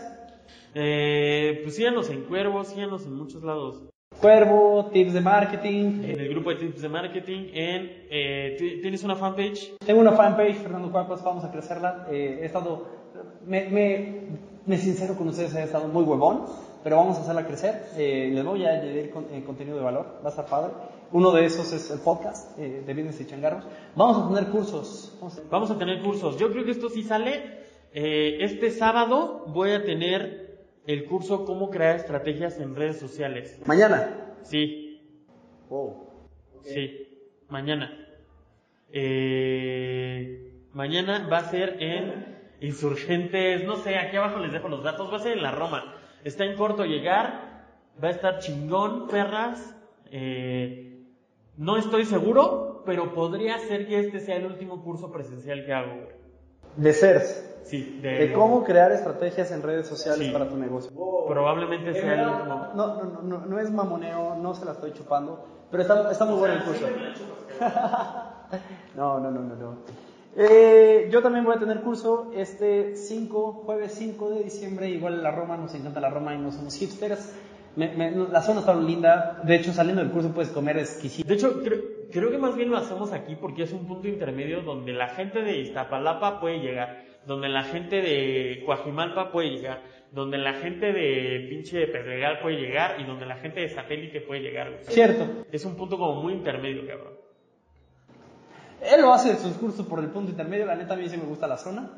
Eh, 0.75 1.61
pues 1.63 1.77
síganos 1.77 2.11
en 2.11 2.25
Cuervo, 2.25 2.65
síganos 2.65 3.05
en 3.07 3.15
muchos 3.15 3.43
lados. 3.43 3.83
Cuervo, 4.29 4.87
tips 4.91 5.13
de 5.13 5.21
marketing. 5.21 6.03
En 6.03 6.19
el 6.19 6.31
grupo 6.31 6.49
de 6.49 6.57
tips 6.57 6.81
de 6.81 6.89
marketing, 6.89 7.49
en, 7.53 7.91
eh, 8.11 8.57
¿ti- 8.59 8.81
¿tienes 8.81 9.05
una 9.05 9.17
fanpage? 9.17 9.77
Tengo 9.85 10.01
una 10.01 10.13
fanpage, 10.13 10.55
Fernando 10.63 10.91
Cuarpas, 10.91 11.23
vamos 11.23 11.45
a 11.45 11.53
crecerla. 11.53 12.07
Eh, 12.11 12.39
he 12.41 12.47
estado, 12.47 12.87
me, 13.47 13.69
me, 13.69 14.21
me 14.65 14.79
sincero 14.79 15.15
con 15.15 15.29
ustedes, 15.29 15.55
he 15.57 15.65
estado 15.65 15.89
muy 15.89 16.05
huevón, 16.05 16.47
pero 16.83 16.97
vamos 16.97 17.19
a 17.19 17.21
hacerla 17.21 17.47
crecer. 17.47 17.83
Eh, 17.99 18.31
les 18.33 18.43
voy 18.43 18.65
a 18.65 18.71
añadir 18.71 19.11
con- 19.11 19.27
eh, 19.31 19.43
contenido 19.45 19.77
de 19.77 19.83
valor, 19.85 20.07
va 20.25 20.29
a 20.29 20.31
estar 20.31 20.47
padre. 20.47 20.73
Uno 21.13 21.31
de 21.31 21.45
esos 21.45 21.71
es 21.75 21.91
el 21.91 21.99
podcast 21.99 22.59
eh, 22.59 22.83
de 22.87 22.95
Business 22.95 23.21
y 23.21 23.27
Changarros. 23.27 23.65
Vamos 23.95 24.25
a 24.25 24.35
tener 24.35 24.51
cursos. 24.51 25.19
Vamos 25.21 25.37
a- 25.39 25.43
Vamos 25.51 25.71
a 25.71 25.77
tener 25.79 26.03
cursos. 26.03 26.39
Yo 26.39 26.51
creo 26.51 26.65
que 26.65 26.71
esto 26.71 26.89
sí 26.89 27.03
sale. 27.03 27.63
eh, 27.97 28.39
este 28.43 28.71
sábado 28.71 29.45
voy 29.49 29.71
a 29.73 29.85
tener 29.85 30.44
el 30.87 31.07
curso 31.07 31.45
Cómo 31.45 31.71
crear 31.71 31.97
estrategias 31.97 32.59
en 32.61 32.75
redes 32.77 32.99
sociales. 32.99 33.61
Mañana. 33.67 34.37
Sí, 34.43 35.01
Wow. 35.69 36.09
sí, 36.63 37.09
mañana. 37.49 38.07
Eh, 38.93 40.53
mañana 40.73 41.27
va 41.31 41.39
a 41.39 41.51
ser 41.51 41.77
en 41.83 42.35
Insurgentes, 42.61 43.65
no 43.65 43.77
sé, 43.77 43.97
aquí 43.97 44.17
abajo 44.17 44.39
les 44.39 44.53
dejo 44.53 44.69
los 44.69 44.83
datos, 44.83 45.13
va 45.13 45.17
a 45.17 45.21
ser 45.21 45.33
en 45.33 45.43
la 45.43 45.51
Roma. 45.51 45.97
Está 46.23 46.45
en 46.45 46.57
corto 46.57 46.85
llegar, 46.87 47.67
va 48.03 48.09
a 48.09 48.11
estar 48.13 48.39
chingón, 48.39 49.09
perras. 49.09 49.77
Eh, 50.11 51.03
no 51.59 51.77
estoy 51.77 52.05
seguro, 52.07 52.83
pero 52.87 53.13
podría 53.13 53.59
ser 53.59 53.87
que 53.87 53.99
este 53.99 54.21
sea 54.21 54.37
el 54.37 54.47
último 54.47 54.83
curso 54.83 55.13
presencial 55.13 55.67
que 55.67 55.73
hago. 55.73 56.09
De 56.77 56.93
CERS. 56.93 57.54
Sí, 57.65 57.99
De 58.03 58.33
cómo 58.33 58.63
crear 58.63 58.93
estrategias 58.93 59.51
en 59.51 59.63
redes 59.63 59.87
sociales 59.89 60.27
Sí. 60.27 60.33
para 60.33 60.49
tu 60.49 60.57
negocio. 60.57 60.91
Probablemente 61.29 61.93
sea 61.95 62.15
el 62.23 62.29
último. 62.29 62.69
No, 62.75 62.87
no, 62.87 63.03
no, 63.05 63.23
no, 63.23 63.47
no 63.47 63.59
es 63.59 63.71
mamoneo, 63.71 64.37
no 64.37 64.55
se 64.55 64.65
la 64.65 64.73
estoy 64.73 64.93
chupando, 64.93 65.45
pero 65.71 65.83
está, 65.83 66.11
está 66.13 66.25
muy 66.27 66.39
bueno 66.39 66.55
el 66.55 66.63
curso. 66.63 66.87
no, 68.97 69.19
no, 69.21 69.31
no, 69.31 69.41
no, 69.41 69.55
no. 69.57 69.79
Eh, 70.37 71.09
yo 71.13 71.23
también 71.23 71.45
voy 71.45 71.55
a 71.55 71.59
tener 71.59 71.81
curso 71.81 72.33
este 72.35 72.97
5, 72.97 73.63
jueves 73.65 73.93
5 73.95 74.31
de 74.31 74.43
diciembre, 74.45 74.89
igual 74.89 75.15
en 75.15 75.23
la 75.23 75.31
Roma, 75.31 75.57
nos 75.57 75.75
encanta 75.75 76.01
la 76.01 76.11
Roma 76.11 76.35
y 76.35 76.39
no 76.39 76.51
somos 76.53 76.75
hipsters. 76.77 77.35
Me- 77.77 77.93
me- 77.97 78.11
la 78.13 78.41
zona 78.43 78.61
está 78.61 78.75
linda, 78.75 79.41
de 79.43 79.57
hecho 79.57 79.73
saliendo 79.73 80.03
del 80.03 80.13
curso 80.13 80.31
puedes 80.33 80.51
comer 80.51 80.79
exquisito. 80.79 81.27
De 81.29 81.35
hecho, 81.35 81.61
creo, 81.63 81.81
creo 82.13 82.31
que 82.31 82.39
más 82.39 82.55
bien 82.55 82.71
lo 82.71 82.77
hacemos 82.77 83.13
aquí 83.13 83.35
porque 83.37 83.65
es 83.65 83.73
un 83.73 83.87
punto 83.87 84.07
intermedio 84.07 84.63
donde 84.63 84.93
la 84.93 85.09
gente 85.09 85.41
de 85.43 85.59
Iztapalapa 85.59 86.41
puede 86.41 86.59
llegar, 86.61 87.05
donde 87.27 87.49
la 87.49 87.65
gente 87.65 87.97
de 87.97 88.63
Coajimalpa 88.65 89.33
puede 89.33 89.51
llegar, 89.51 89.83
donde 90.13 90.39
la 90.39 90.55
gente 90.55 90.93
de 90.93 91.47
pinche 91.49 91.87
Pedregal 91.87 92.41
puede 92.41 92.57
llegar 92.57 93.01
y 93.01 93.05
donde 93.05 93.27
la 93.27 93.37
gente 93.37 93.61
de 93.61 93.69
Satélite 93.69 94.21
puede 94.21 94.43
llegar. 94.43 94.71
güey. 94.71 94.85
Cierto, 94.85 95.45
Es 95.51 95.65
un 95.65 95.77
punto 95.77 95.99
como 95.99 96.23
muy 96.23 96.33
intermedio, 96.33 96.87
cabrón. 96.87 97.15
Él 98.81 99.01
lo 99.01 99.13
hace 99.13 99.31
en 99.31 99.39
sus 99.39 99.55
cursos 99.55 99.87
por 99.87 99.99
el 100.01 100.11
punto 100.11 100.31
intermedio, 100.31 100.67
la 100.67 100.77
neta 100.77 100.95
a 100.95 100.97
mí 100.97 101.09
sí 101.09 101.17
me 101.17 101.25
gusta 101.25 101.47
la 101.47 101.57
zona. 101.57 101.91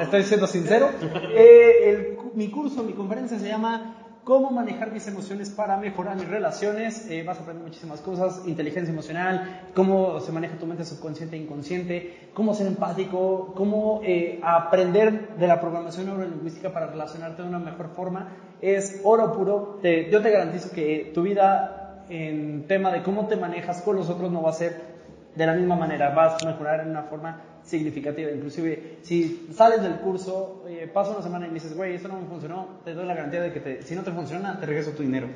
Estoy 0.00 0.22
siendo 0.22 0.46
sincero. 0.46 0.90
Eh, 1.32 1.90
el 1.90 2.18
mi 2.34 2.50
curso, 2.50 2.82
mi 2.82 2.92
conferencia 2.92 3.38
se 3.38 3.48
llama 3.48 3.99
Cómo 4.24 4.50
manejar 4.50 4.92
mis 4.92 5.06
emociones 5.08 5.48
para 5.48 5.76
mejorar 5.78 6.14
mis 6.16 6.28
relaciones. 6.28 7.10
Eh, 7.10 7.22
vas 7.22 7.38
a 7.38 7.42
aprender 7.42 7.64
muchísimas 7.64 8.00
cosas, 8.00 8.42
inteligencia 8.46 8.92
emocional, 8.92 9.70
cómo 9.74 10.20
se 10.20 10.30
maneja 10.30 10.58
tu 10.58 10.66
mente 10.66 10.84
subconsciente 10.84 11.36
e 11.36 11.40
inconsciente, 11.40 12.28
cómo 12.34 12.52
ser 12.52 12.66
empático, 12.66 13.52
cómo 13.56 14.00
eh, 14.04 14.38
aprender 14.42 15.34
de 15.36 15.46
la 15.46 15.58
programación 15.60 16.06
neurolingüística 16.06 16.70
para 16.70 16.86
relacionarte 16.88 17.42
de 17.42 17.48
una 17.48 17.58
mejor 17.58 17.88
forma. 17.88 18.28
Es 18.60 19.00
oro 19.04 19.32
puro. 19.32 19.78
Te- 19.80 20.10
yo 20.10 20.20
te 20.20 20.30
garantizo 20.30 20.70
que 20.70 21.10
tu 21.14 21.22
vida 21.22 22.04
en 22.10 22.66
tema 22.68 22.92
de 22.92 23.02
cómo 23.02 23.26
te 23.26 23.36
manejas 23.36 23.80
con 23.80 23.96
los 23.96 24.10
otros 24.10 24.30
no 24.30 24.42
va 24.42 24.50
a 24.50 24.54
ser 24.54 24.99
de 25.40 25.46
la 25.46 25.54
misma 25.54 25.76
manera 25.76 26.10
vas 26.10 26.42
a 26.42 26.46
mejorar 26.46 26.80
en 26.80 26.90
una 26.90 27.02
forma 27.04 27.40
significativa. 27.62 28.30
Inclusive, 28.30 28.98
si 29.02 29.48
sales 29.52 29.82
del 29.82 29.94
curso, 29.96 30.64
eh, 30.68 30.90
pasa 30.92 31.12
una 31.12 31.22
semana 31.22 31.46
y 31.46 31.48
me 31.48 31.54
dices, 31.54 31.76
güey, 31.76 31.94
esto 31.94 32.08
no 32.08 32.20
me 32.20 32.26
funcionó, 32.26 32.66
te 32.84 32.94
doy 32.94 33.06
la 33.06 33.14
garantía 33.14 33.40
de 33.42 33.52
que 33.52 33.60
te- 33.60 33.82
si 33.82 33.94
no 33.94 34.02
te 34.02 34.10
funciona, 34.12 34.58
te 34.60 34.66
regreso 34.66 34.90
tu 34.92 35.02
dinero. 35.02 35.28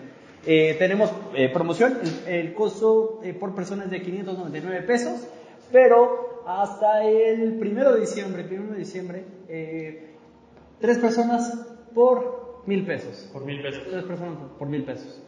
Eh, 0.46 0.76
tenemos 0.78 1.10
eh, 1.34 1.48
promoción, 1.48 1.98
el, 2.26 2.34
el 2.34 2.54
costo 2.54 3.20
eh, 3.22 3.32
por 3.34 3.54
persona 3.54 3.84
es 3.84 3.90
de 3.90 4.02
599 4.02 4.82
pesos, 4.82 5.26
pero 5.72 6.42
hasta 6.46 7.02
el 7.04 7.58
primero 7.58 7.92
de 7.94 8.00
diciembre, 8.00 8.44
primero 8.44 8.72
de 8.72 8.78
diciembre, 8.78 9.24
eh, 9.48 10.14
tres 10.80 10.98
personas 10.98 11.66
por 11.94 12.62
mil 12.66 12.84
pesos. 12.84 13.30
Por 13.32 13.44
mil 13.46 13.62
pesos. 13.62 13.84
Tres 13.90 14.04
personas 14.04 14.36
por- 14.36 14.48
por 14.58 14.68
mil 14.68 14.84
pesos. 14.84 15.22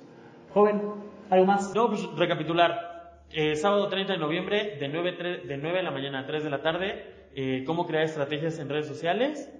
Joven, 0.52 0.82
¿algo 1.30 1.46
más? 1.46 1.74
No, 1.74 1.88
pues 1.88 2.06
recapitular. 2.16 2.85
Eh, 3.32 3.56
sábado 3.56 3.88
30 3.88 4.14
de 4.14 4.18
noviembre, 4.18 4.76
de 4.78 4.88
9, 4.88 5.16
tre- 5.18 5.42
de 5.42 5.56
9 5.56 5.78
de 5.78 5.82
la 5.82 5.90
mañana 5.90 6.20
a 6.20 6.26
3 6.26 6.44
de 6.44 6.50
la 6.50 6.62
tarde, 6.62 7.04
eh, 7.34 7.64
cómo 7.66 7.86
crear 7.86 8.04
estrategias 8.04 8.58
en 8.58 8.68
redes 8.68 8.86
sociales. 8.86 9.50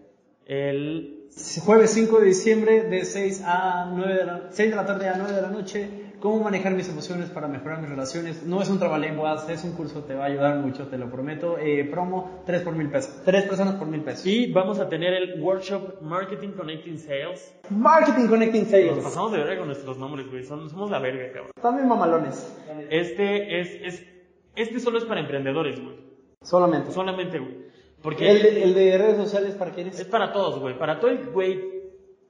El 0.47 1.29
Jueves 1.65 1.91
5 1.91 2.21
de 2.21 2.27
diciembre 2.27 2.83
de 2.85 3.05
6 3.05 3.43
a 3.45 3.91
9 3.93 4.15
de 4.15 4.25
la, 4.25 4.43
6 4.51 4.71
de 4.71 4.77
la 4.77 4.87
tarde 4.87 5.09
a 5.09 5.17
9 5.19 5.33
de 5.35 5.43
la 5.43 5.51
noche. 5.51 5.89
Cómo 6.21 6.43
manejar 6.43 6.73
mis 6.73 6.89
emociones 6.89 7.29
para 7.31 7.47
mejorar 7.47 7.81
mis 7.81 7.91
relaciones. 7.91 8.43
No 8.45 8.63
es 8.63 8.71
un 8.71 8.79
trabalenguas, 8.79 9.49
es 9.51 9.63
un 9.65 9.73
curso, 9.73 10.03
te 10.05 10.15
va 10.15 10.25
a 10.25 10.27
ayudar 10.29 10.57
mucho, 10.59 10.87
te 10.89 10.97
lo 10.97 11.11
prometo. 11.11 11.59
Eh, 11.59 11.85
promo 11.91 12.43
3 12.47 12.63
por 12.63 12.75
mil 12.75 12.91
pesos. 12.91 13.23
3 13.25 13.45
personas 13.45 13.75
por 13.75 13.87
mil 13.87 14.01
pesos. 14.03 14.25
Y 14.27 14.51
vamos 14.53 14.79
a 14.81 14.89
tener 14.89 15.13
el 15.13 15.41
workshop 15.43 16.01
Marketing 16.01 16.53
Connecting 16.53 16.99
Sales. 16.99 17.55
Marketing 17.71 18.29
Connecting 18.29 18.63
Nos 18.63 18.71
Sales. 18.71 19.05
pasamos 19.05 19.33
de 19.33 19.39
verga 19.39 19.59
con 19.59 19.67
nuestros 19.67 19.99
nombres, 19.99 20.31
güey. 20.31 20.43
Somos 20.45 20.91
la 20.91 20.99
verga, 20.99 21.33
cabrón. 21.33 21.53
También 21.61 21.87
mamalones. 21.89 22.57
Este 22.91 23.61
es, 23.61 23.69
es, 23.83 24.07
este 24.55 24.81
solo 24.81 24.99
es 24.99 25.05
para 25.05 25.21
emprendedores, 25.21 25.79
güey. 25.83 25.97
Solamente. 26.43 26.93
Solamente, 26.93 27.39
güey. 27.39 27.67
Porque 28.03 28.31
El 28.31 28.43
de, 28.43 28.63
el 28.63 28.75
de 28.75 28.99
redes 28.99 29.17
sociales, 29.17 29.55
¿para 29.55 29.73
quién 29.73 29.89
es 29.89 30.01
es? 30.01 30.07
para 30.07 30.33
todos, 30.33 30.61
güey. 30.61 30.79
Para 30.79 30.99
todo 31.01 31.11
el, 31.11 31.27
güey. 31.31 31.61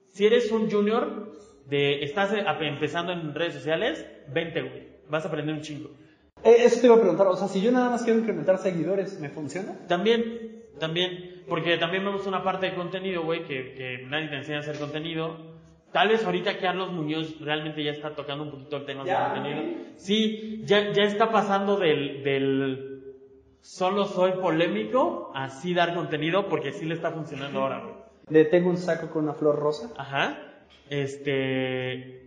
Si 0.09 0.25
eres 0.25 0.51
un 0.51 0.69
junior, 0.71 1.31
de, 1.69 2.03
estás 2.03 2.33
eh, 2.33 2.45
empezando 2.61 3.11
en 3.11 3.33
redes 3.33 3.55
sociales, 3.55 4.05
vente, 4.27 4.61
güey. 4.61 4.87
Vas 5.09 5.25
a 5.25 5.27
aprender 5.27 5.55
un 5.55 5.61
chingo. 5.61 5.89
Eh, 6.43 6.57
eso 6.59 6.79
te 6.79 6.87
iba 6.87 6.95
a 6.95 6.99
preguntar. 6.99 7.27
O 7.27 7.35
sea, 7.35 7.47
si 7.47 7.61
yo 7.61 7.71
nada 7.71 7.89
más 7.89 8.03
quiero 8.03 8.19
incrementar 8.19 8.57
seguidores, 8.57 9.19
¿me 9.19 9.29
funciona? 9.29 9.73
También, 9.87 10.65
también, 10.79 11.43
porque 11.47 11.77
también 11.77 12.03
vemos 12.05 12.25
una 12.27 12.43
parte 12.43 12.67
de 12.67 12.75
contenido, 12.75 13.23
güey, 13.23 13.43
que, 13.43 13.73
que 13.73 14.05
nadie 14.07 14.29
te 14.29 14.35
enseña 14.37 14.57
a 14.57 14.61
hacer 14.61 14.77
contenido. 14.77 15.57
Tal 15.91 16.09
vez 16.09 16.23
ahorita 16.25 16.57
Carlos 16.59 16.91
Muñoz 16.91 17.39
realmente 17.39 17.83
ya 17.83 17.91
está 17.91 18.13
tocando 18.13 18.43
un 18.43 18.51
poquito 18.51 18.77
el 18.77 18.85
tema 18.85 19.03
de 19.03 19.13
contenido. 19.13 19.63
Sí, 19.95 20.61
ya, 20.65 20.91
ya 20.91 21.03
está 21.03 21.31
pasando 21.31 21.77
del, 21.77 22.23
del 22.23 23.15
solo 23.61 24.05
soy 24.05 24.33
polémico 24.33 25.31
a 25.33 25.49
sí 25.49 25.73
dar 25.73 25.95
contenido 25.95 26.49
porque 26.49 26.71
sí 26.73 26.85
le 26.85 26.93
está 26.93 27.11
funcionando 27.11 27.61
ahora, 27.61 27.79
güey. 27.79 27.95
Le 28.29 28.45
tengo 28.45 28.69
un 28.69 28.77
saco 28.77 29.09
con 29.09 29.23
una 29.23 29.33
flor 29.33 29.57
rosa. 29.57 29.89
Ajá. 29.97 30.46
Este. 30.89 32.23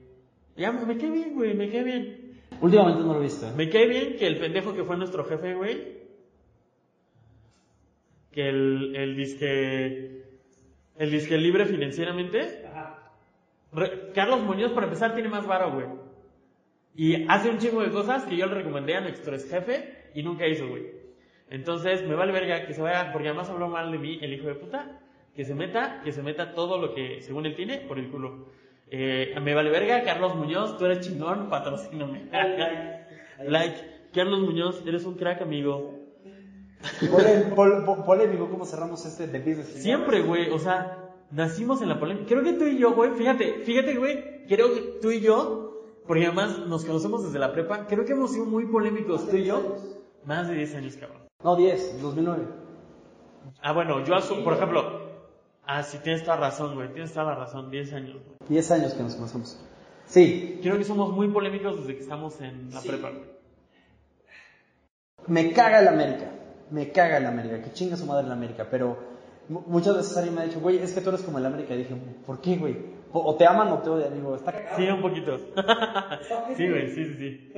Ya 0.57 0.73
me, 0.73 0.85
me 0.87 0.97
cae 0.99 1.11
bien, 1.11 1.35
güey, 1.35 1.55
me 1.55 1.71
cae 1.71 1.85
bien. 1.85 2.33
Últimamente 2.61 3.03
no 3.03 3.15
lo 3.15 3.21
he 3.21 3.25
visto. 3.25 3.47
¿eh? 3.49 3.53
Me 3.57 3.71
cae 3.71 3.87
bien 3.89 4.17
que 4.17 4.27
el 4.27 4.39
pendejo 4.39 4.75
que 4.75 4.85
fue 4.85 4.97
nuestro 4.97 5.25
jefe, 5.25 5.55
güey. 5.55 5.99
Que 8.33 8.49
el, 8.49 8.95
el 8.97 9.17
disque. 9.17 10.23
El 10.99 11.11
disque 11.11 11.37
libre 11.39 11.67
financieramente. 11.67 12.63
Re- 13.73 14.13
Carlos 14.15 14.43
Muñoz, 14.43 14.73
para 14.73 14.87
empezar, 14.87 15.15
tiene 15.15 15.29
más 15.29 15.47
varo, 15.47 15.73
güey. 15.73 15.87
Y 16.95 17.25
hace 17.29 17.49
un 17.51 17.59
chingo 17.59 17.83
de 17.83 17.91
cosas 17.91 18.25
que 18.25 18.37
yo 18.37 18.47
le 18.47 18.55
recomendé 18.55 18.97
a 18.97 19.01
nuestro 19.01 19.33
ex 19.35 19.49
jefe 19.49 20.11
y 20.15 20.23
nunca 20.23 20.47
hizo, 20.47 20.69
güey. 20.69 20.87
Entonces, 21.49 22.07
me 22.07 22.15
vale 22.15 22.33
verga 22.33 22.67
que 22.67 22.75
se 22.75 22.83
vaya, 22.83 23.13
porque 23.13 23.29
además 23.29 23.49
habló 23.49 23.69
mal 23.69 23.91
de 23.91 23.99
mí, 23.99 24.19
el 24.21 24.35
hijo 24.35 24.49
de 24.49 24.55
puta. 24.57 25.01
Que 25.35 25.45
se 25.45 25.55
meta, 25.55 26.01
que 26.05 26.13
se 26.13 26.23
meta 26.23 26.55
todo 26.55 26.79
lo 26.79 26.95
que, 26.95 27.21
según 27.23 27.47
él 27.47 27.55
tiene, 27.57 27.79
por 27.79 27.99
el 27.99 28.11
culo. 28.11 28.47
Eh, 28.91 29.35
me 29.41 29.55
vale 29.55 29.71
verga, 29.71 30.03
Carlos 30.03 30.35
Muñoz, 30.35 30.77
tú 30.77 30.85
eres 30.87 31.01
chingón, 31.01 31.49
patrocíname. 31.49 32.29
like, 33.47 33.77
Carlos 34.13 34.41
Muñoz, 34.41 34.83
eres 34.87 35.05
un 35.05 35.15
crack, 35.15 35.43
amigo. 35.43 35.95
Pole- 37.11 37.53
pol- 37.55 37.85
po- 37.85 38.05
polémico, 38.05 38.49
¿cómo 38.51 38.65
cerramos 38.65 39.05
este 39.07 39.27
de 39.29 39.39
business? 39.39 39.69
Siempre, 39.83 40.23
güey, 40.23 40.51
o 40.51 40.59
sea, 40.59 41.11
nacimos 41.31 41.81
en 41.83 41.89
la 41.89 42.01
polémica. 42.01 42.27
Creo 42.29 42.43
que 42.43 42.55
tú 42.55 42.65
y 42.65 42.79
yo, 42.79 42.93
güey, 42.95 43.13
fíjate, 43.13 43.61
fíjate, 43.65 43.95
güey, 43.97 44.45
creo 44.47 44.75
que 44.75 44.81
tú 45.01 45.11
y 45.13 45.21
yo, 45.21 45.85
porque 46.07 46.27
además 46.27 46.59
nos 46.67 46.85
conocemos 46.85 47.23
desde 47.25 47.39
la 47.39 47.53
prepa, 47.53 47.87
creo 47.87 48.05
que 48.05 48.13
hemos 48.13 48.33
sido 48.33 48.47
muy 48.47 48.67
polémicos, 48.67 49.29
tú 49.29 49.37
y 49.37 49.45
yo. 49.45 49.77
Más 50.25 50.49
de 50.49 50.55
10 50.55 50.75
años, 50.75 50.97
cabrón. 50.97 51.23
No, 51.43 51.55
10, 51.57 52.03
2009. 52.03 52.43
Ah, 53.63 53.73
bueno, 53.73 54.05
yo 54.05 54.15
asumo, 54.15 54.45
por 54.45 54.53
ejemplo, 54.55 55.00
ah, 55.79 55.83
sí, 55.83 55.99
tienes 56.03 56.23
toda 56.25 56.37
razón, 56.37 56.75
güey, 56.75 56.89
tienes 56.93 57.13
toda 57.13 57.27
la 57.27 57.35
razón, 57.35 57.71
10 57.71 57.93
años, 57.93 58.13
güey. 58.15 58.37
10 58.49 58.71
años 58.73 58.95
que 58.95 59.03
nos 59.03 59.15
conocemos. 59.15 59.59
Sí, 60.07 60.59
Creo 60.63 60.77
que 60.77 60.85
somos 60.85 61.13
muy 61.13 61.29
polémicos 61.29 61.79
desde 61.81 61.95
que 61.97 62.03
estamos 62.03 62.41
en 62.41 62.71
la 62.73 62.81
prepa, 62.81 63.11
güey. 63.11 63.23
me 65.27 65.53
caga 65.53 65.81
el 65.81 65.89
América. 65.89 66.31
Me 66.71 66.91
caga 66.93 67.19
el 67.19 67.27
América. 67.27 67.63
Que 67.63 67.73
chinga 67.73 67.97
su 67.97 68.07
madre 68.07 68.27
el 68.27 68.33
América. 68.33 68.67
Pero 68.71 68.97
mu- 69.49 69.63
muchas 69.67 69.97
veces 69.97 70.17
alguien 70.17 70.35
me 70.35 70.41
ha 70.43 70.45
dicho, 70.45 70.61
güey, 70.61 70.79
es 70.79 70.93
que 70.93 71.01
tú 71.01 71.11
eres 71.11 71.23
como 71.23 71.39
el 71.39 71.47
América. 71.47 71.75
Y 71.75 71.79
dije, 71.79 71.95
¿por 72.27 72.41
qué, 72.41 72.57
güey? 72.57 72.77
O, 73.13 73.21
o 73.31 73.35
te 73.37 73.47
aman 73.47 73.69
o 73.69 73.79
te 73.79 73.91
odian. 73.91 74.15
Digo, 74.15 74.35
está 74.37 74.53
cagado. 74.53 74.77
Sí, 74.77 74.87
un 74.89 75.01
poquito. 75.03 75.39
sí, 76.57 76.69
güey, 76.69 76.89
sí, 76.89 77.05
sí, 77.05 77.15
sí. 77.15 77.53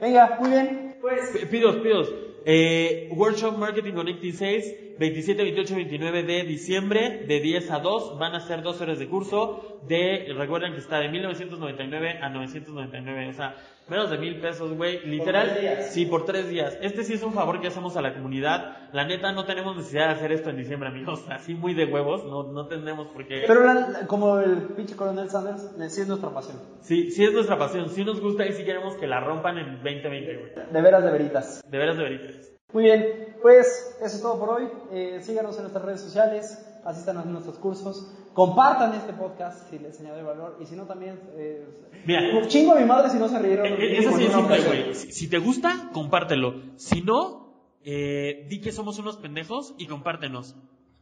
Venga, 0.00 0.36
muy 0.40 0.50
bien. 0.50 0.96
Pues. 1.00 1.30
P- 1.30 1.46
Pidos, 1.46 1.76
pidos. 1.76 2.12
Eh, 2.46 3.08
Workshop 3.12 3.56
Marketing 3.56 3.94
Connecting 3.94 4.32
6, 4.32 4.98
27, 4.98 5.42
28, 5.42 5.74
29 5.76 6.22
de 6.24 6.44
diciembre, 6.44 7.24
de 7.26 7.40
10 7.40 7.70
a 7.70 7.78
2. 7.78 8.18
Van 8.18 8.34
a 8.34 8.40
ser 8.40 8.62
dos 8.62 8.80
horas 8.80 8.98
de 8.98 9.08
curso. 9.08 9.80
De, 9.88 10.32
recuerden 10.36 10.72
que 10.72 10.80
está 10.80 10.98
de 10.98 11.08
1999 11.08 12.18
a 12.20 12.28
999. 12.28 13.28
O 13.28 13.32
sea, 13.32 13.56
menos 13.88 14.10
de 14.10 14.18
mil 14.18 14.40
pesos, 14.40 14.72
güey. 14.76 15.04
Literal. 15.06 15.48
tres 15.50 15.60
días. 15.60 15.92
Sí, 15.92 16.06
por 16.06 16.24
tres 16.24 16.48
días. 16.48 16.76
Este 16.80 17.04
sí 17.04 17.14
es 17.14 17.22
un 17.22 17.32
favor 17.32 17.60
que 17.60 17.68
hacemos 17.68 17.96
a 17.96 18.02
la 18.02 18.14
comunidad. 18.14 18.76
La 18.92 19.04
neta, 19.06 19.32
no 19.32 19.44
tenemos 19.44 19.76
necesidad 19.76 20.06
de 20.08 20.12
hacer 20.14 20.32
esto 20.32 20.50
en 20.50 20.56
diciembre, 20.56 20.88
amigos. 20.88 21.24
Así 21.30 21.54
muy 21.54 21.74
de 21.74 21.84
huevos. 21.86 22.24
No, 22.24 22.44
no 22.52 22.66
tenemos 22.66 23.08
por 23.08 23.26
qué. 23.26 23.44
Pero 23.46 23.64
la- 23.64 23.74
la- 23.74 24.06
como 24.06 24.38
el 24.38 24.62
pinche 24.76 24.96
coronel 24.96 25.28
Sanders, 25.30 25.70
sí 25.92 26.00
es 26.02 26.08
nuestra 26.08 26.30
pasión. 26.30 26.58
Sí, 26.80 27.10
sí 27.10 27.24
es 27.24 27.32
nuestra 27.32 27.58
pasión. 27.58 27.88
Sí 27.90 28.04
nos 28.04 28.20
gusta 28.20 28.46
y 28.46 28.52
sí 28.52 28.64
queremos 28.64 28.94
que 28.96 29.06
la 29.06 29.20
rompan 29.20 29.58
en 29.58 29.74
2020, 29.82 30.36
güey. 30.36 30.52
De 30.72 30.80
veras, 30.82 31.04
de 31.04 31.10
veritas. 31.10 31.62
De 31.68 31.78
veras, 31.78 31.96
de 31.96 32.02
veritas. 32.02 32.50
Muy 32.72 32.84
bien, 32.84 33.36
pues 33.40 33.96
eso 34.02 34.16
es 34.16 34.22
todo 34.22 34.38
por 34.40 34.48
hoy. 34.50 34.68
Eh, 34.92 35.18
síganos 35.20 35.54
en 35.56 35.62
nuestras 35.62 35.84
redes 35.84 36.00
sociales, 36.00 36.80
asistan 36.84 37.18
a 37.18 37.24
nuestros 37.24 37.56
cursos, 37.58 38.12
compartan 38.34 38.94
este 38.94 39.12
podcast 39.12 39.70
si 39.70 39.78
les 39.78 39.98
añade 40.00 40.22
valor 40.22 40.58
y 40.60 40.66
si 40.66 40.76
no 40.76 40.84
también... 40.84 41.18
Eh, 41.36 41.64
Mira. 42.04 42.46
chingo 42.48 42.72
a 42.72 42.80
mi 42.80 42.84
madre 42.84 43.08
si 43.10 43.18
no 43.18 43.28
se 43.28 43.38
rieron. 43.38 43.66
Eh, 43.66 43.76
eh, 43.78 43.98
Es 43.98 44.06
así 44.06 44.24
de 44.24 44.28
una 44.28 44.38
simple, 44.38 44.60
güey. 44.60 44.94
Si, 44.94 45.12
si 45.12 45.28
te 45.28 45.38
gusta, 45.38 45.90
compártelo. 45.92 46.60
Si 46.76 47.00
no, 47.00 47.54
eh, 47.84 48.46
di 48.48 48.60
que 48.60 48.72
somos 48.72 48.98
unos 48.98 49.16
pendejos 49.16 49.74
y 49.78 49.86
compártenos. 49.86 50.56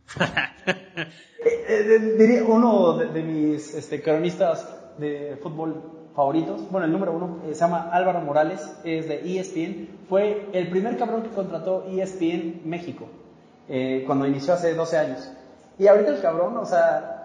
Diría 2.19 2.45
uno 2.45 2.99
de, 2.99 3.07
de 3.07 3.23
mis 3.23 3.75
este, 3.75 4.03
cronistas 4.03 4.69
de 4.99 5.39
fútbol 5.43 5.83
favoritos, 6.15 6.71
bueno, 6.71 6.87
el 6.87 6.93
número 6.93 7.13
uno, 7.13 7.41
eh, 7.47 7.55
se 7.55 7.61
llama 7.61 7.89
Álvaro 7.91 8.21
Morales, 8.21 8.61
es 8.85 9.09
de 9.09 9.39
ESPN, 9.39 9.89
fue 10.09 10.49
el 10.53 10.69
primer 10.69 10.99
cabrón 10.99 11.23
que 11.23 11.31
contrató 11.31 11.87
ESPN 11.89 12.61
México, 12.65 13.09
eh, 13.69 14.05
cuando 14.07 14.27
inició 14.27 14.55
hace 14.55 14.75
12 14.75 14.99
años. 14.99 15.33
Y 15.79 15.87
ahorita 15.87 16.11
el 16.15 16.21
cabrón, 16.21 16.57
o 16.59 16.67
sea, 16.67 17.22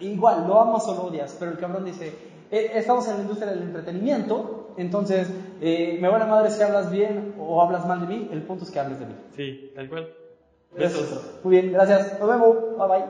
igual, 0.00 0.46
lo 0.46 0.58
amas 0.60 0.86
o 0.88 0.94
lo 0.94 1.02
odias, 1.04 1.36
pero 1.38 1.50
el 1.52 1.58
cabrón 1.58 1.84
dice, 1.84 2.12
"Eh, 2.50 2.70
estamos 2.74 3.06
en 3.08 3.16
la 3.16 3.22
industria 3.22 3.50
del 3.50 3.62
entretenimiento, 3.62 4.72
entonces, 4.76 5.30
eh, 5.60 5.98
me 6.00 6.08
vale 6.08 6.26
madre 6.26 6.50
si 6.50 6.62
hablas 6.62 6.90
bien 6.90 7.34
o 7.38 7.60
hablas 7.62 7.86
mal 7.86 8.00
de 8.00 8.06
mí, 8.06 8.28
el 8.32 8.42
punto 8.42 8.64
es 8.64 8.70
que 8.70 8.78
hables 8.80 8.98
de 9.00 9.06
mí. 9.06 9.14
Sí, 9.34 9.72
tal 9.74 9.88
cual. 9.88 10.08
Eso 10.76 11.00
Besos. 11.00 11.02
es 11.02 11.08
todo. 11.10 11.22
Muy 11.44 11.52
bien, 11.60 11.72
gracias, 11.72 12.18
nos 12.20 12.28
vemos, 12.28 12.56
bye 12.76 12.88
bye. 12.88 13.04